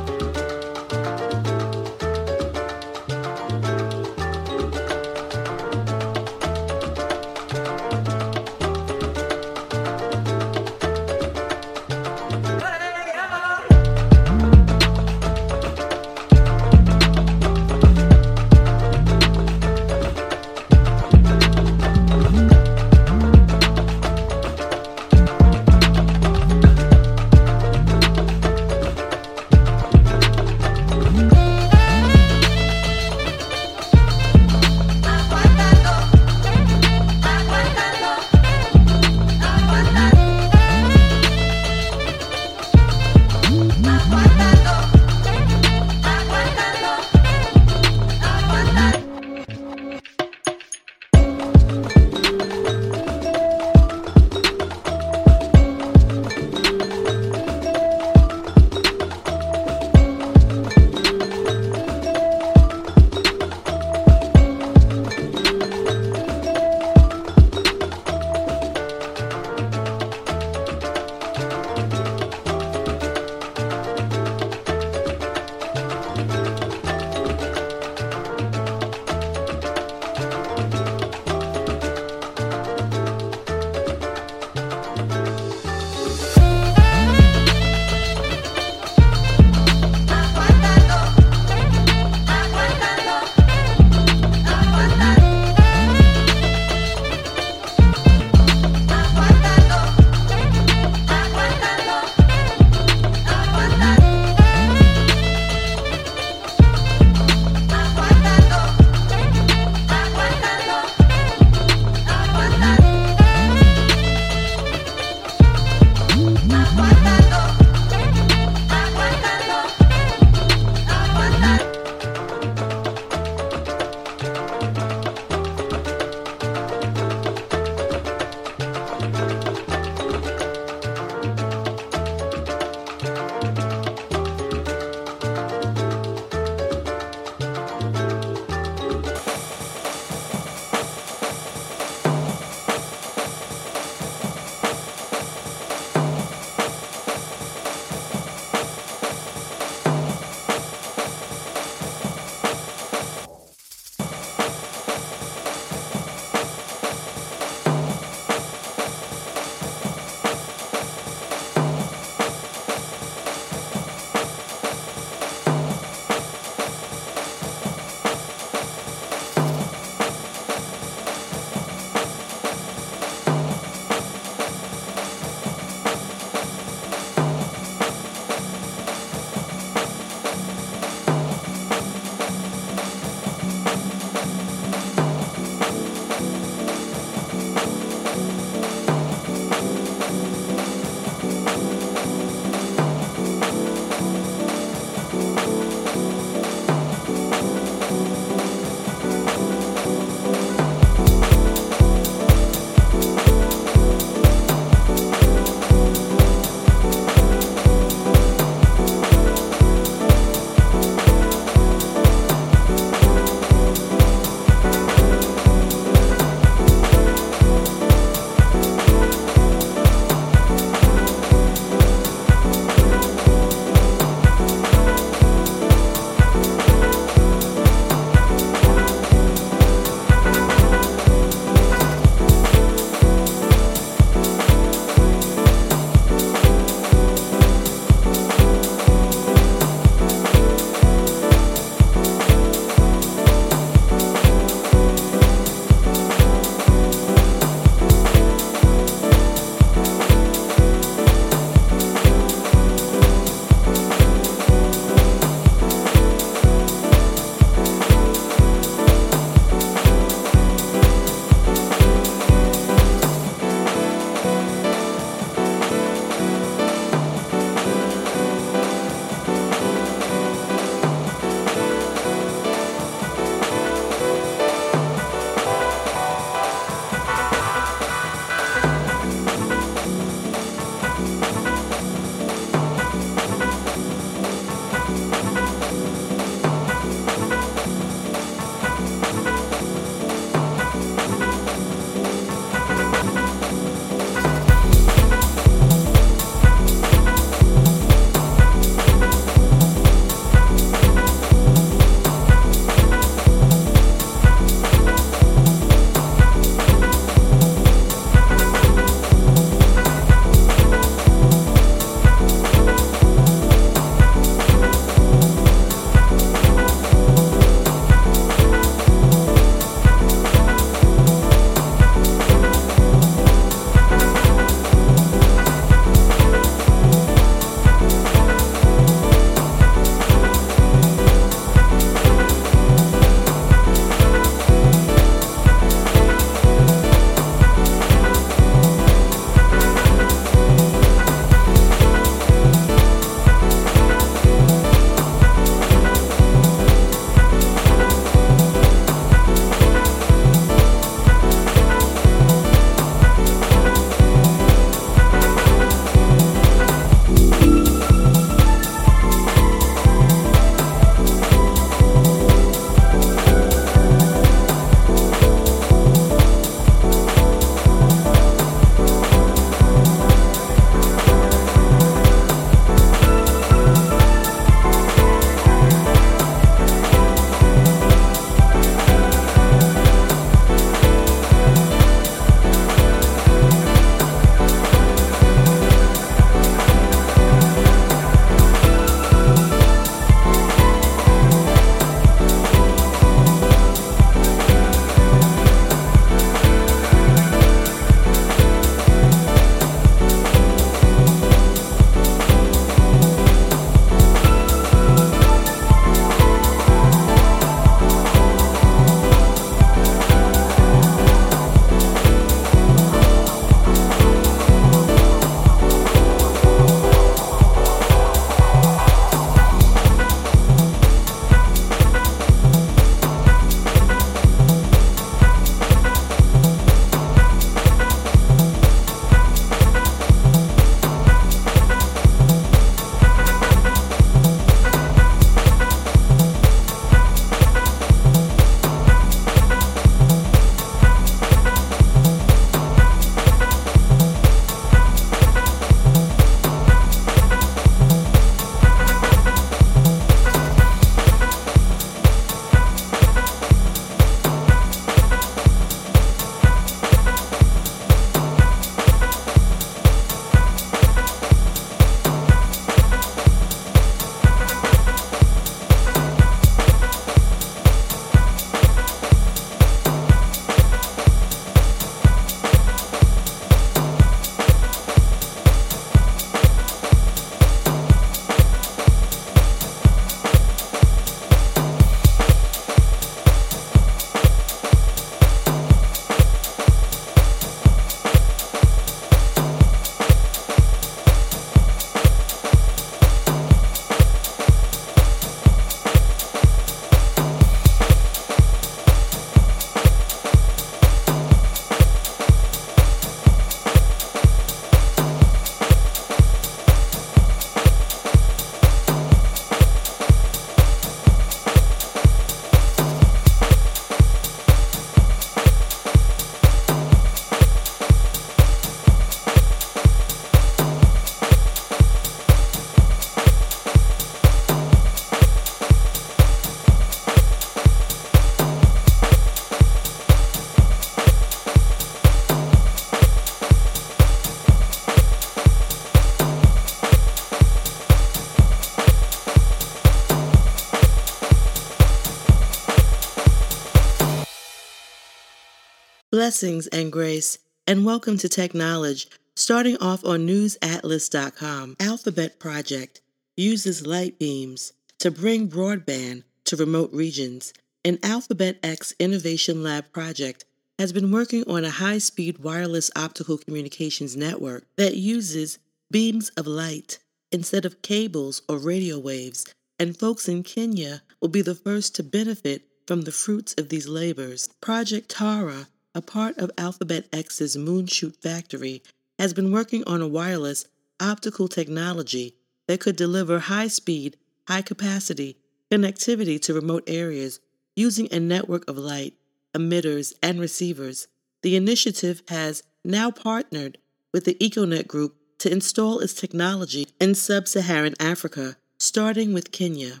Blessings 546.28 546.66
and 546.66 546.92
grace, 546.92 547.38
and 547.66 547.86
welcome 547.86 548.18
to 548.18 548.28
Teknowledge. 548.28 549.08
Starting 549.34 549.78
off 549.78 550.04
on 550.04 550.26
newsatlas.com, 550.26 551.76
Alphabet 551.80 552.38
Project 552.38 553.00
uses 553.34 553.86
light 553.86 554.18
beams 554.18 554.74
to 554.98 555.10
bring 555.10 555.48
broadband 555.48 556.24
to 556.44 556.56
remote 556.56 556.90
regions. 556.92 557.54
An 557.82 557.98
Alphabet 558.02 558.58
X 558.62 558.92
Innovation 558.98 559.62
Lab 559.62 559.90
project 559.90 560.44
has 560.78 560.92
been 560.92 561.10
working 561.10 561.48
on 561.48 561.64
a 561.64 561.70
high 561.70 561.96
speed 561.96 562.40
wireless 562.40 562.90
optical 562.94 563.38
communications 563.38 564.14
network 564.14 564.66
that 564.76 564.96
uses 564.96 565.58
beams 565.90 566.28
of 566.36 566.46
light 566.46 566.98
instead 567.32 567.64
of 567.64 567.80
cables 567.80 568.42
or 568.50 568.58
radio 568.58 568.98
waves, 568.98 569.46
and 569.78 569.96
folks 569.96 570.28
in 570.28 570.42
Kenya 570.42 571.00
will 571.22 571.30
be 571.30 571.40
the 571.40 571.54
first 571.54 571.94
to 571.94 572.02
benefit 572.02 572.64
from 572.86 573.00
the 573.00 573.12
fruits 573.12 573.54
of 573.56 573.70
these 573.70 573.88
labors. 573.88 574.50
Project 574.60 575.14
Taara, 575.14 575.68
a 575.98 576.00
part 576.00 576.38
of 576.38 576.48
Alphabet 576.56 577.08
X's 577.12 577.56
Moonshot 577.56 578.22
factory, 578.22 578.84
has 579.18 579.34
been 579.34 579.50
working 579.50 579.82
on 579.82 580.00
a 580.00 580.06
wireless 580.06 580.64
optical 581.00 581.48
technology 581.48 582.36
that 582.68 582.78
could 582.78 582.94
deliver 582.94 583.40
high 583.40 583.66
speed, 583.66 584.16
high 584.46 584.62
capacity 584.62 585.36
connectivity 585.72 586.40
to 586.40 586.54
remote 586.54 586.84
areas 586.86 587.40
using 587.74 588.06
a 588.12 588.20
network 588.20 588.70
of 588.70 588.78
light, 588.78 589.14
emitters, 589.52 590.14
and 590.22 590.38
receivers. 590.38 591.08
The 591.42 591.56
initiative 591.56 592.22
has 592.28 592.62
now 592.84 593.10
partnered 593.10 593.78
with 594.14 594.24
the 594.24 594.34
Econet 594.34 594.86
Group 594.86 595.16
to 595.38 595.50
install 595.50 595.98
its 595.98 596.14
technology 596.14 596.86
in 597.00 597.16
sub 597.16 597.48
Saharan 597.48 597.96
Africa, 597.98 598.56
starting 598.78 599.34
with 599.34 599.50
Kenya. 599.50 600.00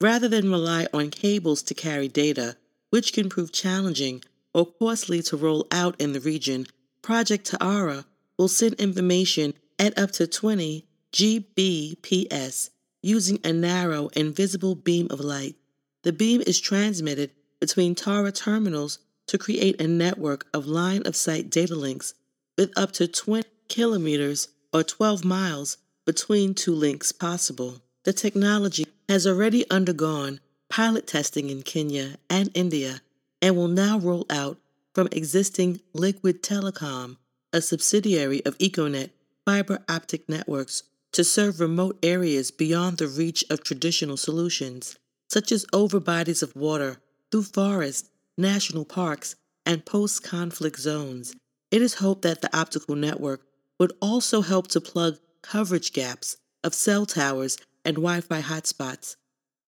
Rather 0.00 0.26
than 0.26 0.50
rely 0.50 0.88
on 0.92 1.10
cables 1.10 1.62
to 1.62 1.74
carry 1.74 2.08
data, 2.08 2.56
which 2.90 3.12
can 3.12 3.28
prove 3.28 3.52
challenging 3.52 4.24
or 4.58 4.66
costly 4.66 5.22
to 5.22 5.36
roll 5.36 5.68
out 5.70 5.94
in 6.00 6.12
the 6.12 6.18
region, 6.20 6.66
Project 7.00 7.52
Taara 7.52 8.04
will 8.36 8.48
send 8.48 8.74
information 8.74 9.54
at 9.78 9.96
up 9.96 10.10
to 10.10 10.26
20 10.26 10.84
Gbps 11.12 12.70
using 13.00 13.38
a 13.44 13.52
narrow, 13.52 14.08
invisible 14.16 14.74
beam 14.74 15.06
of 15.10 15.20
light. 15.20 15.54
The 16.02 16.12
beam 16.12 16.42
is 16.44 16.58
transmitted 16.58 17.30
between 17.60 17.94
Taara 17.94 18.34
terminals 18.34 18.98
to 19.28 19.38
create 19.38 19.80
a 19.80 19.86
network 19.86 20.48
of 20.52 20.66
line 20.66 21.06
of 21.06 21.14
sight 21.14 21.50
data 21.50 21.76
links 21.76 22.14
with 22.56 22.76
up 22.76 22.90
to 22.94 23.06
20 23.06 23.48
kilometers 23.68 24.48
or 24.72 24.82
12 24.82 25.24
miles 25.24 25.76
between 26.04 26.52
two 26.52 26.74
links 26.74 27.12
possible. 27.12 27.80
The 28.02 28.12
technology 28.12 28.86
has 29.08 29.24
already 29.24 29.70
undergone 29.70 30.40
pilot 30.68 31.06
testing 31.06 31.48
in 31.48 31.62
Kenya 31.62 32.16
and 32.28 32.50
India 32.54 33.02
and 33.40 33.56
will 33.56 33.68
now 33.68 33.98
roll 33.98 34.26
out 34.30 34.58
from 34.94 35.08
existing 35.12 35.80
Liquid 35.92 36.42
Telecom, 36.42 37.16
a 37.52 37.60
subsidiary 37.62 38.44
of 38.44 38.58
Econet 38.58 39.10
fiber 39.44 39.78
optic 39.88 40.28
networks, 40.28 40.82
to 41.12 41.24
serve 41.24 41.60
remote 41.60 41.98
areas 42.02 42.50
beyond 42.50 42.98
the 42.98 43.06
reach 43.06 43.44
of 43.48 43.64
traditional 43.64 44.16
solutions, 44.16 44.98
such 45.28 45.52
as 45.52 45.64
over 45.72 45.98
bodies 45.98 46.42
of 46.42 46.54
water, 46.54 46.98
through 47.30 47.44
forests, 47.44 48.10
national 48.36 48.84
parks, 48.84 49.36
and 49.64 49.86
post 49.86 50.22
conflict 50.22 50.78
zones. 50.78 51.34
It 51.70 51.82
is 51.82 51.94
hoped 51.94 52.22
that 52.22 52.42
the 52.42 52.56
optical 52.56 52.94
network 52.94 53.42
would 53.78 53.92
also 54.00 54.42
help 54.42 54.68
to 54.68 54.80
plug 54.80 55.18
coverage 55.42 55.92
gaps 55.92 56.36
of 56.64 56.74
cell 56.74 57.06
towers 57.06 57.56
and 57.84 57.96
Wi 57.96 58.20
Fi 58.20 58.40
hotspots. 58.42 59.16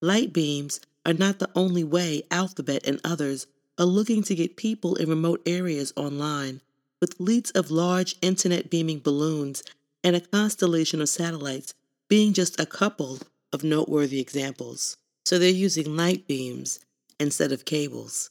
Light 0.01 0.33
beams 0.33 0.79
are 1.05 1.13
not 1.13 1.39
the 1.39 1.49
only 1.55 1.83
way 1.83 2.23
Alphabet 2.29 2.85
and 2.85 2.99
others 3.03 3.47
are 3.81 3.85
looking 3.85 4.21
to 4.21 4.35
get 4.35 4.57
people 4.57 4.95
in 4.95 5.09
remote 5.09 5.41
areas 5.47 5.91
online, 5.95 6.61
with 6.99 7.15
fleets 7.15 7.49
of 7.51 7.71
large 7.71 8.17
internet 8.21 8.69
beaming 8.69 8.99
balloons 8.99 9.63
and 10.03 10.15
a 10.15 10.21
constellation 10.21 11.01
of 11.01 11.09
satellites 11.09 11.73
being 12.07 12.31
just 12.31 12.59
a 12.59 12.65
couple 12.67 13.17
of 13.51 13.63
noteworthy 13.63 14.19
examples. 14.19 14.97
So 15.25 15.39
they're 15.39 15.49
using 15.49 15.97
light 15.97 16.27
beams 16.27 16.79
instead 17.19 17.51
of 17.51 17.65
cables. 17.65 18.29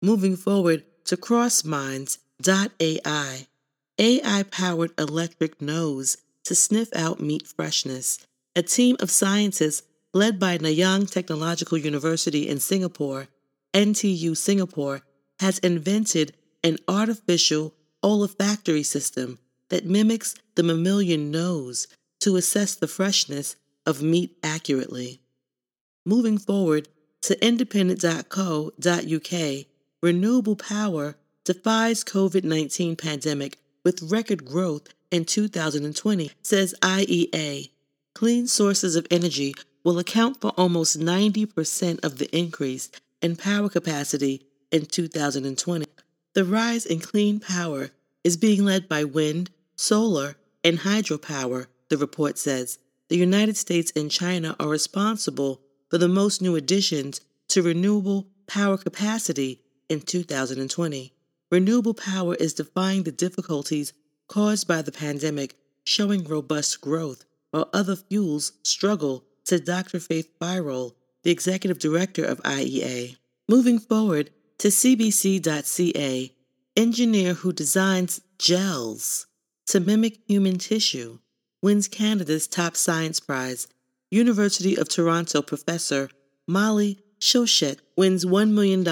Moving 0.00 0.36
forward 0.36 0.84
to 1.06 1.16
CrossMinds.ai, 1.16 3.46
AI 3.98 4.42
powered 4.44 5.00
electric 5.00 5.60
nose 5.60 6.16
to 6.44 6.54
sniff 6.54 6.94
out 6.94 7.18
meat 7.18 7.48
freshness. 7.48 8.24
A 8.54 8.62
team 8.62 8.96
of 9.00 9.10
scientists 9.10 9.82
led 10.14 10.38
by 10.38 10.58
Nanyang 10.58 11.10
Technological 11.10 11.76
University 11.76 12.48
in 12.48 12.60
Singapore, 12.60 13.26
NTU 13.76 14.36
Singapore, 14.36 15.02
has 15.38 15.58
invented 15.58 16.32
an 16.64 16.78
artificial 16.88 17.74
olfactory 18.02 18.82
system 18.82 19.38
that 19.68 19.84
mimics 19.84 20.34
the 20.54 20.62
mammalian 20.62 21.30
nose 21.30 21.86
to 22.20 22.36
assess 22.36 22.74
the 22.74 22.88
freshness 22.88 23.56
of 23.84 24.02
meat 24.02 24.38
accurately. 24.42 25.20
Moving 26.06 26.38
forward 26.38 26.88
to 27.22 27.44
independent.co.uk, 27.44 29.66
renewable 30.02 30.56
power 30.56 31.16
defies 31.44 32.02
COVID 32.02 32.44
19 32.44 32.96
pandemic 32.96 33.58
with 33.84 34.10
record 34.10 34.46
growth 34.46 34.88
in 35.10 35.26
2020, 35.26 36.30
says 36.42 36.74
IEA. 36.80 37.70
Clean 38.14 38.46
sources 38.46 38.96
of 38.96 39.06
energy 39.10 39.54
will 39.84 39.98
account 39.98 40.40
for 40.40 40.52
almost 40.56 40.98
90% 40.98 42.02
of 42.02 42.16
the 42.18 42.34
increase 42.36 42.90
in 43.22 43.36
power 43.36 43.68
capacity 43.68 44.46
in 44.70 44.86
2020. 44.86 45.86
The 46.34 46.44
rise 46.44 46.84
in 46.86 47.00
clean 47.00 47.40
power 47.40 47.90
is 48.22 48.36
being 48.36 48.64
led 48.64 48.88
by 48.88 49.04
wind, 49.04 49.50
solar, 49.76 50.36
and 50.62 50.80
hydropower, 50.80 51.66
the 51.88 51.96
report 51.96 52.38
says. 52.38 52.78
The 53.08 53.16
United 53.16 53.56
States 53.56 53.92
and 53.94 54.10
China 54.10 54.56
are 54.58 54.68
responsible 54.68 55.60
for 55.88 55.98
the 55.98 56.08
most 56.08 56.42
new 56.42 56.56
additions 56.56 57.20
to 57.48 57.62
renewable 57.62 58.26
power 58.46 58.76
capacity 58.76 59.60
in 59.88 60.00
2020. 60.00 61.12
Renewable 61.50 61.94
power 61.94 62.34
is 62.34 62.54
defying 62.54 63.04
the 63.04 63.12
difficulties 63.12 63.92
caused 64.26 64.66
by 64.66 64.82
the 64.82 64.90
pandemic, 64.92 65.56
showing 65.84 66.24
robust 66.24 66.80
growth, 66.80 67.24
while 67.52 67.70
other 67.72 67.94
fuels 67.94 68.52
struggle, 68.62 69.24
said 69.44 69.64
Dr. 69.64 69.98
Fatih 69.98 70.26
Birol, 70.40 70.94
the 71.26 71.32
executive 71.32 71.80
director 71.80 72.24
of 72.24 72.40
IEA. 72.44 73.16
Moving 73.48 73.80
forward 73.80 74.30
to 74.58 74.68
CBC.ca, 74.68 76.32
engineer 76.76 77.34
who 77.34 77.52
designs 77.52 78.20
gels 78.38 79.26
to 79.66 79.80
mimic 79.80 80.20
human 80.28 80.56
tissue 80.58 81.18
wins 81.60 81.88
Canada's 81.88 82.46
top 82.46 82.76
science 82.76 83.18
prize. 83.18 83.66
University 84.08 84.76
of 84.76 84.88
Toronto 84.88 85.42
professor 85.42 86.10
Molly 86.46 87.00
Shoichet 87.18 87.80
wins 87.96 88.24
$1 88.24 88.52
million 88.52 88.84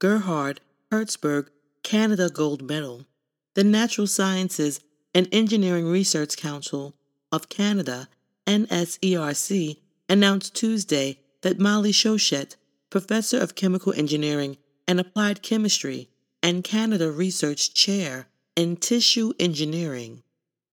Gerhard 0.00 0.60
Herzberg 0.90 1.46
Canada 1.84 2.28
Gold 2.28 2.68
Medal. 2.68 3.06
The 3.54 3.62
Natural 3.62 4.08
Sciences 4.08 4.80
and 5.14 5.28
Engineering 5.30 5.86
Research 5.86 6.36
Council 6.36 6.96
of 7.30 7.48
Canada, 7.48 8.08
NSERC, 8.48 9.76
announced 10.08 10.56
Tuesday 10.56 11.20
that 11.42 11.58
Molly 11.58 11.92
Shoichet, 11.92 12.56
professor 12.90 13.38
of 13.38 13.54
chemical 13.54 13.92
engineering 13.92 14.56
and 14.88 14.98
applied 14.98 15.42
chemistry 15.42 16.08
and 16.42 16.64
Canada 16.64 17.10
Research 17.10 17.74
Chair 17.74 18.26
in 18.56 18.76
Tissue 18.76 19.32
Engineering 19.38 20.22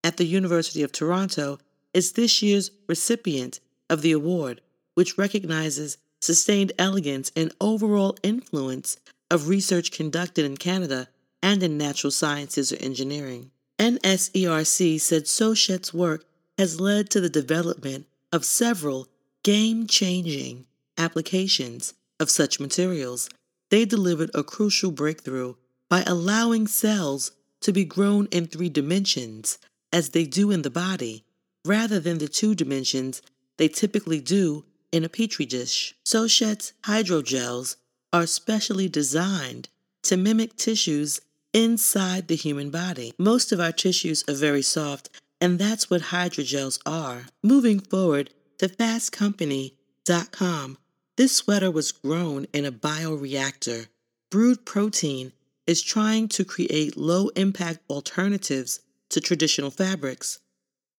at 0.03 0.17
the 0.17 0.25
University 0.25 0.81
of 0.81 0.91
Toronto, 0.91 1.59
is 1.93 2.13
this 2.13 2.41
year's 2.41 2.71
recipient 2.87 3.59
of 3.89 4.01
the 4.01 4.11
award, 4.11 4.61
which 4.95 5.17
recognizes 5.17 5.97
sustained 6.21 6.71
elegance 6.77 7.31
and 7.35 7.53
overall 7.59 8.15
influence 8.23 8.97
of 9.31 9.47
research 9.47 9.91
conducted 9.91 10.45
in 10.45 10.57
Canada 10.57 11.07
and 11.41 11.63
in 11.63 11.77
natural 11.77 12.11
sciences 12.11 12.71
or 12.71 12.77
engineering. 12.77 13.51
NSERC 13.79 14.99
said 14.99 15.23
Shoichet's 15.23 15.93
work 15.93 16.25
has 16.57 16.81
led 16.81 17.09
to 17.11 17.21
the 17.21 17.29
development 17.29 18.07
of 18.33 18.43
several 18.43 19.07
game 19.49 19.87
changing 19.87 20.63
applications 20.95 21.95
of 22.19 22.29
such 22.29 22.59
materials. 22.59 23.27
They 23.71 23.83
delivered 23.83 24.29
a 24.35 24.43
crucial 24.43 24.91
breakthrough 24.91 25.55
by 25.89 26.03
allowing 26.05 26.67
cells 26.67 27.31
to 27.61 27.71
be 27.71 27.83
grown 27.83 28.27
in 28.27 28.45
three 28.45 28.69
dimensions, 28.69 29.57
as 29.91 30.09
they 30.09 30.25
do 30.25 30.51
in 30.51 30.61
the 30.61 30.69
body, 30.69 31.23
rather 31.65 31.99
than 31.99 32.19
the 32.19 32.27
two 32.27 32.53
dimensions 32.53 33.23
they 33.57 33.67
typically 33.67 34.19
do 34.19 34.65
in 34.91 35.03
a 35.03 35.09
petri 35.09 35.47
dish. 35.47 35.95
Shoichet's 36.05 36.73
hydrogels 36.83 37.75
are 38.13 38.27
specially 38.27 38.87
designed 38.87 39.67
to 40.03 40.15
mimic 40.15 40.57
tissues 40.57 41.21
inside 41.53 42.27
the 42.27 42.35
human 42.35 42.69
body. 42.69 43.13
Most 43.17 43.51
of 43.51 43.59
our 43.59 43.71
tissues 43.71 44.23
are 44.29 44.35
very 44.35 44.61
soft, 44.61 45.09
and 45.41 45.57
that's 45.57 45.89
what 45.89 46.13
hydrogels 46.13 46.77
are. 46.85 47.23
Moving 47.41 47.79
forward 47.79 48.29
to 48.59 48.69
fastcompany.com, 48.69 50.77
this 51.17 51.35
sweater 51.35 51.71
was 51.71 51.91
grown 51.91 52.45
in 52.53 52.65
a 52.65 52.71
bioreactor. 52.71 53.87
Brewed 54.29 54.63
protein 54.65 55.33
is 55.65 55.81
trying 55.81 56.27
to 56.29 56.45
create 56.45 56.95
low 56.95 57.29
impact 57.29 57.79
alternatives 57.89 58.81
to 59.09 59.19
traditional 59.19 59.71
fabrics. 59.71 60.39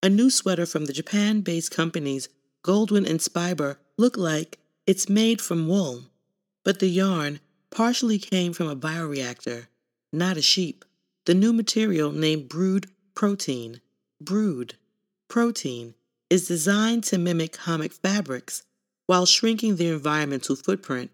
A 0.03 0.09
new 0.09 0.31
sweater 0.31 0.67
from 0.67 0.87
the 0.87 0.93
Japan 0.93 1.43
based 1.43 1.71
companies 1.71 2.29
Goldwin 2.65 3.09
and 3.09 3.21
Spiber 3.21 3.77
look 3.97 4.17
like 4.17 4.59
it's 4.87 5.09
made 5.09 5.41
from 5.41 5.69
wool, 5.69 6.07
but 6.65 6.81
the 6.81 6.89
yarn 6.89 7.41
partially 7.71 8.19
came 8.19 8.53
from 8.53 8.69
a 8.69 8.77
bioreactor, 8.77 9.67
not 10.13 10.37
a 10.37 10.43
sheep. 10.43 10.85
The 11.27 11.35
new 11.35 11.53
material 11.53 12.13
named 12.13 12.49
Brewed 12.49 12.87
Protein, 13.15 13.81
Brewed 14.21 14.75
Protein, 15.29 15.95
is 16.31 16.47
designed 16.47 17.05
to 17.05 17.19
mimic 17.19 17.57
hammock 17.57 17.93
fabrics 17.93 18.63
while 19.07 19.27
shrinking 19.27 19.77
their 19.77 19.95
environmental 19.95 20.55
footprint. 20.55 21.11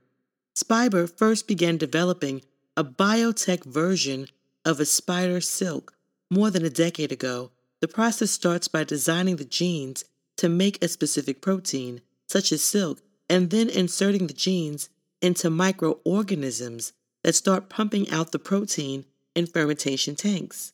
Spiber 0.55 1.11
first 1.11 1.49
began 1.49 1.79
developing 1.79 2.43
a 2.77 2.85
biotech 2.85 3.65
version 3.65 4.29
of 4.65 4.79
a 4.79 4.85
spider 4.85 5.41
silk 5.41 5.95
more 6.31 6.51
than 6.51 6.65
a 6.65 6.71
decade 6.71 7.11
ago. 7.11 7.51
The 7.81 7.89
process 7.89 8.31
starts 8.31 8.69
by 8.69 8.85
designing 8.85 9.37
the 9.37 9.45
genes 9.45 10.05
to 10.37 10.49
make 10.49 10.83
a 10.83 10.89
specific 10.89 11.41
protein, 11.41 12.03
such 12.29 12.53
as 12.53 12.63
silk, 12.63 13.01
and 13.31 13.51
then 13.51 13.71
inserting 13.71 14.27
the 14.27 14.35
genes 14.35 14.91
into 15.23 15.49
microorganisms 15.49 16.93
that 17.23 17.35
start 17.35 17.69
pumping 17.69 18.11
out 18.11 18.33
the 18.33 18.39
protein 18.39 19.05
in 19.35 19.47
fermentation 19.47 20.15
tanks. 20.15 20.73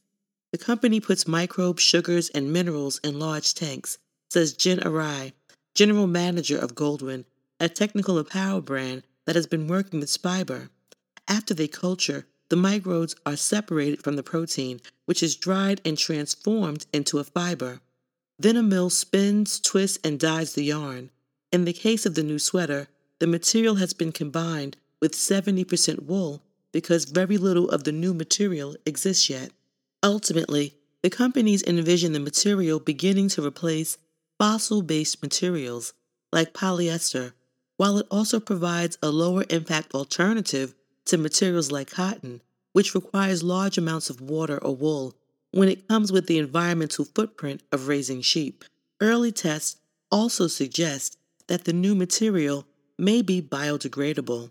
The 0.51 0.59
company 0.59 1.01
puts 1.01 1.27
microbes, 1.27 1.83
sugars, 1.83 2.29
and 2.31 2.53
minerals 2.53 3.01
in 3.03 3.19
large 3.19 3.55
tanks, 3.55 3.99
says 4.33 4.55
Jen 4.55 4.81
Arai, 4.81 5.35
general 5.75 6.07
manager 6.07 6.57
of 6.57 6.75
Goldwin, 6.75 7.27
a 7.61 7.69
technical 7.69 8.19
apparel 8.19 8.63
brand 8.63 9.03
that 9.27 9.37
has 9.37 9.47
been 9.47 9.69
working 9.69 10.01
with 10.01 10.09
Spiber. 10.09 10.71
After 11.29 11.53
they 11.53 11.69
culture, 11.69 12.27
the 12.49 12.57
microbes 12.57 13.15
are 13.27 13.37
separated 13.37 14.03
from 14.03 14.17
the 14.17 14.23
protein, 14.23 14.81
which 15.05 15.23
is 15.23 15.37
dried 15.37 15.83
and 15.85 15.99
transformed 15.99 16.87
into 16.95 17.19
a 17.19 17.25
fiber. 17.25 17.81
Then 18.39 18.57
a 18.57 18.63
mill 18.63 18.89
spins, 18.89 19.61
twists, 19.61 19.99
and 20.03 20.19
dyes 20.19 20.55
the 20.55 20.65
yarn. 20.65 21.11
In 21.53 21.67
the 21.67 21.75
case 21.75 22.07
of 22.07 22.15
the 22.15 22.23
new 22.23 22.39
sweater, 22.39 22.89
the 23.19 23.27
material 23.27 23.75
has 23.75 23.93
been 23.93 24.13
combined 24.13 24.79
with 24.99 25.13
70% 25.13 26.05
wool 26.05 26.43
because 26.73 27.05
very 27.05 27.37
little 27.37 27.69
of 27.69 27.85
the 27.85 27.93
new 27.93 28.15
material 28.15 28.77
exists 28.87 29.29
yet. 29.29 29.51
Ultimately, 30.03 30.75
the 31.03 31.11
companies 31.11 31.63
envision 31.63 32.15
the 32.15 32.21
material 32.21 32.81
beginning 32.81 33.29
to 33.31 33.47
replace 33.47 33.99
fossil 34.43 34.83
based 34.83 35.23
materials 35.23 35.95
like 36.33 36.53
polyester, 36.53 37.33
while 37.77 37.99
it 37.99 38.07
also 38.11 38.41
provides 38.41 38.99
a 39.01 39.09
lower 39.09 39.45
impact 39.51 39.95
alternative 39.95 40.75
to 41.05 41.17
materials 41.17 41.71
like 41.71 41.89
cotton, 41.89 42.41
which 42.73 42.93
requires 42.93 43.45
large 43.45 43.79
amounts 43.79 44.11
of 44.11 44.21
water 44.21 44.59
or 44.59 44.75
wool 44.75 45.15
when 45.53 45.69
it 45.69 45.87
comes 45.87 46.11
with 46.11 46.27
the 46.27 46.39
environmental 46.39 47.05
footprint 47.05 47.63
of 47.71 47.87
raising 47.87 48.21
sheep. 48.21 48.65
Early 49.01 49.31
tests 49.31 49.77
also 50.11 50.49
suggest 50.49 51.17
that 51.47 51.65
the 51.65 51.73
new 51.73 51.95
material 51.95 52.67
may 52.99 53.23
be 53.23 53.41
biodegradable. 53.41 54.51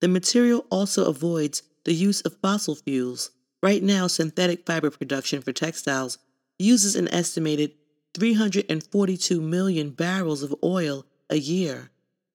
The 0.00 0.08
material 0.08 0.64
also 0.70 1.10
avoids 1.10 1.62
the 1.84 1.92
use 1.92 2.22
of 2.22 2.38
fossil 2.40 2.74
fuels. 2.74 3.32
Right 3.62 3.82
now, 3.82 4.06
synthetic 4.06 4.64
fiber 4.64 4.90
production 4.90 5.42
for 5.42 5.52
textiles 5.52 6.16
uses 6.58 6.96
an 6.96 7.08
estimated 7.08 7.72
342 8.16 9.40
million 9.42 9.90
barrels 9.90 10.42
of 10.42 10.54
oil 10.64 11.04
a 11.28 11.36
year. 11.36 11.90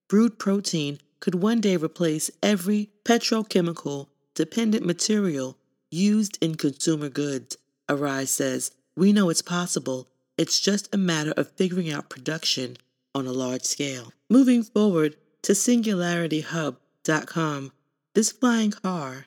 Brewed 0.08 0.38
protein 0.38 1.00
could 1.20 1.34
one 1.34 1.60
day 1.60 1.76
replace 1.76 2.30
every 2.44 2.92
petrochemical 3.04 4.10
dependent 4.36 4.86
material 4.86 5.58
used 5.90 6.38
in 6.40 6.54
consumer 6.54 7.10
goods. 7.10 7.58
Arise 7.90 8.30
says, 8.30 8.70
We 8.96 9.12
know 9.12 9.30
it's 9.30 9.42
possible. 9.42 10.08
It's 10.38 10.60
just 10.60 10.94
a 10.94 10.98
matter 10.98 11.34
of 11.36 11.50
figuring 11.54 11.92
out 11.92 12.10
production 12.10 12.78
on 13.16 13.26
a 13.26 13.32
large 13.32 13.64
scale. 13.64 14.14
Moving 14.30 14.62
forward 14.62 15.16
to 15.42 15.54
singularityhub.com, 15.54 17.72
this 18.14 18.32
flying 18.32 18.72
car, 18.72 19.26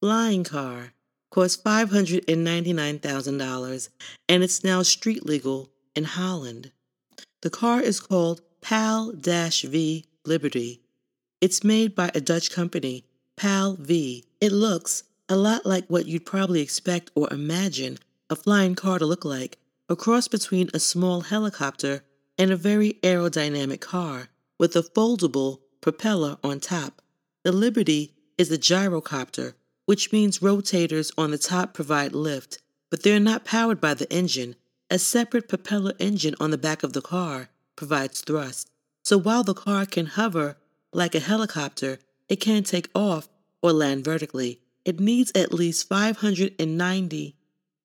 flying 0.00 0.44
car, 0.44 0.92
cost 1.30 1.64
$599,000 1.64 3.88
and 4.28 4.42
it's 4.42 4.62
now 4.64 4.82
street 4.82 5.24
legal 5.24 5.70
in 6.00 6.04
Holland. 6.06 6.72
The 7.42 7.50
car 7.50 7.82
is 7.82 8.00
called 8.00 8.40
PAL 8.62 9.12
V 9.12 10.04
Liberty. 10.24 10.80
It's 11.42 11.62
made 11.62 11.94
by 11.94 12.10
a 12.14 12.22
Dutch 12.22 12.50
company, 12.50 13.04
PAL 13.36 13.76
V. 13.78 14.24
It 14.40 14.50
looks 14.50 15.04
a 15.28 15.36
lot 15.36 15.66
like 15.66 15.84
what 15.88 16.06
you'd 16.06 16.24
probably 16.24 16.62
expect 16.62 17.10
or 17.14 17.30
imagine 17.30 17.98
a 18.30 18.34
flying 18.34 18.74
car 18.74 18.98
to 18.98 19.04
look 19.04 19.26
like, 19.26 19.58
a 19.90 19.94
cross 19.94 20.26
between 20.26 20.70
a 20.72 20.78
small 20.78 21.20
helicopter 21.20 22.02
and 22.38 22.50
a 22.50 22.56
very 22.56 22.94
aerodynamic 23.02 23.80
car 23.80 24.30
with 24.58 24.74
a 24.74 24.82
foldable 24.96 25.58
propeller 25.82 26.38
on 26.42 26.60
top. 26.60 27.02
The 27.44 27.52
Liberty 27.52 28.14
is 28.38 28.50
a 28.50 28.56
gyrocopter, 28.56 29.52
which 29.84 30.12
means 30.12 30.38
rotators 30.38 31.12
on 31.18 31.30
the 31.30 31.36
top 31.36 31.74
provide 31.74 32.14
lift, 32.14 32.58
but 32.88 33.02
they're 33.02 33.20
not 33.20 33.44
powered 33.44 33.82
by 33.82 33.92
the 33.92 34.10
engine. 34.10 34.56
A 34.92 34.98
separate 34.98 35.48
propeller 35.48 35.92
engine 36.00 36.34
on 36.40 36.50
the 36.50 36.58
back 36.58 36.82
of 36.82 36.94
the 36.94 37.00
car 37.00 37.50
provides 37.76 38.22
thrust. 38.22 38.68
So 39.04 39.16
while 39.16 39.44
the 39.44 39.54
car 39.54 39.86
can 39.86 40.06
hover 40.06 40.56
like 40.92 41.14
a 41.14 41.20
helicopter, 41.20 42.00
it 42.28 42.40
can't 42.40 42.66
take 42.66 42.90
off 42.92 43.28
or 43.62 43.72
land 43.72 44.04
vertically. 44.04 44.60
It 44.84 44.98
needs 44.98 45.30
at 45.36 45.52
least 45.52 45.88
590 45.88 47.36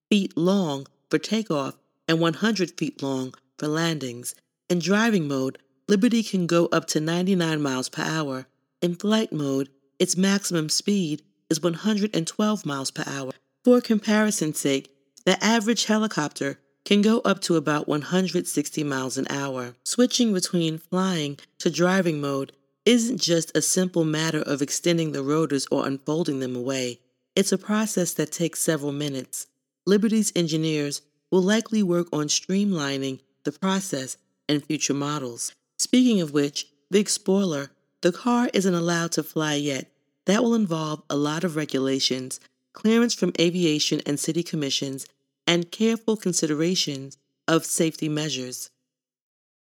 feet 0.09 0.35
long 0.35 0.87
for 1.11 1.19
takeoff 1.19 1.75
and 2.07 2.19
100 2.19 2.71
feet 2.71 3.03
long 3.03 3.35
for 3.59 3.67
landings. 3.67 4.33
In 4.67 4.79
driving 4.79 5.27
mode, 5.27 5.59
Liberty 5.87 6.23
can 6.23 6.47
go 6.47 6.65
up 6.71 6.87
to 6.87 6.99
99 6.99 7.61
miles 7.61 7.89
per 7.89 8.01
hour. 8.01 8.47
In 8.81 8.95
flight 8.95 9.31
mode, 9.31 9.69
its 9.99 10.17
maximum 10.17 10.69
speed 10.69 11.21
is 11.51 11.61
112 11.61 12.65
miles 12.65 12.89
per 12.89 13.03
hour. 13.05 13.31
For 13.63 13.79
comparison's 13.79 14.59
sake, 14.59 14.91
the 15.25 15.43
average 15.43 15.85
helicopter 15.85 16.59
can 16.85 17.01
go 17.01 17.19
up 17.25 17.41
to 17.41 17.55
about 17.55 17.87
160 17.87 18.83
miles 18.83 19.17
an 19.17 19.25
hour. 19.29 19.75
Switching 19.83 20.31
between 20.31 20.77
flying 20.77 21.37
to 21.59 21.69
driving 21.69 22.21
mode 22.21 22.53
isn't 22.85 23.19
just 23.19 23.55
a 23.57 23.61
simple 23.61 24.05
matter 24.05 24.41
of 24.41 24.61
extending 24.61 25.11
the 25.11 25.23
rotors 25.23 25.67
or 25.71 25.87
unfolding 25.87 26.39
them 26.39 26.55
away. 26.55 26.99
It's 27.35 27.51
a 27.51 27.57
process 27.57 28.13
that 28.13 28.31
takes 28.31 28.61
several 28.61 28.91
minutes. 28.91 29.47
Liberty's 29.87 30.31
engineers 30.35 31.01
will 31.31 31.41
likely 31.41 31.81
work 31.81 32.07
on 32.13 32.27
streamlining 32.27 33.19
the 33.43 33.51
process 33.51 34.17
in 34.47 34.61
future 34.61 34.93
models. 34.93 35.53
Speaking 35.79 36.21
of 36.21 36.31
which, 36.31 36.67
big 36.91 37.09
spoiler, 37.09 37.71
the 38.01 38.11
car 38.11 38.49
isn't 38.53 38.73
allowed 38.73 39.11
to 39.13 39.23
fly 39.23 39.55
yet. 39.55 39.89
That 40.25 40.43
will 40.43 40.53
involve 40.53 41.01
a 41.09 41.15
lot 41.15 41.43
of 41.43 41.55
regulations, 41.55 42.39
clearance 42.73 43.15
from 43.15 43.33
aviation 43.39 44.01
and 44.05 44.19
city 44.19 44.43
commissions, 44.43 45.07
and 45.47 45.71
careful 45.71 46.17
considerations 46.17 47.17
of 47.47 47.65
safety 47.65 48.09
measures. 48.09 48.69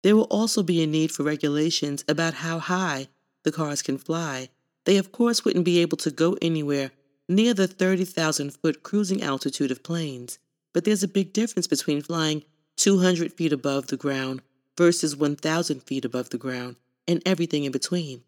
There 0.02 0.16
will 0.16 0.24
also 0.24 0.62
be 0.62 0.82
a 0.82 0.86
need 0.86 1.10
for 1.10 1.22
regulations 1.22 2.04
about 2.08 2.34
how 2.34 2.58
high 2.58 3.08
the 3.44 3.52
cars 3.52 3.82
can 3.82 3.98
fly. 3.98 4.48
They, 4.84 4.96
of 4.96 5.12
course, 5.12 5.44
wouldn't 5.44 5.64
be 5.64 5.80
able 5.80 5.98
to 5.98 6.10
go 6.10 6.36
anywhere 6.40 6.92
near 7.28 7.52
the 7.52 7.66
30,000 7.66 8.54
foot 8.54 8.82
cruising 8.82 9.22
altitude 9.22 9.70
of 9.70 9.82
planes, 9.82 10.38
but 10.72 10.84
there's 10.84 11.02
a 11.02 11.08
big 11.08 11.32
difference 11.32 11.66
between 11.66 12.00
flying 12.00 12.44
200 12.76 13.32
feet 13.32 13.52
above 13.52 13.88
the 13.88 13.96
ground 13.96 14.40
versus 14.76 15.16
1,000 15.16 15.82
feet 15.82 16.04
above 16.04 16.30
the 16.30 16.38
ground 16.38 16.76
and 17.06 17.22
everything 17.26 17.64
in 17.64 17.72
between. 17.72 18.22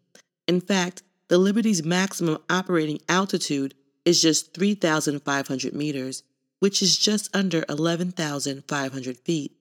In 0.47 0.59
fact, 0.59 1.01
the 1.29 1.37
Liberty's 1.37 1.83
maximum 1.83 2.39
operating 2.49 2.99
altitude 3.07 3.73
is 4.03 4.21
just 4.21 4.53
3,500 4.53 5.73
meters, 5.73 6.23
which 6.61 6.81
is 6.81 6.97
just 6.97 7.29
under 7.35 7.65
11,500 7.67 9.17
feet. 9.17 9.51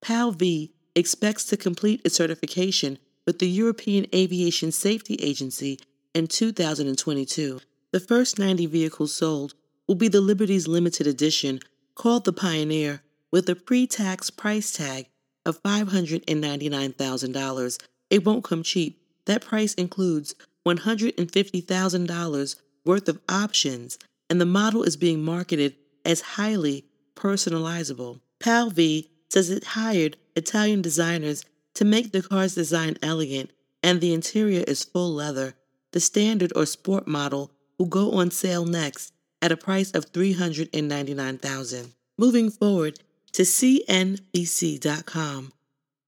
PAL 0.00 0.32
V 0.32 0.72
expects 0.94 1.44
to 1.44 1.56
complete 1.56 2.00
its 2.02 2.16
certification 2.16 2.98
with 3.26 3.38
the 3.38 3.48
European 3.48 4.06
Aviation 4.14 4.72
Safety 4.72 5.16
Agency 5.16 5.78
in 6.14 6.26
2022. 6.26 7.60
The 7.92 8.00
first 8.00 8.38
90 8.38 8.64
vehicles 8.66 9.12
sold 9.12 9.52
will 9.86 9.96
be 9.96 10.08
the 10.08 10.22
Liberty's 10.22 10.66
limited 10.66 11.06
edition 11.06 11.60
called 11.94 12.24
the 12.24 12.32
Pioneer 12.32 13.02
with 13.30 13.46
a 13.50 13.54
pre 13.54 13.86
tax 13.86 14.30
price 14.30 14.72
tag 14.72 15.08
of 15.44 15.62
$599,000. 15.62 17.82
It 18.08 18.24
won't 18.24 18.44
come 18.44 18.62
cheap. 18.62 18.98
That 19.26 19.44
price 19.44 19.74
includes 19.74 20.34
$150,000 20.66 22.56
worth 22.86 23.10
of 23.10 23.20
options, 23.28 23.98
and 24.30 24.40
the 24.40 24.46
model 24.46 24.82
is 24.82 24.96
being 24.96 25.22
marketed 25.22 25.74
as 26.04 26.20
highly 26.20 26.86
personalizable. 27.14 28.20
PAL-V 28.38 29.10
says 29.28 29.50
it 29.50 29.64
hired 29.64 30.16
Italian 30.34 30.82
designers 30.82 31.44
to 31.74 31.84
make 31.84 32.12
the 32.12 32.22
car's 32.22 32.54
design 32.54 32.96
elegant, 33.02 33.50
and 33.82 34.00
the 34.00 34.12
interior 34.12 34.64
is 34.66 34.84
full 34.84 35.12
leather. 35.14 35.54
The 35.92 36.00
standard 36.00 36.52
or 36.56 36.66
sport 36.66 37.06
model 37.06 37.50
will 37.78 37.86
go 37.86 38.12
on 38.12 38.30
sale 38.30 38.64
next, 38.64 39.12
at 39.42 39.52
a 39.52 39.56
price 39.56 39.90
of 39.92 40.04
399,000. 40.06 41.92
Moving 42.18 42.50
forward 42.50 43.00
to 43.32 43.42
CNBC.com, 43.42 44.22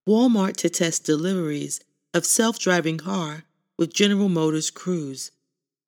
Walmart 0.07 0.57
to 0.57 0.69
test 0.69 1.05
deliveries 1.05 1.81
of 2.13 2.27
self-driving 2.27 2.99
car 2.99 3.45
with 3.79 3.95
General 3.95 4.29
Motors 4.29 4.71
Cruise. 4.71 5.31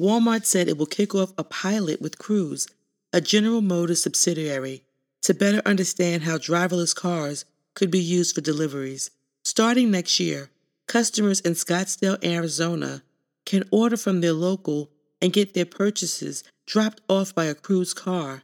Walmart 0.01 0.47
said 0.47 0.69
it 0.69 0.79
will 0.79 0.87
kick 0.87 1.15
off 1.15 1.35
a 1.37 1.45
pilot 1.45 2.01
with 2.01 2.19
Cruise, 2.19 2.67
a 3.15 3.21
General 3.21 3.61
Motors 3.61 4.03
subsidiary, 4.03 4.83
to 5.23 5.33
better 5.33 5.63
understand 5.65 6.25
how 6.25 6.37
driverless 6.37 6.93
cars 6.97 7.45
could 7.75 7.89
be 7.89 8.01
used 8.01 8.35
for 8.35 8.41
deliveries. 8.41 9.13
Starting 9.45 9.93
next 9.93 10.19
year, 10.19 10.51
customers 10.89 11.39
in 11.39 11.53
Scottsdale, 11.53 12.23
Arizona 12.25 13.03
can 13.47 13.63
order 13.71 13.97
from 13.97 14.21
their 14.21 14.33
local 14.33 14.91
and 15.23 15.33
get 15.33 15.55
their 15.55 15.65
purchases 15.65 16.43
dropped 16.67 17.03
off 17.09 17.33
by 17.33 17.45
a 17.45 17.55
Cruise 17.55 17.95
car. 17.95 18.43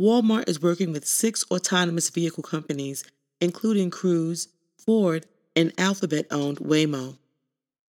Walmart 0.00 0.48
is 0.48 0.60
working 0.60 0.92
with 0.92 1.06
six 1.06 1.44
autonomous 1.52 2.10
vehicle 2.10 2.42
companies, 2.42 3.04
including 3.40 3.88
Cruise, 3.88 4.48
Ford, 4.76 5.26
and 5.54 5.72
Alphabet 5.78 6.26
owned 6.32 6.58
Waymo. 6.58 7.18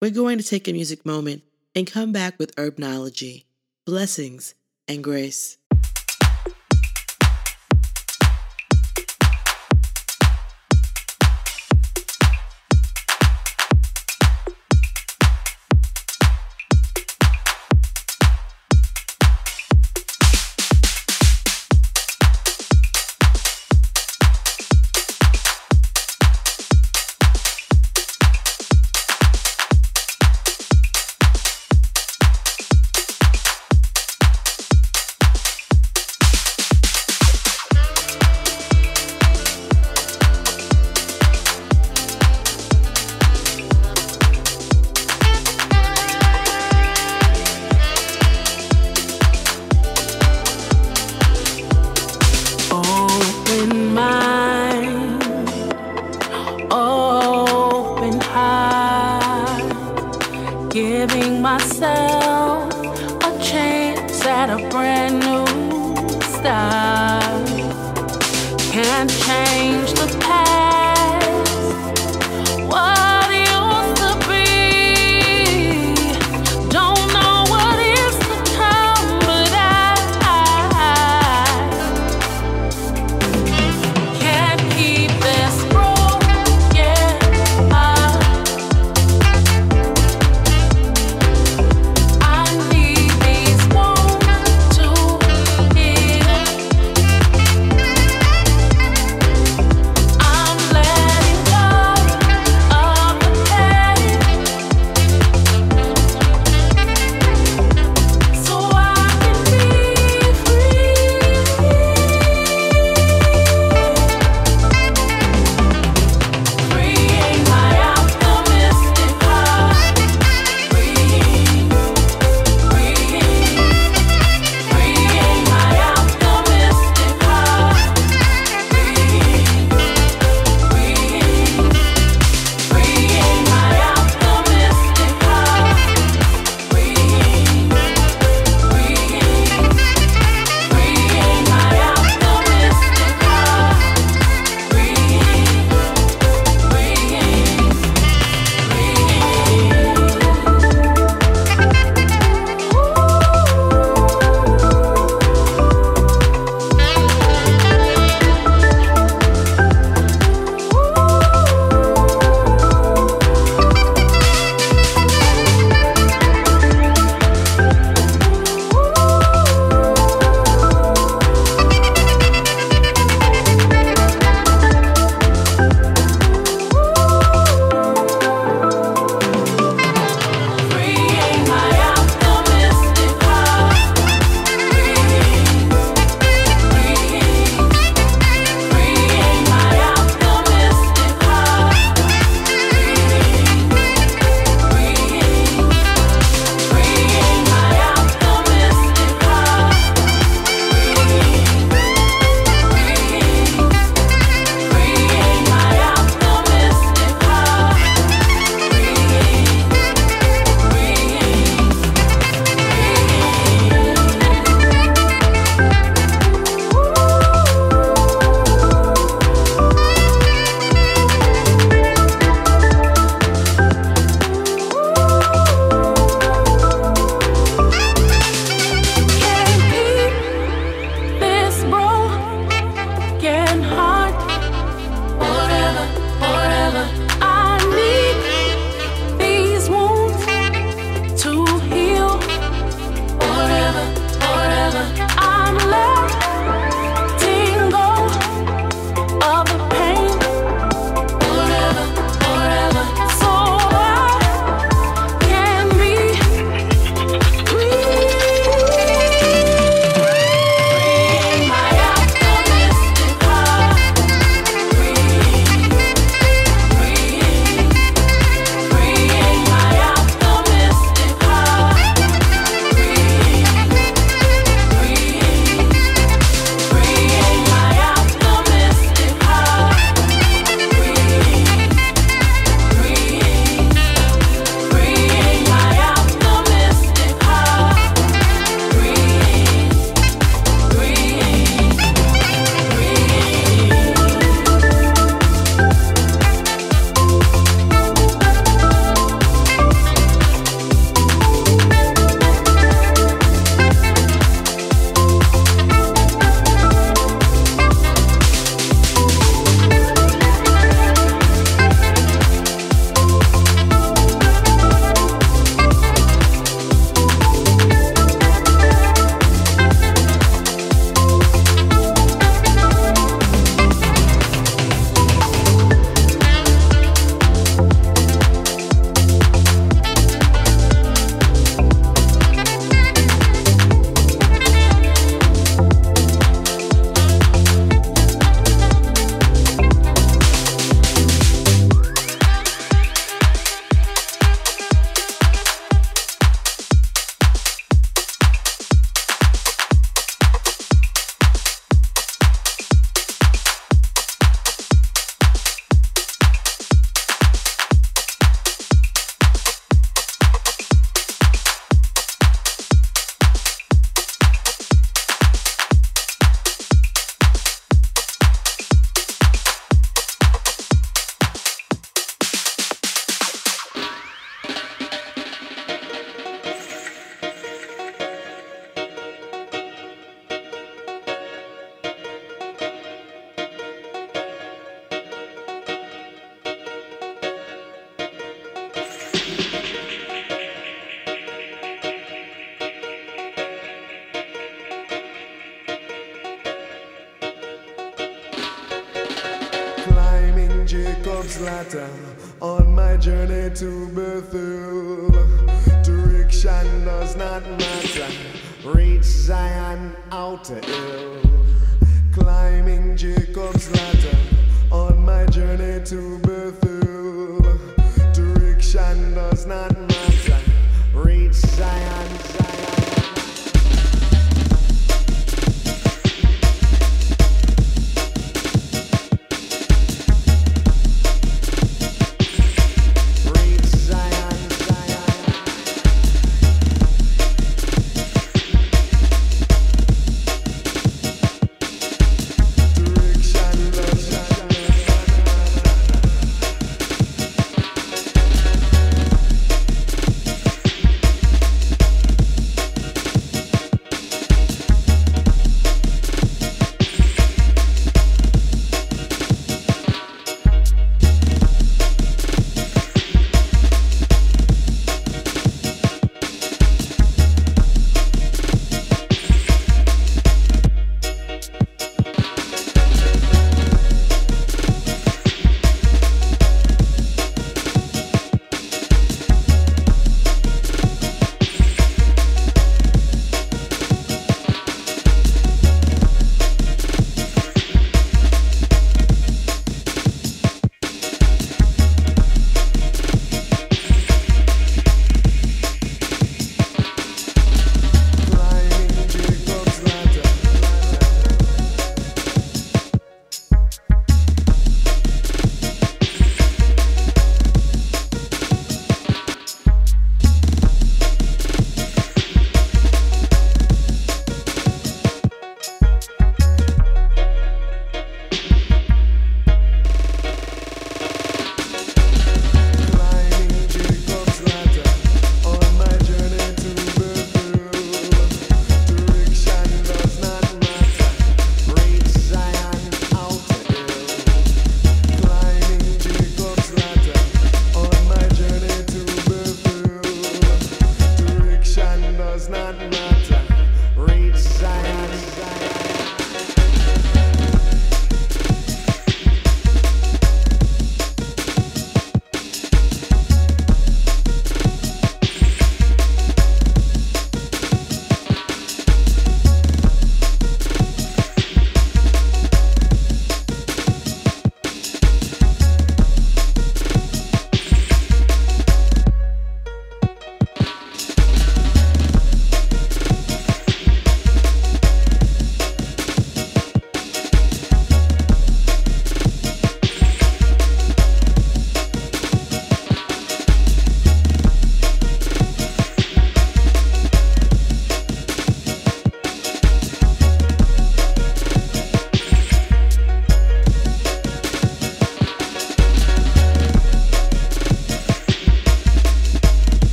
We're 0.00 0.12
going 0.12 0.38
to 0.38 0.44
take 0.44 0.68
a 0.68 0.72
music 0.72 1.04
moment 1.04 1.42
and 1.74 1.84
come 1.84 2.12
back 2.12 2.38
with 2.38 2.54
Herbnology, 2.54 3.42
blessings, 3.84 4.54
and 4.88 5.02
grace. 5.02 5.58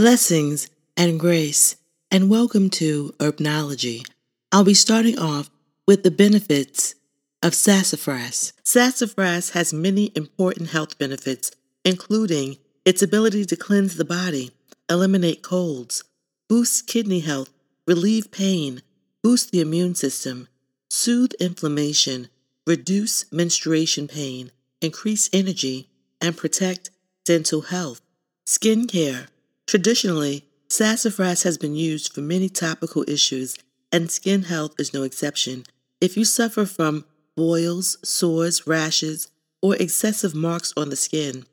Blessings 0.00 0.68
and 0.96 1.18
grace, 1.18 1.74
and 2.08 2.30
welcome 2.30 2.70
to 2.70 3.16
Herbnology. 3.18 4.08
I'll 4.52 4.62
be 4.62 4.72
starting 4.72 5.18
off 5.18 5.50
with 5.88 6.04
the 6.04 6.12
benefits 6.12 6.94
of 7.42 7.52
sassafras. 7.52 8.52
Sassafras 8.62 9.50
has 9.54 9.72
many 9.72 10.12
important 10.14 10.68
health 10.68 10.96
benefits, 11.00 11.50
including 11.84 12.58
its 12.84 13.02
ability 13.02 13.44
to 13.46 13.56
cleanse 13.56 13.96
the 13.96 14.04
body, 14.04 14.52
eliminate 14.88 15.42
colds, 15.42 16.04
boost 16.48 16.86
kidney 16.86 17.18
health, 17.18 17.50
relieve 17.84 18.30
pain, 18.30 18.82
boost 19.20 19.50
the 19.50 19.60
immune 19.60 19.96
system, 19.96 20.46
soothe 20.88 21.32
inflammation, 21.40 22.28
reduce 22.68 23.24
menstruation 23.32 24.06
pain, 24.06 24.52
increase 24.80 25.28
energy, 25.32 25.88
and 26.20 26.36
protect 26.36 26.90
dental 27.24 27.62
health. 27.62 28.00
Skincare. 28.46 29.26
Traditionally, 29.68 30.46
sassafras 30.70 31.42
has 31.42 31.58
been 31.58 31.74
used 31.74 32.14
for 32.14 32.22
many 32.22 32.48
topical 32.48 33.04
issues, 33.06 33.54
and 33.92 34.10
skin 34.10 34.44
health 34.44 34.72
is 34.78 34.94
no 34.94 35.02
exception. 35.02 35.64
If 36.00 36.16
you 36.16 36.24
suffer 36.24 36.64
from 36.64 37.04
boils, 37.36 37.98
sores, 38.02 38.66
rashes, 38.66 39.28
or 39.60 39.76
excessive 39.76 40.34
marks 40.34 40.72
on 40.74 40.88
the 40.88 40.96
skin, 40.96 41.44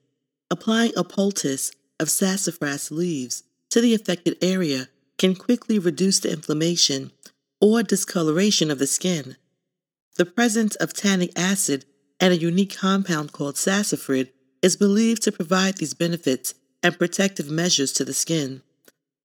applying 0.50 0.94
a 0.96 1.04
poultice 1.04 1.74
of 2.00 2.10
sassafras 2.10 2.90
leaves 2.90 3.44
to 3.72 3.82
the 3.82 3.94
affected 3.94 4.38
area 4.42 4.88
can 5.18 5.36
quickly 5.36 5.78
reduce 5.78 6.20
the 6.20 6.32
inflammation 6.32 7.12
or 7.60 7.84
discoloration 7.84 8.72
of 8.72 8.80
the 8.80 8.88
skin. 8.88 9.36
The 10.16 10.26
presence 10.26 10.76
of 10.76 10.94
tannic 10.94 11.32
acid 11.36 11.84
and 12.22 12.32
a 12.32 12.38
unique 12.38 12.78
compound 12.78 13.34
called 13.34 13.58
sassafras 13.58 14.28
is 14.62 14.78
believed 14.78 15.22
to 15.24 15.34
provide 15.34 15.78
these 15.78 15.94
benefits 15.94 16.54
and 16.86 16.99
protective 16.99 17.49
measures 17.49 17.91
to 17.91 18.06
the 18.06 18.14
skin. 18.14 18.62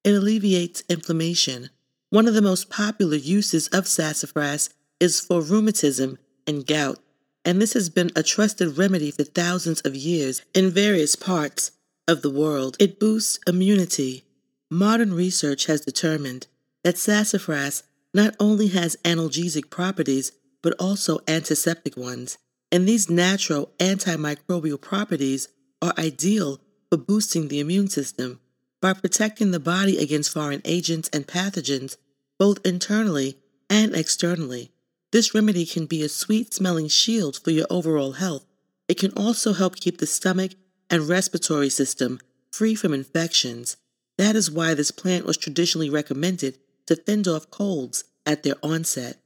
It 0.02 0.14
alleviates 0.14 0.82
inflammation. 0.88 1.68
One 2.08 2.26
of 2.26 2.32
the 2.32 2.40
most 2.40 2.70
popular 2.70 3.16
uses 3.16 3.68
of 3.68 3.86
sassafras 3.86 4.70
is 4.98 5.20
for 5.20 5.42
rheumatism 5.42 6.16
and 6.46 6.66
gout, 6.66 7.00
and 7.44 7.60
this 7.60 7.74
has 7.74 7.90
been 7.90 8.12
a 8.16 8.22
trusted 8.22 8.78
remedy 8.78 9.10
for 9.10 9.24
thousands 9.24 9.82
of 9.82 9.94
years 9.94 10.40
in 10.54 10.70
various 10.70 11.16
parts 11.16 11.72
of 12.08 12.22
the 12.22 12.30
world. 12.30 12.78
It 12.80 12.98
boosts 12.98 13.38
immunity. 13.46 14.24
Modern 14.70 15.12
research 15.12 15.66
has 15.66 15.82
determined 15.82 16.46
that 16.82 16.96
sassafras 16.96 17.82
not 18.14 18.34
only 18.40 18.68
has 18.68 18.96
analgesic 19.04 19.68
properties, 19.68 20.32
but 20.62 20.72
also 20.80 21.18
antiseptic 21.28 21.94
ones, 21.94 22.38
and 22.72 22.88
these 22.88 23.10
natural 23.10 23.70
antimicrobial 23.78 24.80
properties 24.80 25.48
are 25.82 25.92
ideal 25.98 26.58
for 26.90 26.98
boosting 26.98 27.48
the 27.48 27.60
immune 27.60 27.88
system 27.88 28.40
by 28.80 28.92
protecting 28.92 29.52
the 29.52 29.60
body 29.60 29.98
against 29.98 30.32
foreign 30.32 30.62
agents 30.64 31.08
and 31.12 31.26
pathogens, 31.26 31.96
both 32.38 32.58
internally 32.64 33.38
and 33.68 33.94
externally. 33.94 34.72
This 35.12 35.34
remedy 35.34 35.66
can 35.66 35.86
be 35.86 36.02
a 36.02 36.08
sweet 36.08 36.52
smelling 36.54 36.88
shield 36.88 37.38
for 37.42 37.50
your 37.50 37.66
overall 37.70 38.12
health. 38.12 38.44
It 38.88 38.98
can 38.98 39.12
also 39.12 39.52
help 39.52 39.76
keep 39.76 39.98
the 39.98 40.06
stomach 40.06 40.52
and 40.88 41.08
respiratory 41.08 41.68
system 41.68 42.20
free 42.50 42.74
from 42.74 42.92
infections. 42.92 43.76
That 44.18 44.34
is 44.34 44.50
why 44.50 44.74
this 44.74 44.90
plant 44.90 45.24
was 45.24 45.36
traditionally 45.36 45.90
recommended 45.90 46.58
to 46.86 46.96
fend 46.96 47.28
off 47.28 47.50
colds 47.50 48.04
at 48.26 48.42
their 48.42 48.56
onset. 48.62 49.18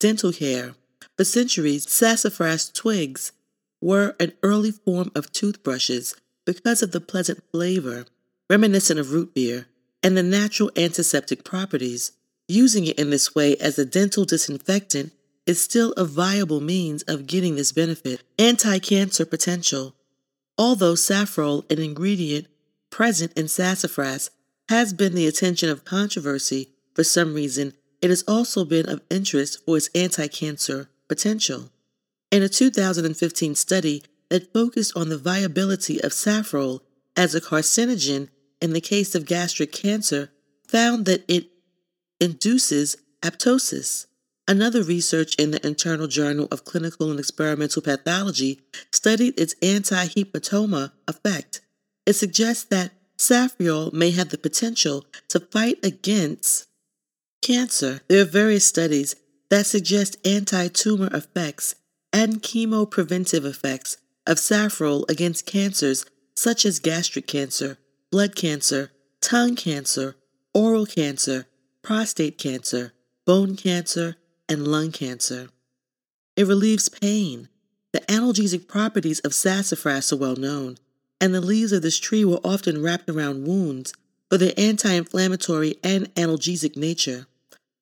Dental 0.00 0.32
care. 0.32 0.74
For 1.16 1.24
centuries, 1.24 1.90
sassafras 1.90 2.70
twigs 2.70 3.32
were 3.80 4.16
an 4.18 4.32
early 4.42 4.72
form 4.72 5.10
of 5.14 5.32
toothbrushes 5.32 6.14
because 6.44 6.82
of 6.82 6.92
the 6.92 7.00
pleasant 7.00 7.42
flavor, 7.50 8.06
reminiscent 8.50 9.00
of 9.00 9.12
root 9.12 9.34
beer, 9.34 9.66
and 10.02 10.16
the 10.16 10.22
natural 10.22 10.70
antiseptic 10.76 11.44
properties. 11.44 12.12
Using 12.46 12.86
it 12.86 12.98
in 12.98 13.10
this 13.10 13.34
way 13.34 13.56
as 13.56 13.78
a 13.78 13.86
dental 13.86 14.24
disinfectant 14.24 15.12
is 15.46 15.62
still 15.62 15.92
a 15.92 16.04
viable 16.04 16.60
means 16.60 17.02
of 17.04 17.26
getting 17.26 17.56
this 17.56 17.72
benefit. 17.72 18.22
Anti 18.38 18.78
cancer 18.78 19.24
potential. 19.24 19.94
Although 20.58 20.94
safrole, 20.94 21.70
an 21.70 21.78
ingredient 21.78 22.46
present 22.90 23.32
in 23.36 23.48
sassafras, 23.48 24.30
has 24.68 24.92
been 24.92 25.14
the 25.14 25.26
attention 25.26 25.68
of 25.68 25.84
controversy 25.84 26.68
for 26.94 27.04
some 27.04 27.34
reason, 27.34 27.74
it 28.00 28.10
has 28.10 28.22
also 28.28 28.64
been 28.64 28.88
of 28.88 29.02
interest 29.10 29.64
for 29.64 29.76
its 29.76 29.90
anti 29.94 30.28
cancer 30.28 30.88
potential. 31.08 31.70
In 32.30 32.42
a 32.42 32.48
2015 32.48 33.54
study, 33.54 34.02
that 34.34 34.52
focused 34.52 34.96
on 34.96 35.10
the 35.10 35.16
viability 35.16 36.02
of 36.02 36.10
safrole 36.10 36.80
as 37.16 37.36
a 37.36 37.40
carcinogen 37.40 38.28
in 38.60 38.72
the 38.72 38.80
case 38.80 39.14
of 39.14 39.26
gastric 39.26 39.70
cancer 39.70 40.28
found 40.66 41.06
that 41.06 41.24
it 41.28 41.50
induces 42.18 42.96
apoptosis. 43.22 44.06
Another 44.48 44.82
research 44.82 45.36
in 45.36 45.52
the 45.52 45.64
Internal 45.64 46.08
Journal 46.08 46.48
of 46.50 46.64
Clinical 46.64 47.12
and 47.12 47.20
Experimental 47.20 47.80
Pathology 47.80 48.60
studied 48.90 49.38
its 49.38 49.54
anti-hepatoma 49.62 50.90
effect. 51.06 51.60
It 52.04 52.14
suggests 52.14 52.64
that 52.64 52.90
safrole 53.16 53.92
may 53.92 54.10
have 54.10 54.30
the 54.30 54.38
potential 54.38 55.06
to 55.28 55.38
fight 55.38 55.78
against 55.84 56.66
cancer. 57.40 58.00
There 58.08 58.22
are 58.22 58.24
various 58.24 58.66
studies 58.66 59.14
that 59.50 59.66
suggest 59.66 60.16
anti-tumor 60.26 61.10
effects 61.14 61.76
and 62.12 62.42
chemopreventive 62.42 63.44
effects 63.44 63.98
of 64.26 64.38
safrole 64.38 65.08
against 65.10 65.46
cancers 65.46 66.04
such 66.34 66.64
as 66.64 66.78
gastric 66.78 67.26
cancer, 67.26 67.78
blood 68.10 68.34
cancer, 68.34 68.90
tongue 69.20 69.56
cancer, 69.56 70.16
oral 70.52 70.86
cancer, 70.86 71.46
prostate 71.82 72.38
cancer, 72.38 72.92
bone 73.26 73.56
cancer, 73.56 74.16
and 74.48 74.66
lung 74.66 74.92
cancer. 74.92 75.48
It 76.36 76.46
relieves 76.46 76.88
pain. 76.88 77.48
The 77.92 78.00
analgesic 78.00 78.66
properties 78.66 79.20
of 79.20 79.34
sassafras 79.34 80.12
are 80.12 80.16
well 80.16 80.36
known, 80.36 80.78
and 81.20 81.32
the 81.32 81.40
leaves 81.40 81.72
of 81.72 81.82
this 81.82 81.98
tree 81.98 82.24
were 82.24 82.40
often 82.42 82.82
wrapped 82.82 83.08
around 83.08 83.46
wounds 83.46 83.92
for 84.28 84.38
their 84.38 84.52
anti 84.56 84.92
inflammatory 84.92 85.76
and 85.84 86.12
analgesic 86.14 86.76
nature. 86.76 87.26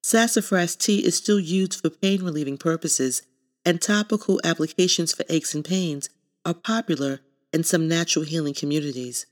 Sassafras 0.02 0.76
tea 0.76 1.04
is 1.04 1.16
still 1.16 1.40
used 1.40 1.80
for 1.80 1.88
pain 1.88 2.22
relieving 2.22 2.58
purposes, 2.58 3.22
and 3.64 3.80
topical 3.80 4.40
applications 4.44 5.14
for 5.14 5.24
aches 5.28 5.54
and 5.54 5.64
pains 5.64 6.10
are 6.44 6.54
popular 6.54 7.20
in 7.52 7.64
some 7.64 7.88
natural 7.88 8.24
healing 8.24 8.54
communities. 8.54 9.26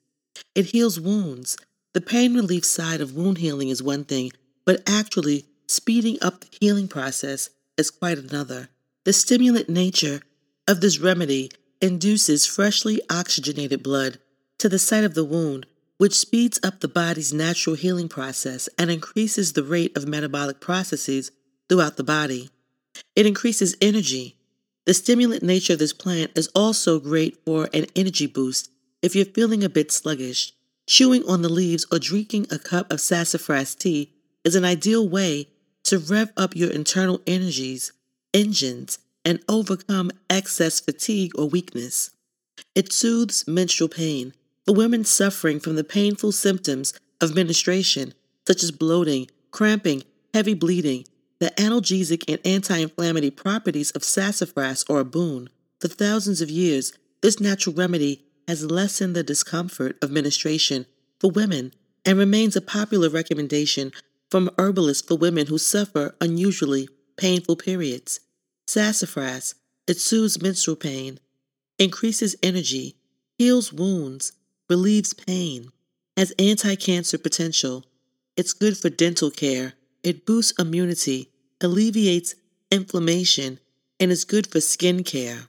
It 0.55 0.67
heals 0.67 1.01
wounds. 1.01 1.57
The 1.93 2.01
pain 2.01 2.35
relief 2.35 2.65
side 2.65 3.01
of 3.01 3.15
wound 3.15 3.39
healing 3.39 3.69
is 3.69 3.83
one 3.83 4.05
thing, 4.05 4.33
but 4.65 4.89
actually 4.89 5.47
speeding 5.67 6.19
up 6.23 6.41
the 6.41 6.49
healing 6.61 6.89
process 6.89 7.51
is 7.77 7.91
quite 7.91 8.19
another. 8.19 8.69
The 9.05 9.13
stimulant 9.13 9.69
nature 9.69 10.21
of 10.69 10.81
this 10.81 10.99
remedy 10.99 11.51
induces 11.81 12.47
freshly 12.47 13.01
oxygenated 13.11 13.83
blood 13.83 14.19
to 14.59 14.69
the 14.69 14.79
site 14.79 15.05
of 15.05 15.15
the 15.15 15.25
wound, 15.25 15.67
which 15.97 16.19
speeds 16.19 16.61
up 16.63 16.81
the 16.81 16.89
body's 16.89 17.33
natural 17.33 17.77
healing 17.77 18.09
process 18.09 18.69
and 18.79 18.91
increases 18.91 19.53
the 19.53 19.63
rate 19.63 19.97
of 19.97 20.07
metabolic 20.07 20.61
processes 20.61 21.31
throughout 21.69 21.97
the 21.97 22.05
body. 22.05 22.51
It 23.17 23.27
increases 23.27 23.77
energy, 23.81 24.37
the 24.87 24.95
stimulant 24.95 25.43
nature 25.43 25.75
of 25.75 25.79
this 25.79 25.93
plant 25.93 26.31
is 26.35 26.49
also 26.55 26.99
great 26.99 27.39
for 27.45 27.69
an 27.75 27.87
energy 27.95 28.27
boost 28.27 28.71
if 29.03 29.15
you're 29.15 29.25
feeling 29.25 29.63
a 29.63 29.69
bit 29.69 29.93
sluggish. 29.93 30.53
Chewing 30.87 31.23
on 31.29 31.43
the 31.43 31.49
leaves 31.49 31.87
or 31.93 31.99
drinking 31.99 32.47
a 32.51 32.59
cup 32.59 32.91
of 32.91 33.01
sassafras 33.01 33.75
tea 33.75 34.13
is 34.45 34.55
an 34.55 34.65
ideal 34.65 35.09
way 35.09 35.49
to 35.85 35.99
rev 35.99 36.33
up 36.37 36.57
your 36.57 36.71
internal 36.71 37.21
energies, 37.27 37.93
engines, 38.35 38.99
and 39.25 39.41
overcome 39.49 40.11
excess 40.29 40.81
fatigue 40.81 41.33
or 41.39 41.49
weakness. 41.49 42.11
It 42.75 42.93
soothes 42.93 43.47
menstrual 43.47 43.89
pain 43.89 44.33
for 44.67 44.75
women 44.75 45.05
suffering 45.05 45.61
from 45.61 45.77
the 45.77 45.85
painful 45.85 46.33
symptoms 46.33 46.95
of 47.21 47.35
menstruation, 47.35 48.15
such 48.47 48.63
as 48.63 48.71
bloating, 48.71 49.29
cramping, 49.51 50.03
heavy 50.33 50.55
bleeding, 50.55 51.05
the 51.41 51.51
analgesic 51.57 52.25
and 52.29 52.39
anti 52.45 52.79
inflammatory 52.79 53.31
properties 53.31 53.91
of 53.93 54.05
sassafras 54.05 54.85
are 54.89 55.01
a 55.01 55.05
boon. 55.05 55.49
For 55.81 55.89
thousands 55.89 56.43
of 56.43 56.51
years, 56.51 56.93
this 57.23 57.41
natural 57.41 57.75
remedy 57.75 58.27
has 58.47 58.71
lessened 58.71 59.17
the 59.17 59.23
discomfort 59.23 59.97
of 60.03 60.11
menstruation 60.11 60.85
for 61.19 61.31
women 61.31 61.73
and 62.05 62.19
remains 62.19 62.57
a 62.57 62.61
popular 62.61 63.09
recommendation 63.09 63.91
from 64.31 64.51
herbalists 64.59 65.07
for 65.07 65.17
women 65.17 65.47
who 65.47 65.59
suffer 65.59 66.15
unusually 66.21 66.89
painful 67.17 67.57
periods. 67.57 68.21
Sassafras, 68.67 69.55
it 69.87 69.99
soothes 69.99 70.43
menstrual 70.43 70.77
pain, 70.77 71.19
increases 71.79 72.37
energy, 72.43 72.97
heals 73.39 73.73
wounds, 73.73 74.33
relieves 74.69 75.15
pain, 75.15 75.71
has 76.17 76.35
anti 76.39 76.75
cancer 76.75 77.17
potential. 77.17 77.85
It's 78.37 78.53
good 78.53 78.77
for 78.77 78.91
dental 78.91 79.31
care. 79.31 79.73
It 80.03 80.25
boosts 80.25 80.59
immunity 80.59 81.30
alleviates 81.61 82.35
inflammation, 82.71 83.59
and 83.99 84.11
is 84.11 84.25
good 84.25 84.47
for 84.47 84.61
skin 84.61 85.05
care. 85.05 85.49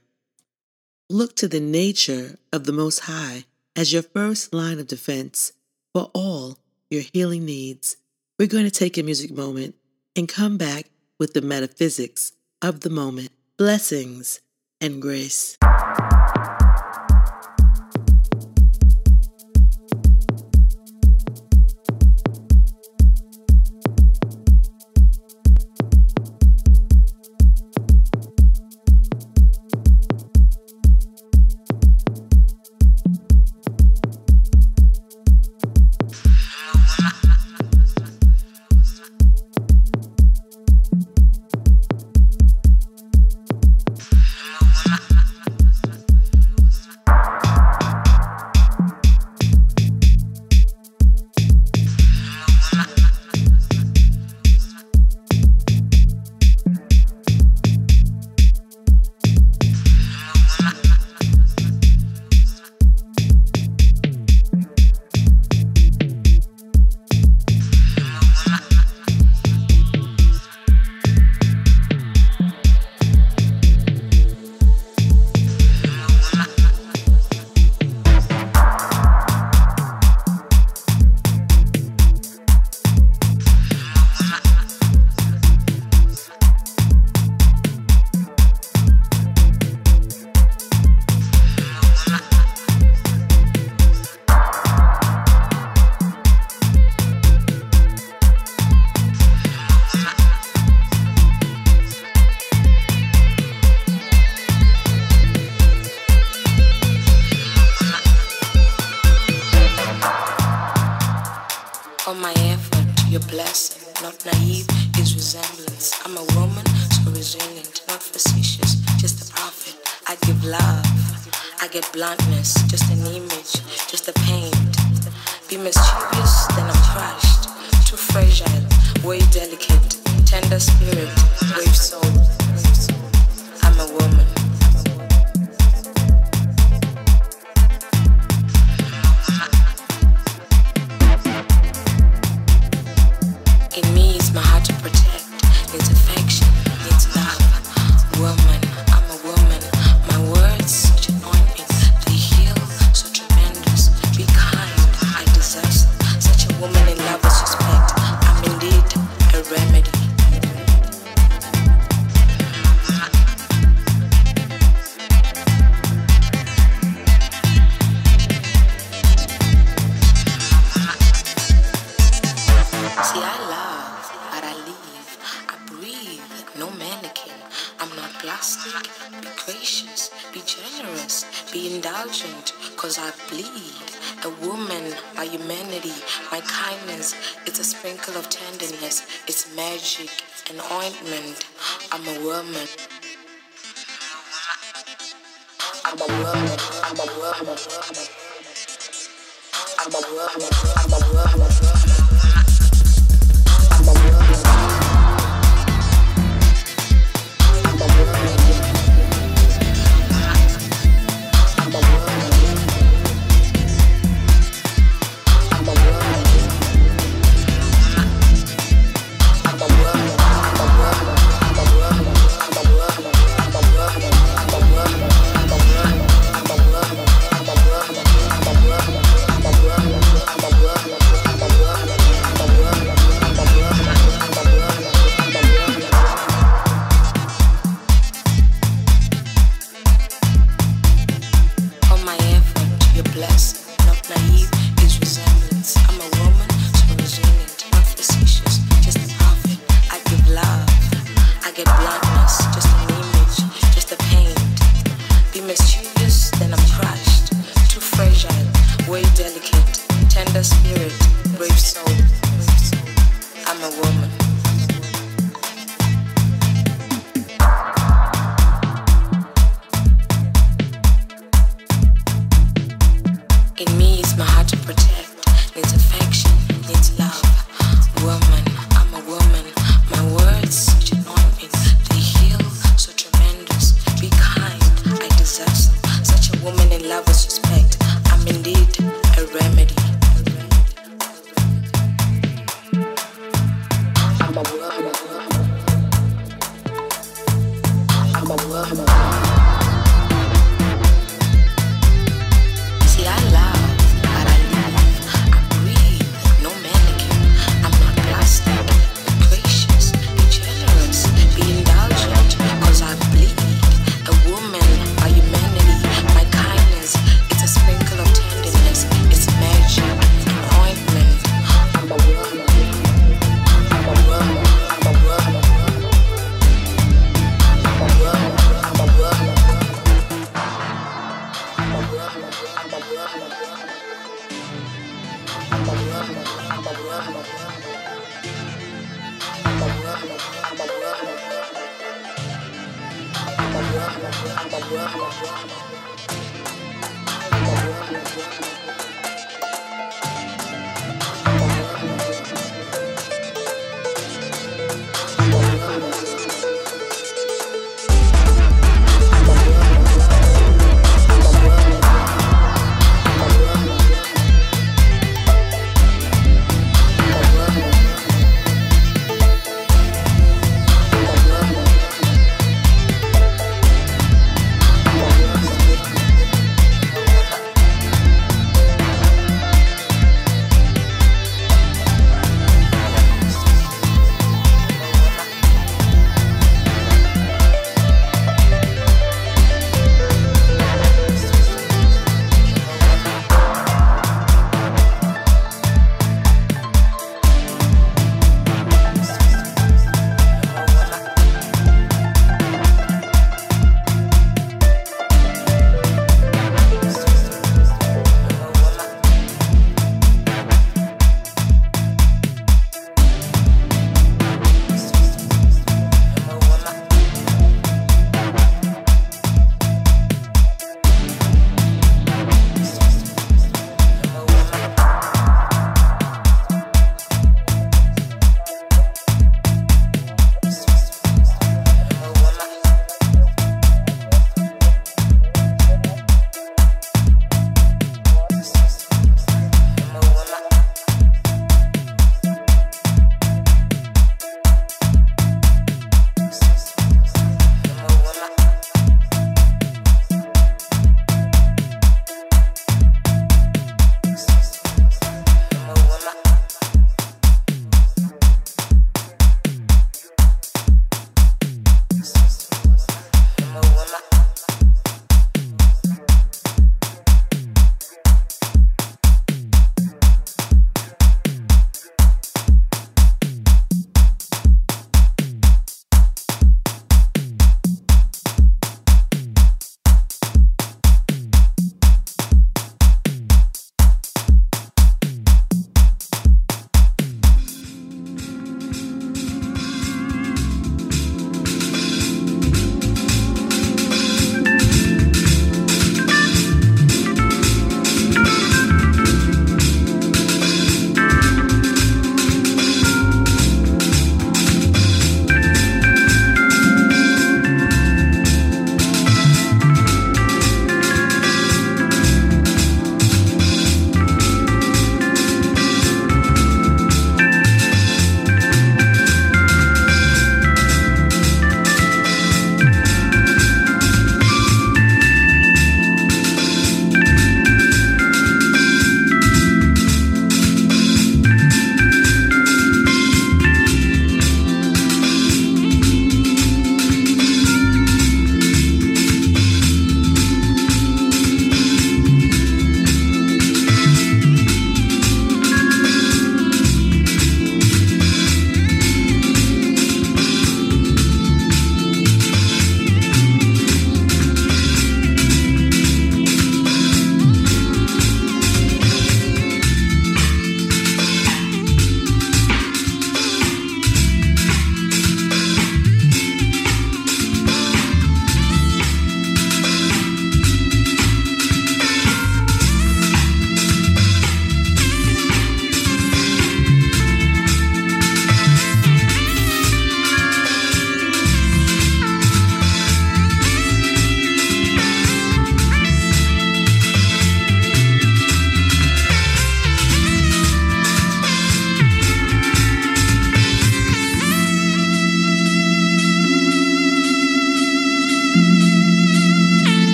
Look 1.08 1.36
to 1.36 1.48
the 1.48 1.60
nature 1.60 2.38
of 2.52 2.64
the 2.64 2.72
Most 2.72 3.00
High 3.00 3.44
as 3.76 3.92
your 3.92 4.02
first 4.02 4.52
line 4.52 4.78
of 4.78 4.86
defense 4.86 5.52
for 5.94 6.10
all 6.14 6.58
your 6.90 7.02
healing 7.12 7.44
needs. 7.44 7.96
We're 8.38 8.48
going 8.48 8.64
to 8.64 8.70
take 8.70 8.98
a 8.98 9.02
music 9.02 9.30
moment 9.30 9.74
and 10.16 10.28
come 10.28 10.58
back 10.58 10.90
with 11.18 11.32
the 11.32 11.42
metaphysics 11.42 12.32
of 12.60 12.80
the 12.80 12.90
moment, 12.90 13.30
blessings, 13.56 14.40
and 14.80 15.00
grace. 15.00 15.56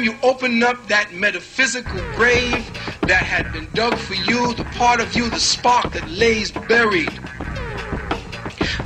Time 0.00 0.04
you 0.04 0.18
open 0.22 0.62
up 0.62 0.88
that 0.88 1.12
metaphysical 1.12 2.00
grave 2.14 2.66
that 3.02 3.22
had 3.22 3.52
been 3.52 3.68
dug 3.74 3.96
for 3.96 4.14
you, 4.14 4.54
the 4.54 4.64
part 4.76 5.00
of 5.00 5.14
you, 5.14 5.28
the 5.28 5.40
spark 5.40 5.92
that 5.92 6.08
lays 6.08 6.50
buried. 6.50 7.10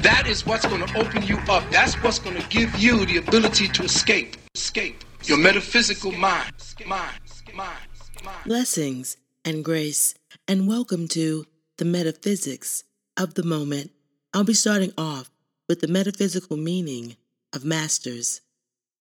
That 0.03 0.25
is 0.27 0.45
what's 0.47 0.67
going 0.67 0.85
to 0.87 0.99
open 0.99 1.23
you 1.23 1.39
up. 1.49 1.69
That's 1.71 1.95
what's 2.03 2.19
going 2.19 2.41
to 2.41 2.49
give 2.49 2.75
you 2.77 3.07
the 3.07 3.19
ability 3.19 3.69
to 3.69 3.85
escape. 3.85 4.37
Escape 4.55 5.05
your 5.25 5.39
metaphysical 5.39 6.13
mind. 6.13 6.53
Mind. 6.87 7.21
Mind. 7.55 7.79
Blessings 8.45 9.17
and 9.45 9.65
grace, 9.65 10.15
and 10.49 10.67
welcome 10.67 11.07
to 11.09 11.47
the 11.79 11.85
metaphysics 11.85 12.85
of 13.17 13.35
the 13.35 13.43
moment. 13.43 13.91
I'll 14.33 14.45
be 14.45 14.55
starting 14.55 14.93
off 14.99 15.31
with 15.69 15.81
the 15.81 15.89
metaphysical 15.89 16.57
meaning 16.57 17.17
of 17.53 17.65
masters. 17.65 18.41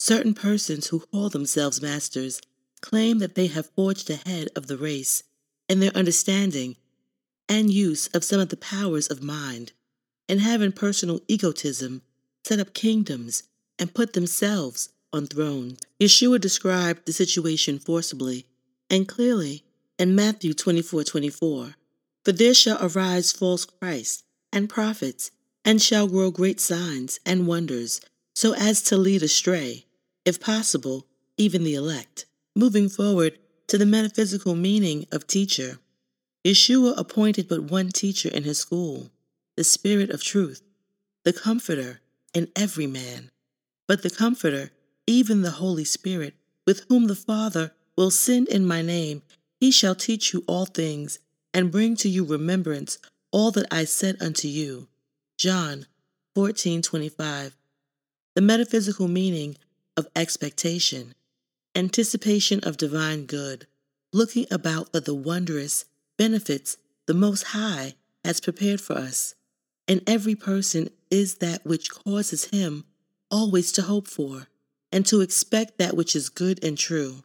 Certain 0.06 0.34
persons 0.34 0.88
who 0.88 1.00
call 1.00 1.30
themselves 1.30 1.82
masters 1.82 2.42
claim 2.82 3.20
that 3.20 3.36
they 3.36 3.48
have 3.48 3.70
forged 3.70 4.10
ahead 4.10 4.50
of 4.54 4.68
the 4.68 4.76
race 4.76 5.24
in 5.70 5.80
their 5.80 5.96
understanding 5.96 6.76
and 7.48 7.72
use 7.72 8.08
of 8.08 8.26
some 8.26 8.42
of 8.42 8.50
the 8.50 8.58
powers 8.58 9.08
of 9.10 9.24
mind, 9.24 9.72
and 10.28 10.42
have 10.42 10.62
in 10.62 10.74
personal 10.74 11.22
egotism 11.30 12.02
set 12.44 12.60
up 12.60 12.74
kingdoms 12.74 13.44
and 13.80 13.94
put 13.94 14.12
themselves 14.12 14.90
on 15.14 15.26
thrones. 15.26 15.80
Yeshua 16.02 16.38
described 16.38 17.06
the 17.06 17.14
situation 17.14 17.80
forcibly 17.80 18.46
and 18.90 19.08
clearly 19.08 19.64
in 19.98 20.14
Matthew 20.14 20.54
24 20.54 21.06
24. 21.06 21.76
For 22.26 22.32
there 22.34 22.54
shall 22.54 22.78
arise 22.86 23.32
false 23.32 23.64
Christs 23.64 24.24
and 24.52 24.68
prophets, 24.68 25.32
and 25.64 25.82
shall 25.82 26.10
grow 26.10 26.30
great 26.30 26.60
signs 26.60 27.22
and 27.26 27.48
wonders, 27.48 28.02
so 28.36 28.54
as 28.56 28.82
to 28.82 28.98
lead 28.98 29.24
astray, 29.24 29.86
if 30.26 30.40
possible, 30.40 31.06
even 31.38 31.64
the 31.64 31.76
elect. 31.76 32.26
Moving 32.56 32.90
forward 32.90 33.40
to 33.68 33.78
the 33.78 33.86
metaphysical 33.86 34.56
meaning 34.56 35.06
of 35.12 35.28
teacher, 35.28 35.80
Yeshua 36.46 36.94
appointed 36.98 37.48
but 37.48 37.64
one 37.72 37.90
teacher 37.90 38.30
in 38.30 38.44
his 38.44 38.60
school, 38.60 39.10
the 39.56 39.64
Spirit 39.64 40.10
of 40.10 40.24
truth, 40.24 40.62
the 41.24 41.34
Comforter 41.34 42.02
in 42.34 42.50
every 42.56 42.88
man. 42.88 43.32
But 43.88 44.04
the 44.04 44.10
Comforter, 44.10 44.72
even 45.08 45.42
the 45.42 45.52
Holy 45.52 45.86
Spirit, 45.86 46.36
with 46.66 46.86
whom 46.90 47.08
the 47.08 47.16
Father 47.16 47.74
will 47.98 48.12
send 48.12 48.48
in 48.50 48.66
my 48.66 48.82
name, 48.82 49.22
he 49.60 49.72
shall 49.72 49.96
teach 49.96 50.34
you 50.34 50.44
all 50.48 50.66
things, 50.66 51.20
and 51.54 51.72
bring 51.72 51.96
to 51.98 52.10
you 52.10 52.26
remembrance 52.26 52.98
all 53.32 53.52
that 53.52 53.68
I 53.72 53.86
said 53.86 54.22
unto 54.22 54.48
you. 54.48 54.88
John 55.38 55.86
14:25. 56.36 57.54
The 58.36 58.42
metaphysical 58.42 59.08
meaning 59.08 59.58
of 59.98 60.08
expectation, 60.16 61.14
anticipation 61.76 62.60
of 62.62 62.78
divine 62.78 63.26
good, 63.26 63.68
looking 64.12 64.46
about 64.52 64.92
for 64.92 65.00
the 65.00 65.16
wondrous 65.16 65.86
benefits 66.18 66.78
the 67.06 67.14
Most 67.14 67.44
High 67.48 67.96
has 68.24 68.40
prepared 68.40 68.80
for 68.80 68.94
us. 68.94 69.36
And 69.88 70.02
every 70.08 70.36
person 70.36 70.90
is 71.12 71.36
that 71.36 71.66
which 71.66 71.92
causes 71.92 72.46
him 72.46 72.86
always 73.30 73.72
to 73.74 73.82
hope 73.82 74.08
for, 74.08 74.48
and 74.92 75.06
to 75.08 75.22
expect 75.22 75.78
that 75.80 75.98
which 75.98 76.16
is 76.16 76.30
good 76.30 76.64
and 76.64 76.78
true. 76.78 77.24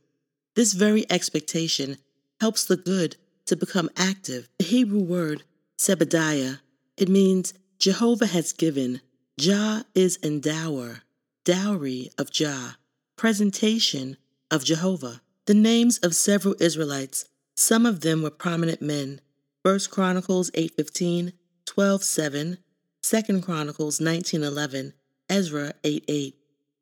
This 0.57 0.73
very 0.73 1.05
expectation 1.11 1.99
helps 2.41 2.65
the 2.65 2.77
good 2.77 3.17
to 3.47 3.57
become 3.57 3.91
active. 3.97 4.49
The 4.59 4.65
Hebrew 4.65 5.01
word 5.01 5.43
Zebediah, 5.79 6.61
it 6.97 7.09
means 7.09 7.55
Jehovah 7.79 8.27
has 8.27 8.53
given. 8.53 9.01
Jah 9.39 9.85
is 9.95 10.19
endower, 10.23 11.03
dowry 11.49 12.11
of 12.19 12.31
Jah, 12.31 12.77
presentation 13.17 14.19
of 14.51 14.67
Jehovah. 14.67 15.23
The 15.47 15.55
names 15.55 15.97
of 15.97 16.15
several 16.15 16.55
Israelites, 16.61 17.25
some 17.57 17.87
of 17.87 18.03
them 18.03 18.21
were 18.21 18.31
prominent 18.31 18.83
men. 18.83 19.23
1 19.63 19.89
Chronicles 19.91 20.51
8:15, 20.53 21.33
12:7, 21.65 22.59
2 23.01 23.41
Chronicles 23.41 23.99
19:11, 23.99 24.93
Ezra 25.31 25.73
8:8. 25.83 26.35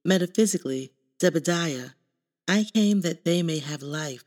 Metaphysically, 0.05 0.91
Zebediah, 1.21 1.93
I 2.49 2.65
came 2.65 3.03
that 3.03 3.25
they 3.25 3.45
may 3.45 3.61
have 3.61 3.85
life, 3.85 4.25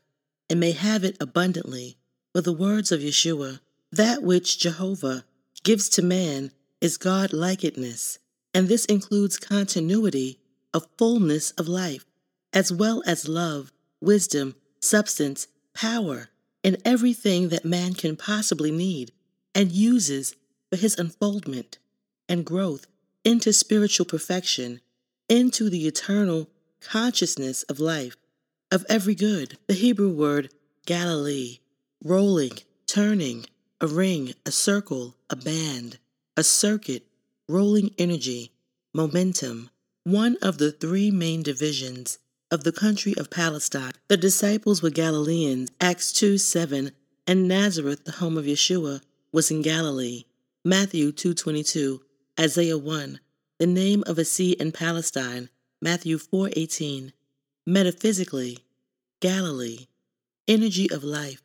and 0.48 0.58
may 0.58 0.72
have 0.72 1.04
it 1.04 1.18
abundantly. 1.20 1.98
For 2.32 2.40
the 2.40 2.54
words 2.54 2.90
of 2.90 3.02
Yeshua, 3.02 3.60
that 3.92 4.22
which 4.22 4.58
Jehovah 4.58 5.26
gives 5.64 5.90
to 5.90 6.00
man 6.00 6.50
is 6.80 6.96
God 6.96 7.34
likeness, 7.34 8.18
and 8.54 8.68
this 8.68 8.84
includes 8.86 9.38
continuity 9.38 10.38
of 10.74 10.86
fullness 10.98 11.50
of 11.52 11.68
life, 11.68 12.04
as 12.52 12.72
well 12.72 13.02
as 13.06 13.28
love, 13.28 13.72
wisdom, 14.00 14.54
substance, 14.80 15.46
power, 15.74 16.28
and 16.62 16.76
everything 16.84 17.48
that 17.48 17.64
man 17.64 17.94
can 17.94 18.16
possibly 18.16 18.70
need 18.70 19.12
and 19.54 19.72
uses 19.72 20.34
for 20.70 20.76
his 20.76 20.98
unfoldment 20.98 21.78
and 22.28 22.44
growth 22.44 22.86
into 23.24 23.52
spiritual 23.52 24.06
perfection, 24.06 24.80
into 25.28 25.68
the 25.68 25.86
eternal 25.86 26.48
consciousness 26.80 27.62
of 27.64 27.80
life, 27.80 28.16
of 28.70 28.86
every 28.88 29.14
good. 29.14 29.58
The 29.66 29.74
Hebrew 29.74 30.10
word 30.10 30.50
Galilee, 30.86 31.58
rolling, 32.02 32.52
turning, 32.86 33.46
a 33.80 33.86
ring, 33.86 34.34
a 34.46 34.50
circle, 34.50 35.14
a 35.28 35.36
band, 35.36 35.98
a 36.36 36.42
circuit, 36.42 37.04
rolling 37.50 37.94
energy, 37.98 38.52
momentum, 38.94 39.70
one 40.04 40.36
of 40.40 40.58
the 40.58 40.72
three 40.72 41.10
main 41.10 41.42
divisions 41.42 42.18
of 42.50 42.64
the 42.64 42.72
country 42.72 43.14
of 43.16 43.30
Palestine. 43.30 43.92
The 44.08 44.16
disciples 44.16 44.82
were 44.82 44.90
Galileans, 44.90 45.70
Acts 45.80 46.12
2 46.12 46.38
7, 46.38 46.92
and 47.26 47.48
Nazareth, 47.48 48.04
the 48.04 48.12
home 48.12 48.36
of 48.36 48.44
Yeshua, 48.44 49.02
was 49.32 49.50
in 49.50 49.62
Galilee. 49.62 50.24
Matthew 50.64 51.12
2:22, 51.12 52.02
Isaiah 52.38 52.76
1, 52.76 53.20
the 53.58 53.66
name 53.66 54.02
of 54.06 54.18
a 54.18 54.24
sea 54.24 54.52
in 54.52 54.72
Palestine, 54.72 55.48
Matthew 55.80 56.18
4:18. 56.18 57.12
Metaphysically, 57.66 58.58
Galilee, 59.20 59.86
energy 60.48 60.90
of 60.90 61.04
life, 61.04 61.42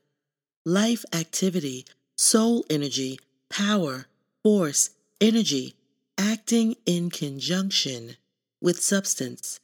life 0.65 1.05
activity, 1.13 1.85
soul 2.17 2.65
energy, 2.69 3.19
power, 3.49 4.07
force, 4.43 4.89
energy, 5.21 5.74
acting 6.17 6.75
in 6.85 7.09
conjunction 7.09 8.15
with 8.61 8.81
substance. 8.81 9.59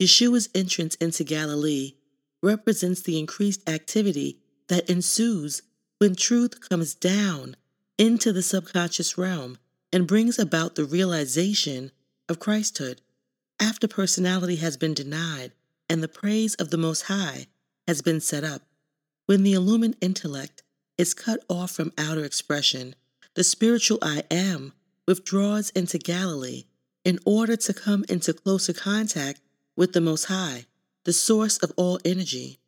Yeshua's 0.00 0.48
entrance 0.54 0.94
into 0.96 1.24
Galilee 1.24 1.94
represents 2.42 3.02
the 3.02 3.18
increased 3.18 3.68
activity 3.68 4.38
that 4.68 4.88
ensues 4.90 5.62
when 5.98 6.14
truth 6.14 6.68
comes 6.68 6.94
down 6.94 7.56
into 7.98 8.32
the 8.32 8.42
subconscious 8.42 9.16
realm 9.16 9.58
and 9.92 10.06
brings 10.06 10.38
about 10.38 10.74
the 10.74 10.84
realization 10.84 11.92
of 12.28 12.40
Christhood 12.40 12.98
after 13.60 13.86
personality 13.86 14.56
has 14.56 14.76
been 14.76 14.94
denied 14.94 15.52
and 15.88 16.02
the 16.02 16.08
praise 16.08 16.54
of 16.54 16.70
the 16.70 16.78
Most 16.78 17.02
High 17.02 17.46
has 17.86 18.02
been 18.02 18.20
set 18.20 18.42
up. 18.42 18.62
When 19.26 19.42
the 19.42 19.52
illumined 19.52 19.96
intellect 20.00 20.62
is 20.98 21.14
cut 21.14 21.44
off 21.48 21.70
from 21.70 21.92
outer 21.96 22.24
expression, 22.24 22.94
the 23.34 23.44
spiritual 23.44 23.98
I 24.02 24.24
am 24.30 24.72
withdraws 25.12 25.68
into 25.74 25.98
Galilee 25.98 26.64
in 27.04 27.18
order 27.26 27.54
to 27.54 27.74
come 27.74 28.02
into 28.08 28.32
closer 28.32 28.72
contact 28.72 29.42
with 29.76 29.92
the 29.92 30.00
Most 30.00 30.24
High, 30.24 30.64
the 31.04 31.12
source 31.12 31.58
of 31.58 31.70
all 31.76 32.00
energy. 32.02 32.60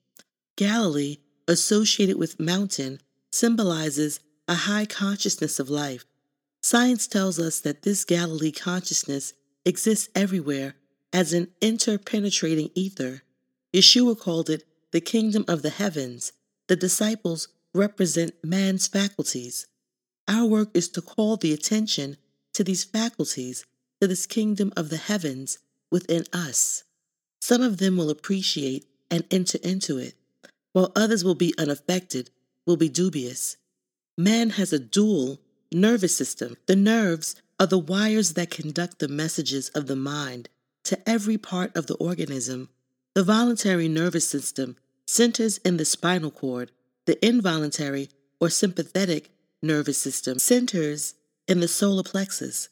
Galilee, 0.54 1.16
associated 1.48 2.18
with 2.18 2.38
mountain, 2.38 3.00
symbolizes 3.32 4.20
a 4.46 4.56
high 4.68 4.84
consciousness 4.84 5.58
of 5.58 5.70
life. 5.70 6.04
Science 6.62 7.06
tells 7.06 7.38
us 7.38 7.60
that 7.60 7.80
this 7.80 8.04
Galilee 8.04 8.52
consciousness 8.52 9.32
exists 9.64 10.10
everywhere 10.14 10.74
as 11.14 11.32
an 11.32 11.48
interpenetrating 11.62 12.70
ether. 12.74 13.22
Yeshua 13.72 14.18
called 14.18 14.50
it 14.50 14.64
the 14.90 15.00
kingdom 15.00 15.46
of 15.48 15.62
the 15.62 15.70
heavens. 15.70 16.32
The 16.66 16.76
disciples 16.76 17.48
represent 17.72 18.34
man's 18.44 18.86
faculties. 18.86 19.66
Our 20.28 20.44
work 20.44 20.68
is 20.74 20.90
to 20.90 21.00
call 21.00 21.38
the 21.38 21.54
attention 21.54 22.18
to 22.54 22.64
these 22.64 22.84
faculties, 22.84 23.66
to 24.00 24.08
this 24.08 24.26
kingdom 24.26 24.72
of 24.76 24.88
the 24.88 24.96
heavens 24.96 25.58
within 25.90 26.24
us. 26.32 26.84
Some 27.40 27.62
of 27.62 27.78
them 27.78 27.96
will 27.96 28.10
appreciate 28.10 28.86
and 29.10 29.24
enter 29.30 29.58
into 29.62 29.98
it, 29.98 30.14
while 30.72 30.92
others 30.96 31.22
will 31.22 31.34
be 31.34 31.54
unaffected, 31.58 32.30
will 32.66 32.76
be 32.76 32.88
dubious. 32.88 33.56
Man 34.16 34.50
has 34.50 34.72
a 34.72 34.78
dual 34.78 35.40
nervous 35.70 36.16
system. 36.16 36.56
The 36.66 36.76
nerves 36.76 37.36
are 37.60 37.66
the 37.66 37.78
wires 37.78 38.34
that 38.34 38.50
conduct 38.50 38.98
the 38.98 39.08
messages 39.08 39.68
of 39.70 39.86
the 39.86 39.96
mind 39.96 40.48
to 40.84 41.08
every 41.08 41.38
part 41.38 41.76
of 41.76 41.86
the 41.86 41.96
organism. 41.96 42.68
The 43.14 43.22
voluntary 43.22 43.88
nervous 43.88 44.26
system 44.26 44.76
centers 45.06 45.58
in 45.58 45.76
the 45.76 45.84
spinal 45.84 46.30
cord. 46.30 46.70
The 47.06 47.24
involuntary 47.24 48.08
or 48.40 48.48
sympathetic 48.48 49.30
nervous 49.62 49.98
system 49.98 50.38
centers 50.38 51.14
in 51.46 51.60
the 51.60 51.68
solar 51.68 52.02
plexus. 52.02 52.68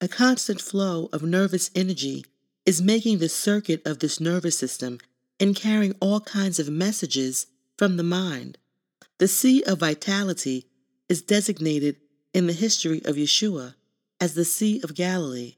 A 0.00 0.08
constant 0.08 0.60
flow 0.60 1.08
of 1.12 1.22
nervous 1.22 1.70
energy 1.74 2.24
is 2.66 2.82
making 2.82 3.18
the 3.18 3.28
circuit 3.28 3.82
of 3.86 3.98
this 3.98 4.20
nervous 4.20 4.58
system 4.58 4.98
and 5.38 5.56
carrying 5.56 5.94
all 6.00 6.20
kinds 6.20 6.58
of 6.58 6.68
messages 6.68 7.46
from 7.76 7.96
the 7.96 8.02
mind. 8.02 8.58
The 9.18 9.28
Sea 9.28 9.62
of 9.64 9.80
Vitality 9.80 10.66
is 11.08 11.22
designated 11.22 11.96
in 12.32 12.46
the 12.46 12.52
history 12.52 13.02
of 13.04 13.16
Yeshua 13.16 13.74
as 14.20 14.34
the 14.34 14.44
Sea 14.44 14.80
of 14.82 14.94
Galilee. 14.94 15.56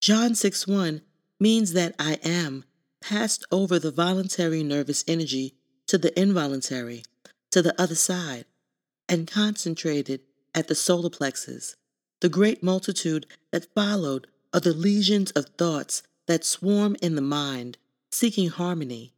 John 0.00 0.34
6 0.34 0.66
1 0.66 1.02
means 1.40 1.72
that 1.72 1.94
I 1.98 2.18
am 2.22 2.64
passed 3.00 3.44
over 3.50 3.78
the 3.78 3.90
voluntary 3.90 4.62
nervous 4.62 5.04
energy 5.06 5.54
to 5.86 5.98
the 5.98 6.18
involuntary, 6.18 7.02
to 7.50 7.62
the 7.62 7.80
other 7.80 7.94
side, 7.94 8.44
and 9.08 9.30
concentrated 9.30 10.20
at 10.54 10.68
the 10.68 10.74
solar 10.74 11.10
plexus. 11.10 11.76
The 12.20 12.28
great 12.28 12.62
multitude 12.62 13.26
that 13.52 13.72
followed 13.74 14.26
are 14.52 14.60
the 14.60 14.72
legions 14.72 15.30
of 15.32 15.46
thoughts 15.58 16.02
that 16.26 16.44
swarm 16.44 16.96
in 17.02 17.14
the 17.14 17.22
mind, 17.22 17.78
seeking 18.10 18.48
harmony. 18.48 19.12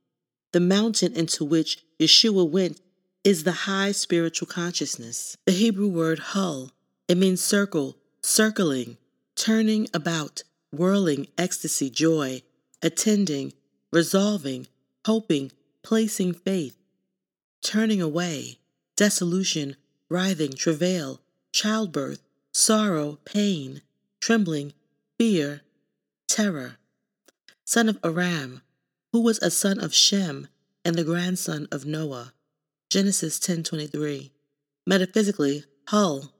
The 0.52 0.60
mountain 0.60 1.14
into 1.14 1.44
which 1.44 1.84
Yeshua 1.98 2.48
went 2.48 2.80
is 3.24 3.44
the 3.44 3.52
high 3.52 3.92
spiritual 3.92 4.48
consciousness. 4.48 5.36
The 5.46 5.52
Hebrew 5.52 5.88
word 5.88 6.18
Hul, 6.18 6.72
it 7.06 7.16
means 7.16 7.42
circle, 7.42 7.96
circling, 8.22 8.96
turning 9.36 9.88
about, 9.94 10.42
whirling, 10.72 11.28
ecstasy, 11.36 11.90
joy, 11.90 12.42
attending, 12.82 13.52
resolving, 13.92 14.66
hoping, 15.06 15.52
placing 15.82 16.34
faith, 16.34 16.76
turning 17.62 18.02
away, 18.02 18.58
dissolution, 18.96 19.76
writhing, 20.08 20.52
travail, 20.52 21.20
childbirth, 21.52 22.22
sorrow, 22.58 23.20
pain, 23.24 23.80
trembling, 24.20 24.72
fear, 25.16 25.62
terror. 26.26 26.76
Son 27.64 27.88
of 27.88 27.98
Aram, 28.02 28.62
who 29.12 29.22
was 29.22 29.38
a 29.38 29.48
son 29.50 29.78
of 29.78 29.94
Shem 29.94 30.48
and 30.84 30.96
the 30.96 31.04
grandson 31.04 31.68
of 31.70 31.86
Noah. 31.86 32.34
Genesis 32.90 33.38
10:23. 33.38 34.32
Metaphysically, 34.84 35.66
Hul, 35.86 36.34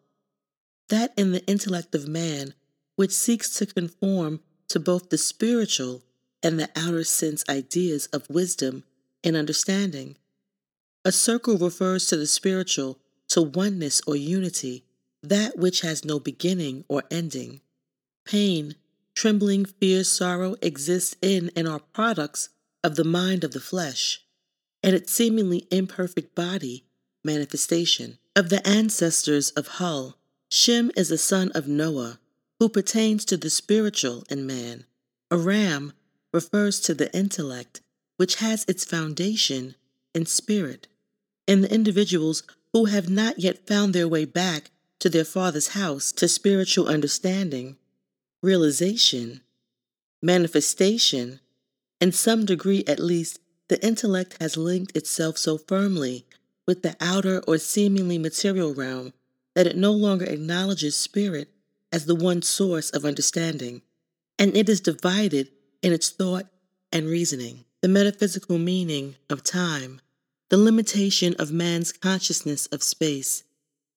that 0.89 1.15
in 1.17 1.31
the 1.31 1.47
intellect 1.47 1.95
of 1.95 2.09
man 2.09 2.55
which 2.97 3.13
seeks 3.13 3.51
to 3.51 3.67
conform 3.67 4.41
to 4.67 4.81
both 4.81 5.11
the 5.11 5.19
spiritual 5.19 6.03
and 6.43 6.59
the 6.59 6.69
outer 6.75 7.05
sense 7.05 7.45
ideas 7.49 8.07
of 8.07 8.29
wisdom 8.29 8.83
and 9.23 9.37
understanding. 9.37 10.17
A 11.05 11.13
circle 11.13 11.59
refers 11.59 12.07
to 12.07 12.17
the 12.17 12.27
spiritual, 12.27 12.99
to 13.29 13.41
oneness 13.41 14.01
or 14.05 14.17
unity, 14.17 14.85
that 15.23 15.59
which 15.59 15.81
has 15.81 16.05
no 16.05 16.19
beginning 16.21 16.85
or 16.89 17.05
ending. 17.11 17.61
Pain, 18.25 18.75
trembling, 19.15 19.65
fear, 19.65 20.05
sorrow 20.05 20.57
exist 20.63 21.17
in 21.21 21.51
and 21.57 21.67
are 21.67 21.81
products 21.81 22.51
of 22.85 22.97
the 22.97 23.05
mind 23.05 23.45
of 23.45 23.53
the 23.53 23.61
flesh 23.61 24.23
and 24.83 24.95
its 24.95 25.13
seemingly 25.13 25.67
imperfect 25.71 26.35
body 26.35 26.85
manifestation. 27.25 28.19
Of 28.37 28.49
the 28.49 28.67
ancestors 28.67 29.51
of 29.51 29.67
Hul, 29.67 30.17
Shem 30.49 30.91
is 30.97 31.11
a 31.11 31.19
son 31.19 31.51
of 31.55 31.67
Noah, 31.67 32.21
who 32.59 32.69
pertains 32.69 33.25
to 33.27 33.37
the 33.37 33.51
spiritual 33.51 34.25
in 34.31 34.47
man. 34.47 34.85
Aram 35.31 35.93
refers 36.33 36.81
to 36.81 36.95
the 36.95 37.15
intellect, 37.17 37.81
which 38.17 38.37
has 38.37 38.65
its 38.69 38.85
foundation 38.85 39.75
in 40.15 40.27
spirit. 40.27 40.87
In 41.47 41.63
the 41.63 41.73
individuals 41.73 42.43
who 42.73 42.87
have 42.87 43.09
not 43.09 43.39
yet 43.39 43.67
found 43.67 43.95
their 43.95 44.09
way 44.09 44.25
back 44.25 44.71
to 45.01 45.09
their 45.09 45.25
Father's 45.25 45.69
house, 45.69 46.13
to 46.13 46.29
spiritual 46.29 46.89
understanding, 46.89 47.77
realization, 48.43 49.41
manifestation, 50.23 51.41
in 52.01 52.13
some 52.13 52.45
degree 52.45 52.85
at 52.87 53.01
least, 53.01 53.41
the 53.69 53.85
intellect 53.85 54.37
has 54.41 54.57
linked 54.57 54.97
itself 54.97 55.37
so 55.37 55.59
firmly 55.59 56.25
with 56.67 56.83
the 56.83 56.97
outer 57.01 57.43
or 57.47 57.59
seemingly 57.59 58.19
material 58.19 58.75
realm 58.75 59.13
that 59.55 59.67
it 59.67 59.77
no 59.77 59.93
longer 59.93 60.25
acknowledges 60.25 60.97
spirit 60.97 61.49
as 61.93 62.07
the 62.07 62.15
one 62.15 62.43
source 62.43 62.91
of 62.91 63.05
understanding, 63.05 63.83
and 64.39 64.57
it 64.57 64.69
is 64.69 64.81
divided 64.81 65.49
in 65.83 65.93
its 65.93 66.11
thought 66.11 66.47
and 66.93 67.07
reasoning. 67.07 67.65
The 67.81 67.89
metaphysical 67.89 68.59
meaning 68.59 69.17
of 69.31 69.45
time, 69.45 70.01
the 70.49 70.59
limitation 70.59 71.35
of 71.39 71.53
man's 71.53 71.93
consciousness 71.93 72.67
of 72.67 72.83
space. 72.83 73.45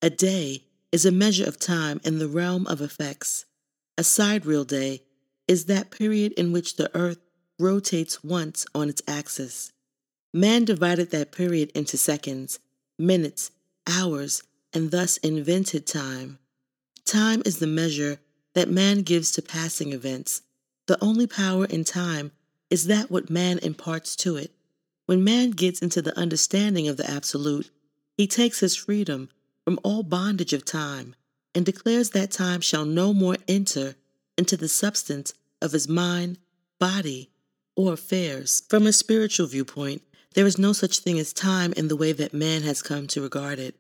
A 0.02 0.10
day 0.10 0.64
is 0.92 1.06
a 1.06 1.12
measure 1.12 1.46
of 1.46 1.60
time 1.60 2.02
in 2.04 2.20
the 2.20 2.28
realm 2.28 2.68
of 2.68 2.82
effects. 2.82 3.46
A 3.98 4.04
sidereal 4.04 4.64
day 4.64 5.04
is 5.48 5.66
that 5.66 5.92
period 5.92 6.34
in 6.34 6.52
which 6.52 6.76
the 6.76 6.96
earth 6.96 7.20
rotates 7.60 8.24
once 8.24 8.66
on 8.74 8.90
its 8.90 9.02
axis. 9.08 9.72
Man 10.34 10.66
divided 10.66 11.12
that 11.12 11.32
period 11.32 11.72
into 11.76 11.98
seconds, 11.98 12.60
minutes, 12.98 13.52
hours, 13.88 14.44
and 14.74 14.92
thus 14.92 15.18
invented 15.18 15.86
time. 15.86 16.40
Time 17.06 17.42
is 17.46 17.60
the 17.60 17.68
measure 17.68 18.20
that 18.54 18.70
man 18.70 19.02
gives 19.02 19.32
to 19.32 19.42
passing 19.42 19.92
events. 19.92 20.42
The 20.88 21.02
only 21.04 21.28
power 21.28 21.66
in 21.66 21.84
time 21.84 22.32
is 22.70 22.88
that 22.88 23.12
what 23.12 23.30
man 23.30 23.60
imparts 23.60 24.16
to 24.18 24.38
it. 24.38 24.52
When 25.06 25.24
man 25.24 25.52
gets 25.52 25.82
into 25.82 26.02
the 26.02 26.18
understanding 26.18 26.88
of 26.88 26.98
the 26.98 27.10
Absolute, 27.10 27.70
he 28.18 28.28
takes 28.28 28.60
his 28.62 28.76
freedom 28.76 29.30
from 29.64 29.80
all 29.84 30.04
bondage 30.04 30.54
of 30.54 30.66
time 30.66 31.16
and 31.54 31.66
declares 31.66 32.12
that 32.12 32.32
time 32.32 32.62
shall 32.62 32.86
no 32.86 33.14
more 33.14 33.38
enter 33.48 33.96
into 34.38 34.58
the 34.58 34.68
substance 34.68 35.34
of 35.62 35.72
his 35.72 35.88
mind, 35.88 36.38
body, 36.80 37.30
or 37.76 37.94
affairs. 37.94 38.64
From 38.70 38.88
a 38.88 38.94
spiritual 38.94 39.48
viewpoint, 39.48 40.02
there 40.34 40.46
is 40.46 40.58
no 40.58 40.74
such 40.74 41.00
thing 41.00 41.20
as 41.20 41.34
time 41.34 41.74
in 41.74 41.88
the 41.88 41.96
way 41.96 42.14
that 42.14 42.34
man 42.34 42.64
has 42.64 42.82
come 42.82 43.08
to 43.08 43.22
regard 43.22 43.60
it. 43.60 43.76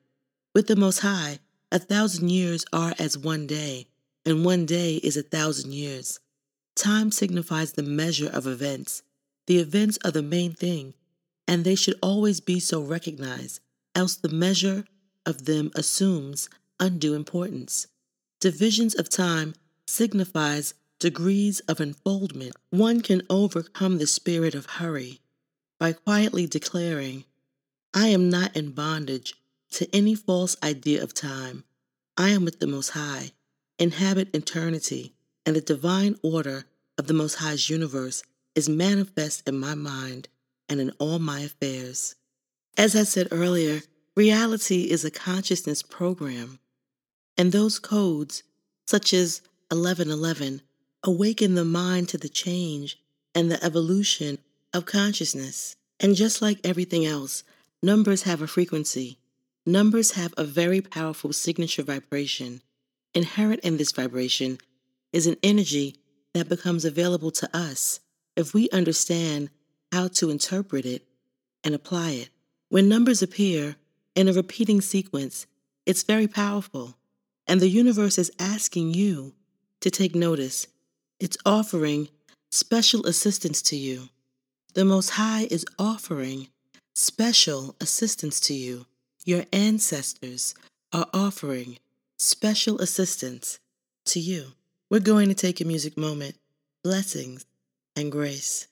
With 0.53 0.67
the 0.67 0.75
Most 0.75 0.99
High, 0.99 1.39
a 1.71 1.79
thousand 1.79 2.29
years 2.29 2.65
are 2.73 2.93
as 2.99 3.17
one 3.17 3.47
day, 3.47 3.87
and 4.25 4.43
one 4.43 4.65
day 4.65 4.95
is 4.95 5.15
a 5.15 5.23
thousand 5.23 5.73
years. 5.73 6.19
Time 6.75 7.11
signifies 7.11 7.73
the 7.73 7.83
measure 7.83 8.29
of 8.29 8.47
events. 8.47 9.03
The 9.47 9.59
events 9.59 9.97
are 10.03 10.11
the 10.11 10.21
main 10.21 10.53
thing, 10.53 10.93
and 11.47 11.63
they 11.63 11.75
should 11.75 11.97
always 12.01 12.41
be 12.41 12.59
so 12.59 12.81
recognized, 12.81 13.61
else 13.95 14.15
the 14.15 14.29
measure 14.29 14.85
of 15.25 15.45
them 15.45 15.71
assumes 15.75 16.49
undue 16.79 17.13
importance. 17.13 17.87
Divisions 18.39 18.95
of 18.95 19.09
time 19.09 19.53
signifies 19.87 20.73
degrees 20.99 21.59
of 21.61 21.79
unfoldment. 21.79 22.55
One 22.69 23.01
can 23.01 23.21
overcome 23.29 23.97
the 23.97 24.07
spirit 24.07 24.55
of 24.55 24.65
hurry 24.65 25.19
by 25.79 25.93
quietly 25.93 26.45
declaring, 26.47 27.25
I 27.93 28.07
am 28.07 28.29
not 28.29 28.55
in 28.55 28.71
bondage 28.71 29.35
to 29.71 29.95
any 29.95 30.15
false 30.15 30.55
idea 30.63 31.01
of 31.01 31.13
time. 31.13 31.63
I 32.17 32.29
am 32.29 32.45
with 32.45 32.59
the 32.59 32.67
Most 32.67 32.89
High, 32.89 33.31
inhabit 33.79 34.35
eternity, 34.35 35.13
and 35.45 35.55
the 35.55 35.61
divine 35.61 36.17
order 36.21 36.65
of 36.97 37.07
the 37.07 37.13
Most 37.13 37.35
High's 37.35 37.69
universe 37.69 38.23
is 38.53 38.69
manifest 38.69 39.47
in 39.47 39.57
my 39.57 39.75
mind 39.75 40.27
and 40.69 40.79
in 40.79 40.91
all 40.99 41.19
my 41.19 41.41
affairs. 41.41 42.15
As 42.77 42.95
I 42.95 43.03
said 43.03 43.27
earlier, 43.31 43.81
reality 44.15 44.89
is 44.89 45.05
a 45.05 45.11
consciousness 45.11 45.81
program, 45.81 46.59
and 47.37 47.51
those 47.51 47.79
codes, 47.79 48.43
such 48.85 49.13
as 49.13 49.41
1111, 49.69 50.61
awaken 51.03 51.55
the 51.55 51.65
mind 51.65 52.09
to 52.09 52.17
the 52.17 52.29
change 52.29 52.99
and 53.33 53.49
the 53.49 53.63
evolution 53.63 54.37
of 54.73 54.85
consciousness. 54.85 55.75
And 55.99 56.15
just 56.15 56.41
like 56.41 56.59
everything 56.63 57.05
else, 57.05 57.43
numbers 57.81 58.23
have 58.23 58.41
a 58.41 58.47
frequency. 58.47 59.17
Numbers 59.65 60.11
have 60.11 60.33
a 60.37 60.43
very 60.43 60.81
powerful 60.81 61.31
signature 61.33 61.83
vibration. 61.83 62.61
Inherent 63.13 63.61
in 63.61 63.77
this 63.77 63.91
vibration 63.91 64.57
is 65.13 65.27
an 65.27 65.37
energy 65.43 65.95
that 66.33 66.49
becomes 66.49 66.85
available 66.85 67.31
to 67.31 67.49
us 67.55 67.99
if 68.35 68.53
we 68.53 68.69
understand 68.69 69.49
how 69.91 70.07
to 70.07 70.29
interpret 70.29 70.85
it 70.85 71.05
and 71.63 71.75
apply 71.75 72.11
it. 72.11 72.29
When 72.69 72.89
numbers 72.89 73.21
appear 73.21 73.75
in 74.15 74.27
a 74.27 74.33
repeating 74.33 74.81
sequence, 74.81 75.45
it's 75.85 76.03
very 76.03 76.27
powerful, 76.27 76.95
and 77.47 77.59
the 77.59 77.69
universe 77.69 78.17
is 78.17 78.31
asking 78.39 78.93
you 78.93 79.33
to 79.79 79.89
take 79.89 80.15
notice. 80.15 80.67
It's 81.19 81.37
offering 81.45 82.09
special 82.51 83.05
assistance 83.05 83.61
to 83.63 83.75
you. 83.75 84.09
The 84.73 84.85
Most 84.85 85.11
High 85.11 85.47
is 85.51 85.65
offering 85.77 86.47
special 86.95 87.75
assistance 87.81 88.39
to 88.41 88.53
you. 88.53 88.85
Your 89.25 89.45
ancestors 89.51 90.55
are 90.93 91.07
offering 91.13 91.77
special 92.17 92.79
assistance 92.79 93.59
to 94.05 94.19
you. 94.19 94.53
We're 94.89 94.99
going 94.99 95.29
to 95.29 95.35
take 95.35 95.61
a 95.61 95.65
music 95.65 95.97
moment. 95.97 96.35
Blessings 96.83 97.45
and 97.95 98.11
grace. 98.11 98.67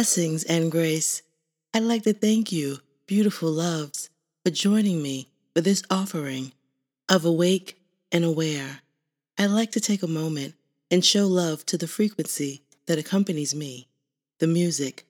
Blessings 0.00 0.44
and 0.44 0.72
grace. 0.72 1.20
I'd 1.74 1.82
like 1.82 2.04
to 2.04 2.14
thank 2.14 2.50
you, 2.50 2.78
beautiful 3.06 3.50
loves, 3.50 4.08
for 4.42 4.50
joining 4.50 5.02
me 5.02 5.28
for 5.52 5.60
this 5.60 5.82
offering 5.90 6.52
of 7.10 7.26
Awake 7.26 7.78
and 8.10 8.24
Aware. 8.24 8.80
I'd 9.36 9.50
like 9.50 9.72
to 9.72 9.78
take 9.80 10.02
a 10.02 10.06
moment 10.06 10.54
and 10.90 11.04
show 11.04 11.26
love 11.26 11.66
to 11.66 11.76
the 11.76 11.86
frequency 11.86 12.62
that 12.86 12.98
accompanies 12.98 13.54
me, 13.54 13.88
the 14.38 14.46
music. 14.46 15.04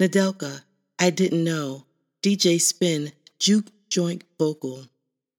Nadelka, 0.00 0.62
I 0.98 1.10
Didn't 1.10 1.44
Know, 1.44 1.84
DJ 2.20 2.60
Spin, 2.60 3.12
Juke 3.38 3.70
Joint 3.88 4.24
Vocal, 4.36 4.86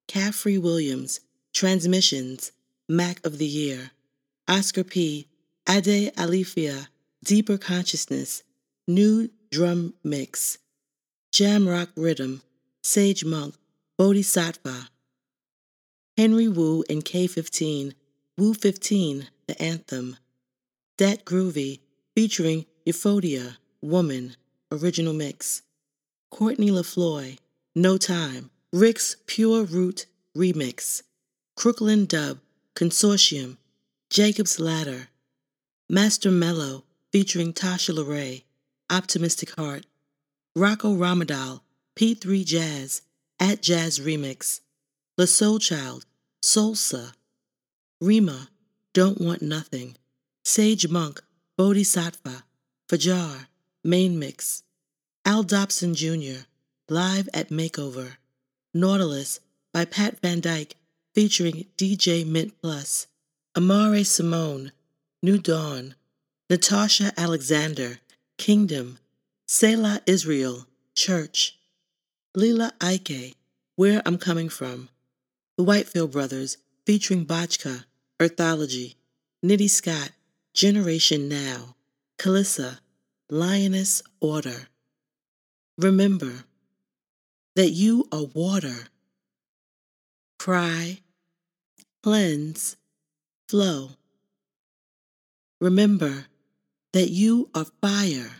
Caffrey 0.07 0.57
Williams, 0.57 1.19
Transmissions, 1.53 2.53
Mac 2.87 3.19
of 3.25 3.39
the 3.39 3.45
Year, 3.45 3.91
Oscar 4.47 4.85
P., 4.85 5.27
Ade 5.67 6.13
Alifia, 6.15 6.87
Deeper 7.25 7.57
Consciousness, 7.57 8.43
New 8.87 9.31
Drum 9.49 9.95
Mix, 10.03 10.59
Jamrock 11.33 11.87
Rhythm, 11.97 12.43
Sage 12.83 13.25
Monk, 13.25 13.55
Bodhisattva, 13.97 14.89
Henry 16.15 16.47
Wu 16.47 16.83
and 16.87 17.03
K15, 17.03 17.93
Wu 18.37 18.53
15, 18.53 19.27
the 19.47 19.59
anthem, 19.59 20.17
Dat 20.99 21.25
Groovy, 21.25 21.79
featuring 22.15 22.67
Euphodia, 22.85 23.57
Woman, 23.81 24.35
original 24.71 25.13
mix, 25.13 25.63
Courtney 26.29 26.69
LaFloy, 26.69 27.39
No 27.73 27.97
Time, 27.97 28.51
Rick's 28.71 29.15
Pure 29.25 29.63
Root 29.63 30.05
remix, 30.37 31.01
Crooklyn 31.55 32.05
Dub, 32.05 32.37
Consortium, 32.75 33.57
Jacob's 34.11 34.59
Ladder, 34.59 35.07
Master 35.89 36.29
Mellow, 36.29 36.83
featuring 37.11 37.51
Tasha 37.51 37.95
LeRae, 37.95 38.43
Optimistic 38.89 39.51
Heart, 39.57 39.85
Rocco 40.55 40.93
Rodamaal, 40.95 41.61
P3 41.95 42.45
Jazz, 42.45 43.01
Atjazz 43.39 43.99
Remix, 43.99 44.61
La 45.17 45.25
Soul 45.25 45.59
Child, 45.59 46.05
Solsa, 46.41 47.13
Rima, 47.99 48.49
Don't 48.93 49.19
Want 49.19 49.41
Nothing, 49.41 49.95
Sage 50.43 50.87
Monk, 50.87 51.23
Bodhisattva, 51.57 52.43
Fajar, 52.87 53.47
Main 53.83 54.19
Mix, 54.19 54.63
Al 55.25 55.43
Dobson 55.43 55.95
Jr., 55.95 56.45
Live 56.87 57.27
at 57.33 57.49
Makeover, 57.49 58.17
Nautilus 58.73 59.39
by 59.73 59.85
Pat 59.85 60.19
Van 60.21 60.39
Dyke 60.39 60.75
featuring 61.15 61.65
DJ 61.77 62.25
Mint 62.27 62.53
Plus, 62.61 63.07
Amare 63.55 64.03
Simone, 64.03 64.71
New 65.23 65.37
Dawn, 65.37 65.95
Natasha 66.49 67.11
Alexander, 67.17 67.99
Kingdom, 68.37 68.99
Selah 69.47 70.01
Israel, 70.05 70.67
Church, 70.95 71.57
Lila 72.35 72.73
Ike, 72.81 73.35
Where 73.75 74.01
I'm 74.05 74.17
Coming 74.17 74.49
From, 74.49 74.89
The 75.57 75.63
Whitefield 75.63 76.11
Brothers 76.11 76.57
featuring 76.85 77.25
Botchka, 77.25 77.85
Earthology, 78.19 78.95
Nitty 79.43 79.69
Scott, 79.69 80.11
Generation 80.53 81.27
Now, 81.27 81.75
Kalissa, 82.17 82.79
Lioness 83.29 84.01
Order. 84.19 84.67
Remember 85.77 86.45
that 87.55 87.69
you 87.71 88.07
are 88.11 88.25
water. 88.33 88.89
Cry, 90.37 90.99
cleanse, 92.03 92.77
flow. 93.47 93.91
Remember 95.59 96.25
that 96.95 97.09
you 97.09 97.49
are 97.53 97.65
fire. 97.81 98.31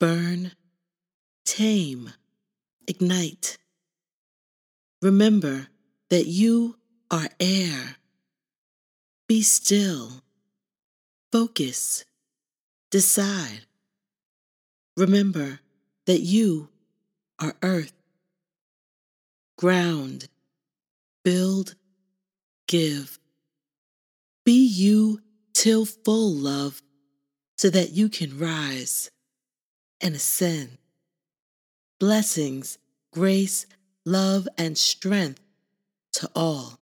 Burn, 0.00 0.52
tame, 1.44 2.10
ignite. 2.88 3.58
Remember 5.02 5.68
that 6.08 6.26
you 6.28 6.76
are 7.10 7.28
air. 7.38 7.96
Be 9.28 9.42
still. 9.42 10.22
Focus. 11.30 12.06
Decide. 12.90 13.66
Remember 14.96 15.60
that 16.06 16.20
you 16.20 16.70
are 17.38 17.54
earth. 17.62 17.92
Ground. 19.58 20.26
Build. 21.22 21.74
Give. 22.66 23.18
Be 24.46 24.66
you 24.66 25.20
till 25.62 25.84
full, 25.84 26.32
love, 26.32 26.82
so 27.56 27.70
that 27.70 27.92
you 27.92 28.08
can 28.08 28.36
rise 28.36 29.12
and 30.00 30.16
ascend. 30.16 30.76
Blessings, 32.00 32.78
grace, 33.12 33.66
love, 34.04 34.48
and 34.58 34.76
strength 34.76 35.40
to 36.12 36.28
all. 36.34 36.80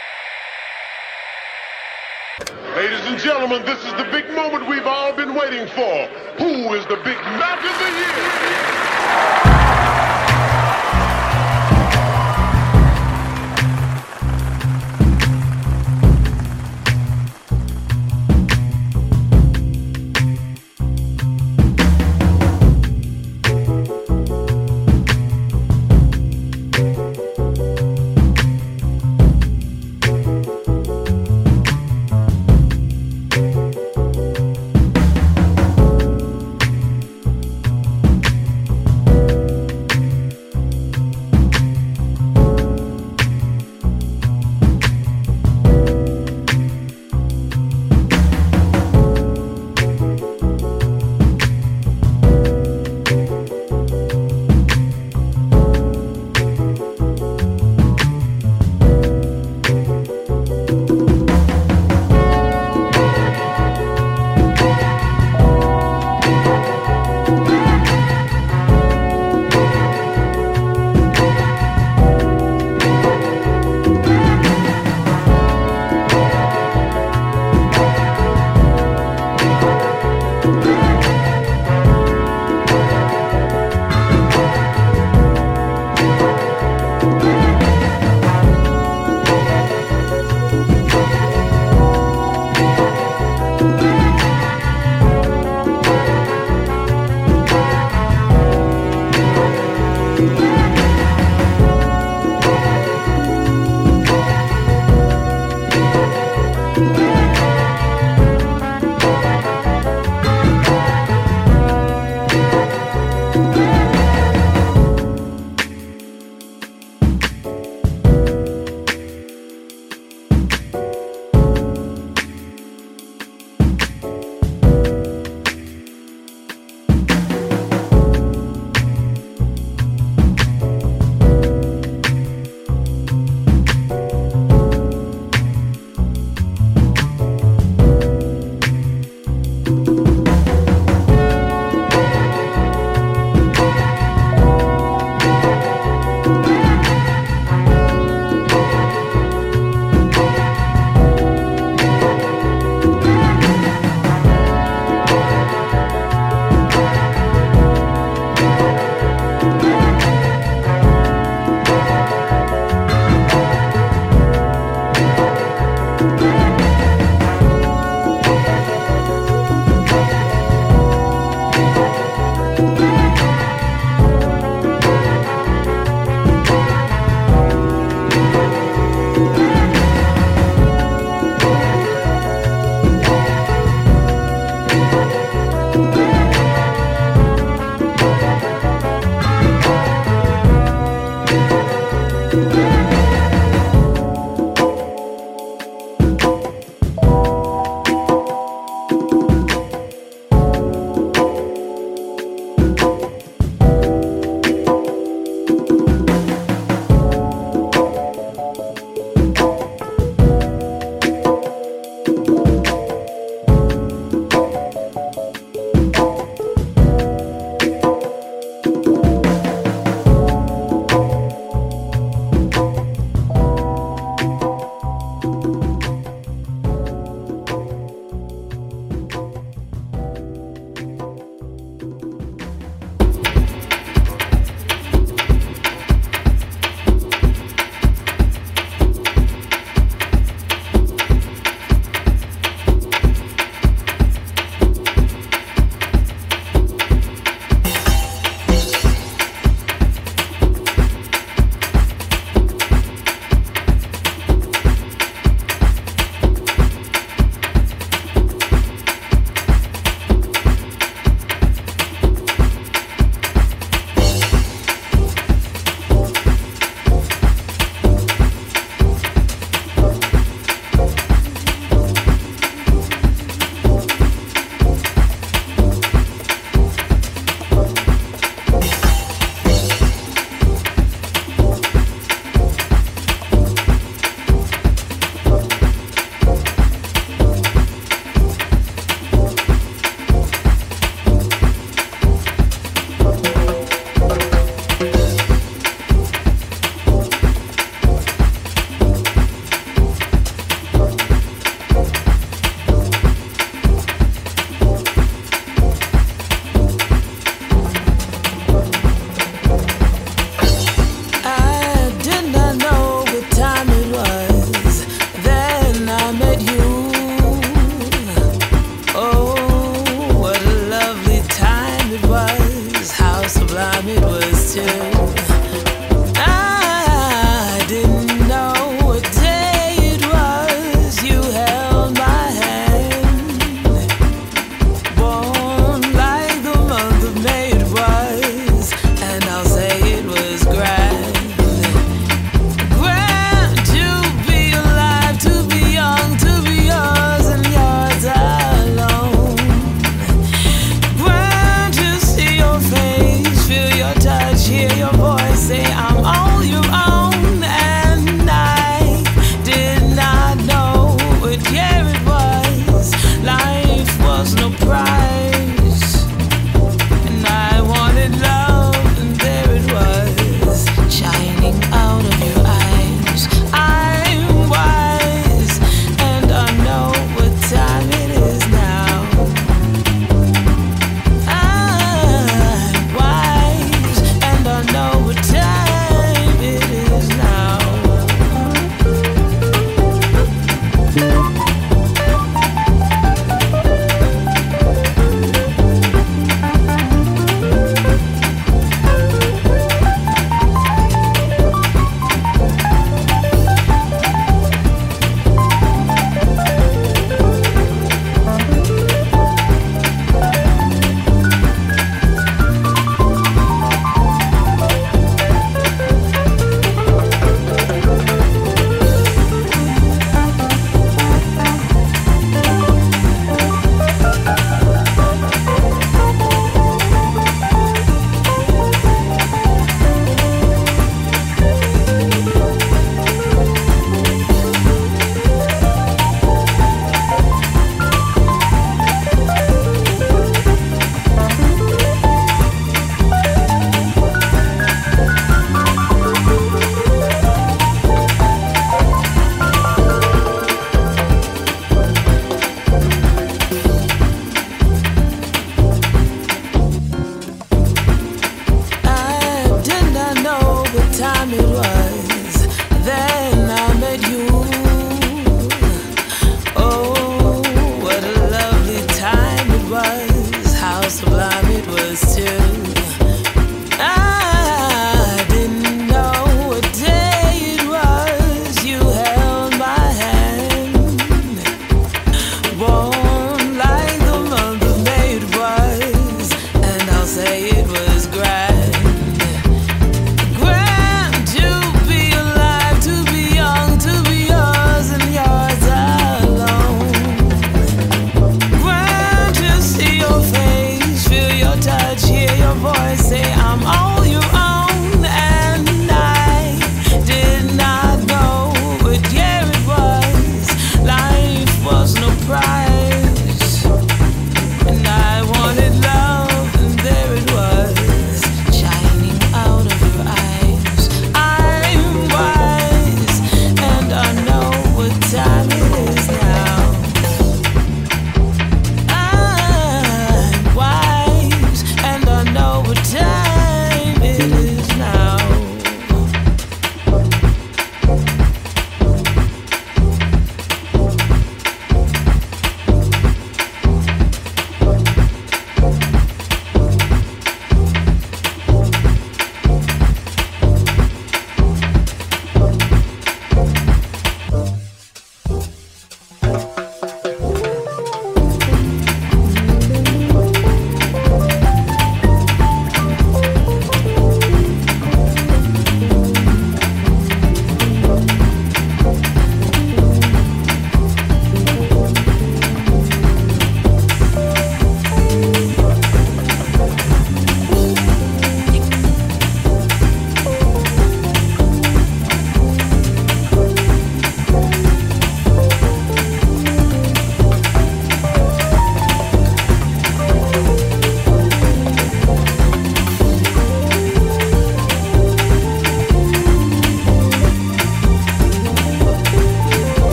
Ladies 2.77 3.01
and 3.03 3.19
gentlemen, 3.19 3.65
this 3.65 3.85
is 3.85 3.93
the 3.95 4.07
big 4.13 4.31
moment 4.31 4.69
we've 4.69 4.87
all 4.87 5.13
been 5.13 5.35
waiting 5.35 5.67
for. 5.75 6.07
Who 6.39 6.73
is 6.75 6.87
the 6.87 7.01
big 7.03 7.19
Mac 7.35 7.59
of 7.59 7.79
the 7.81 9.53
Year? 9.53 9.58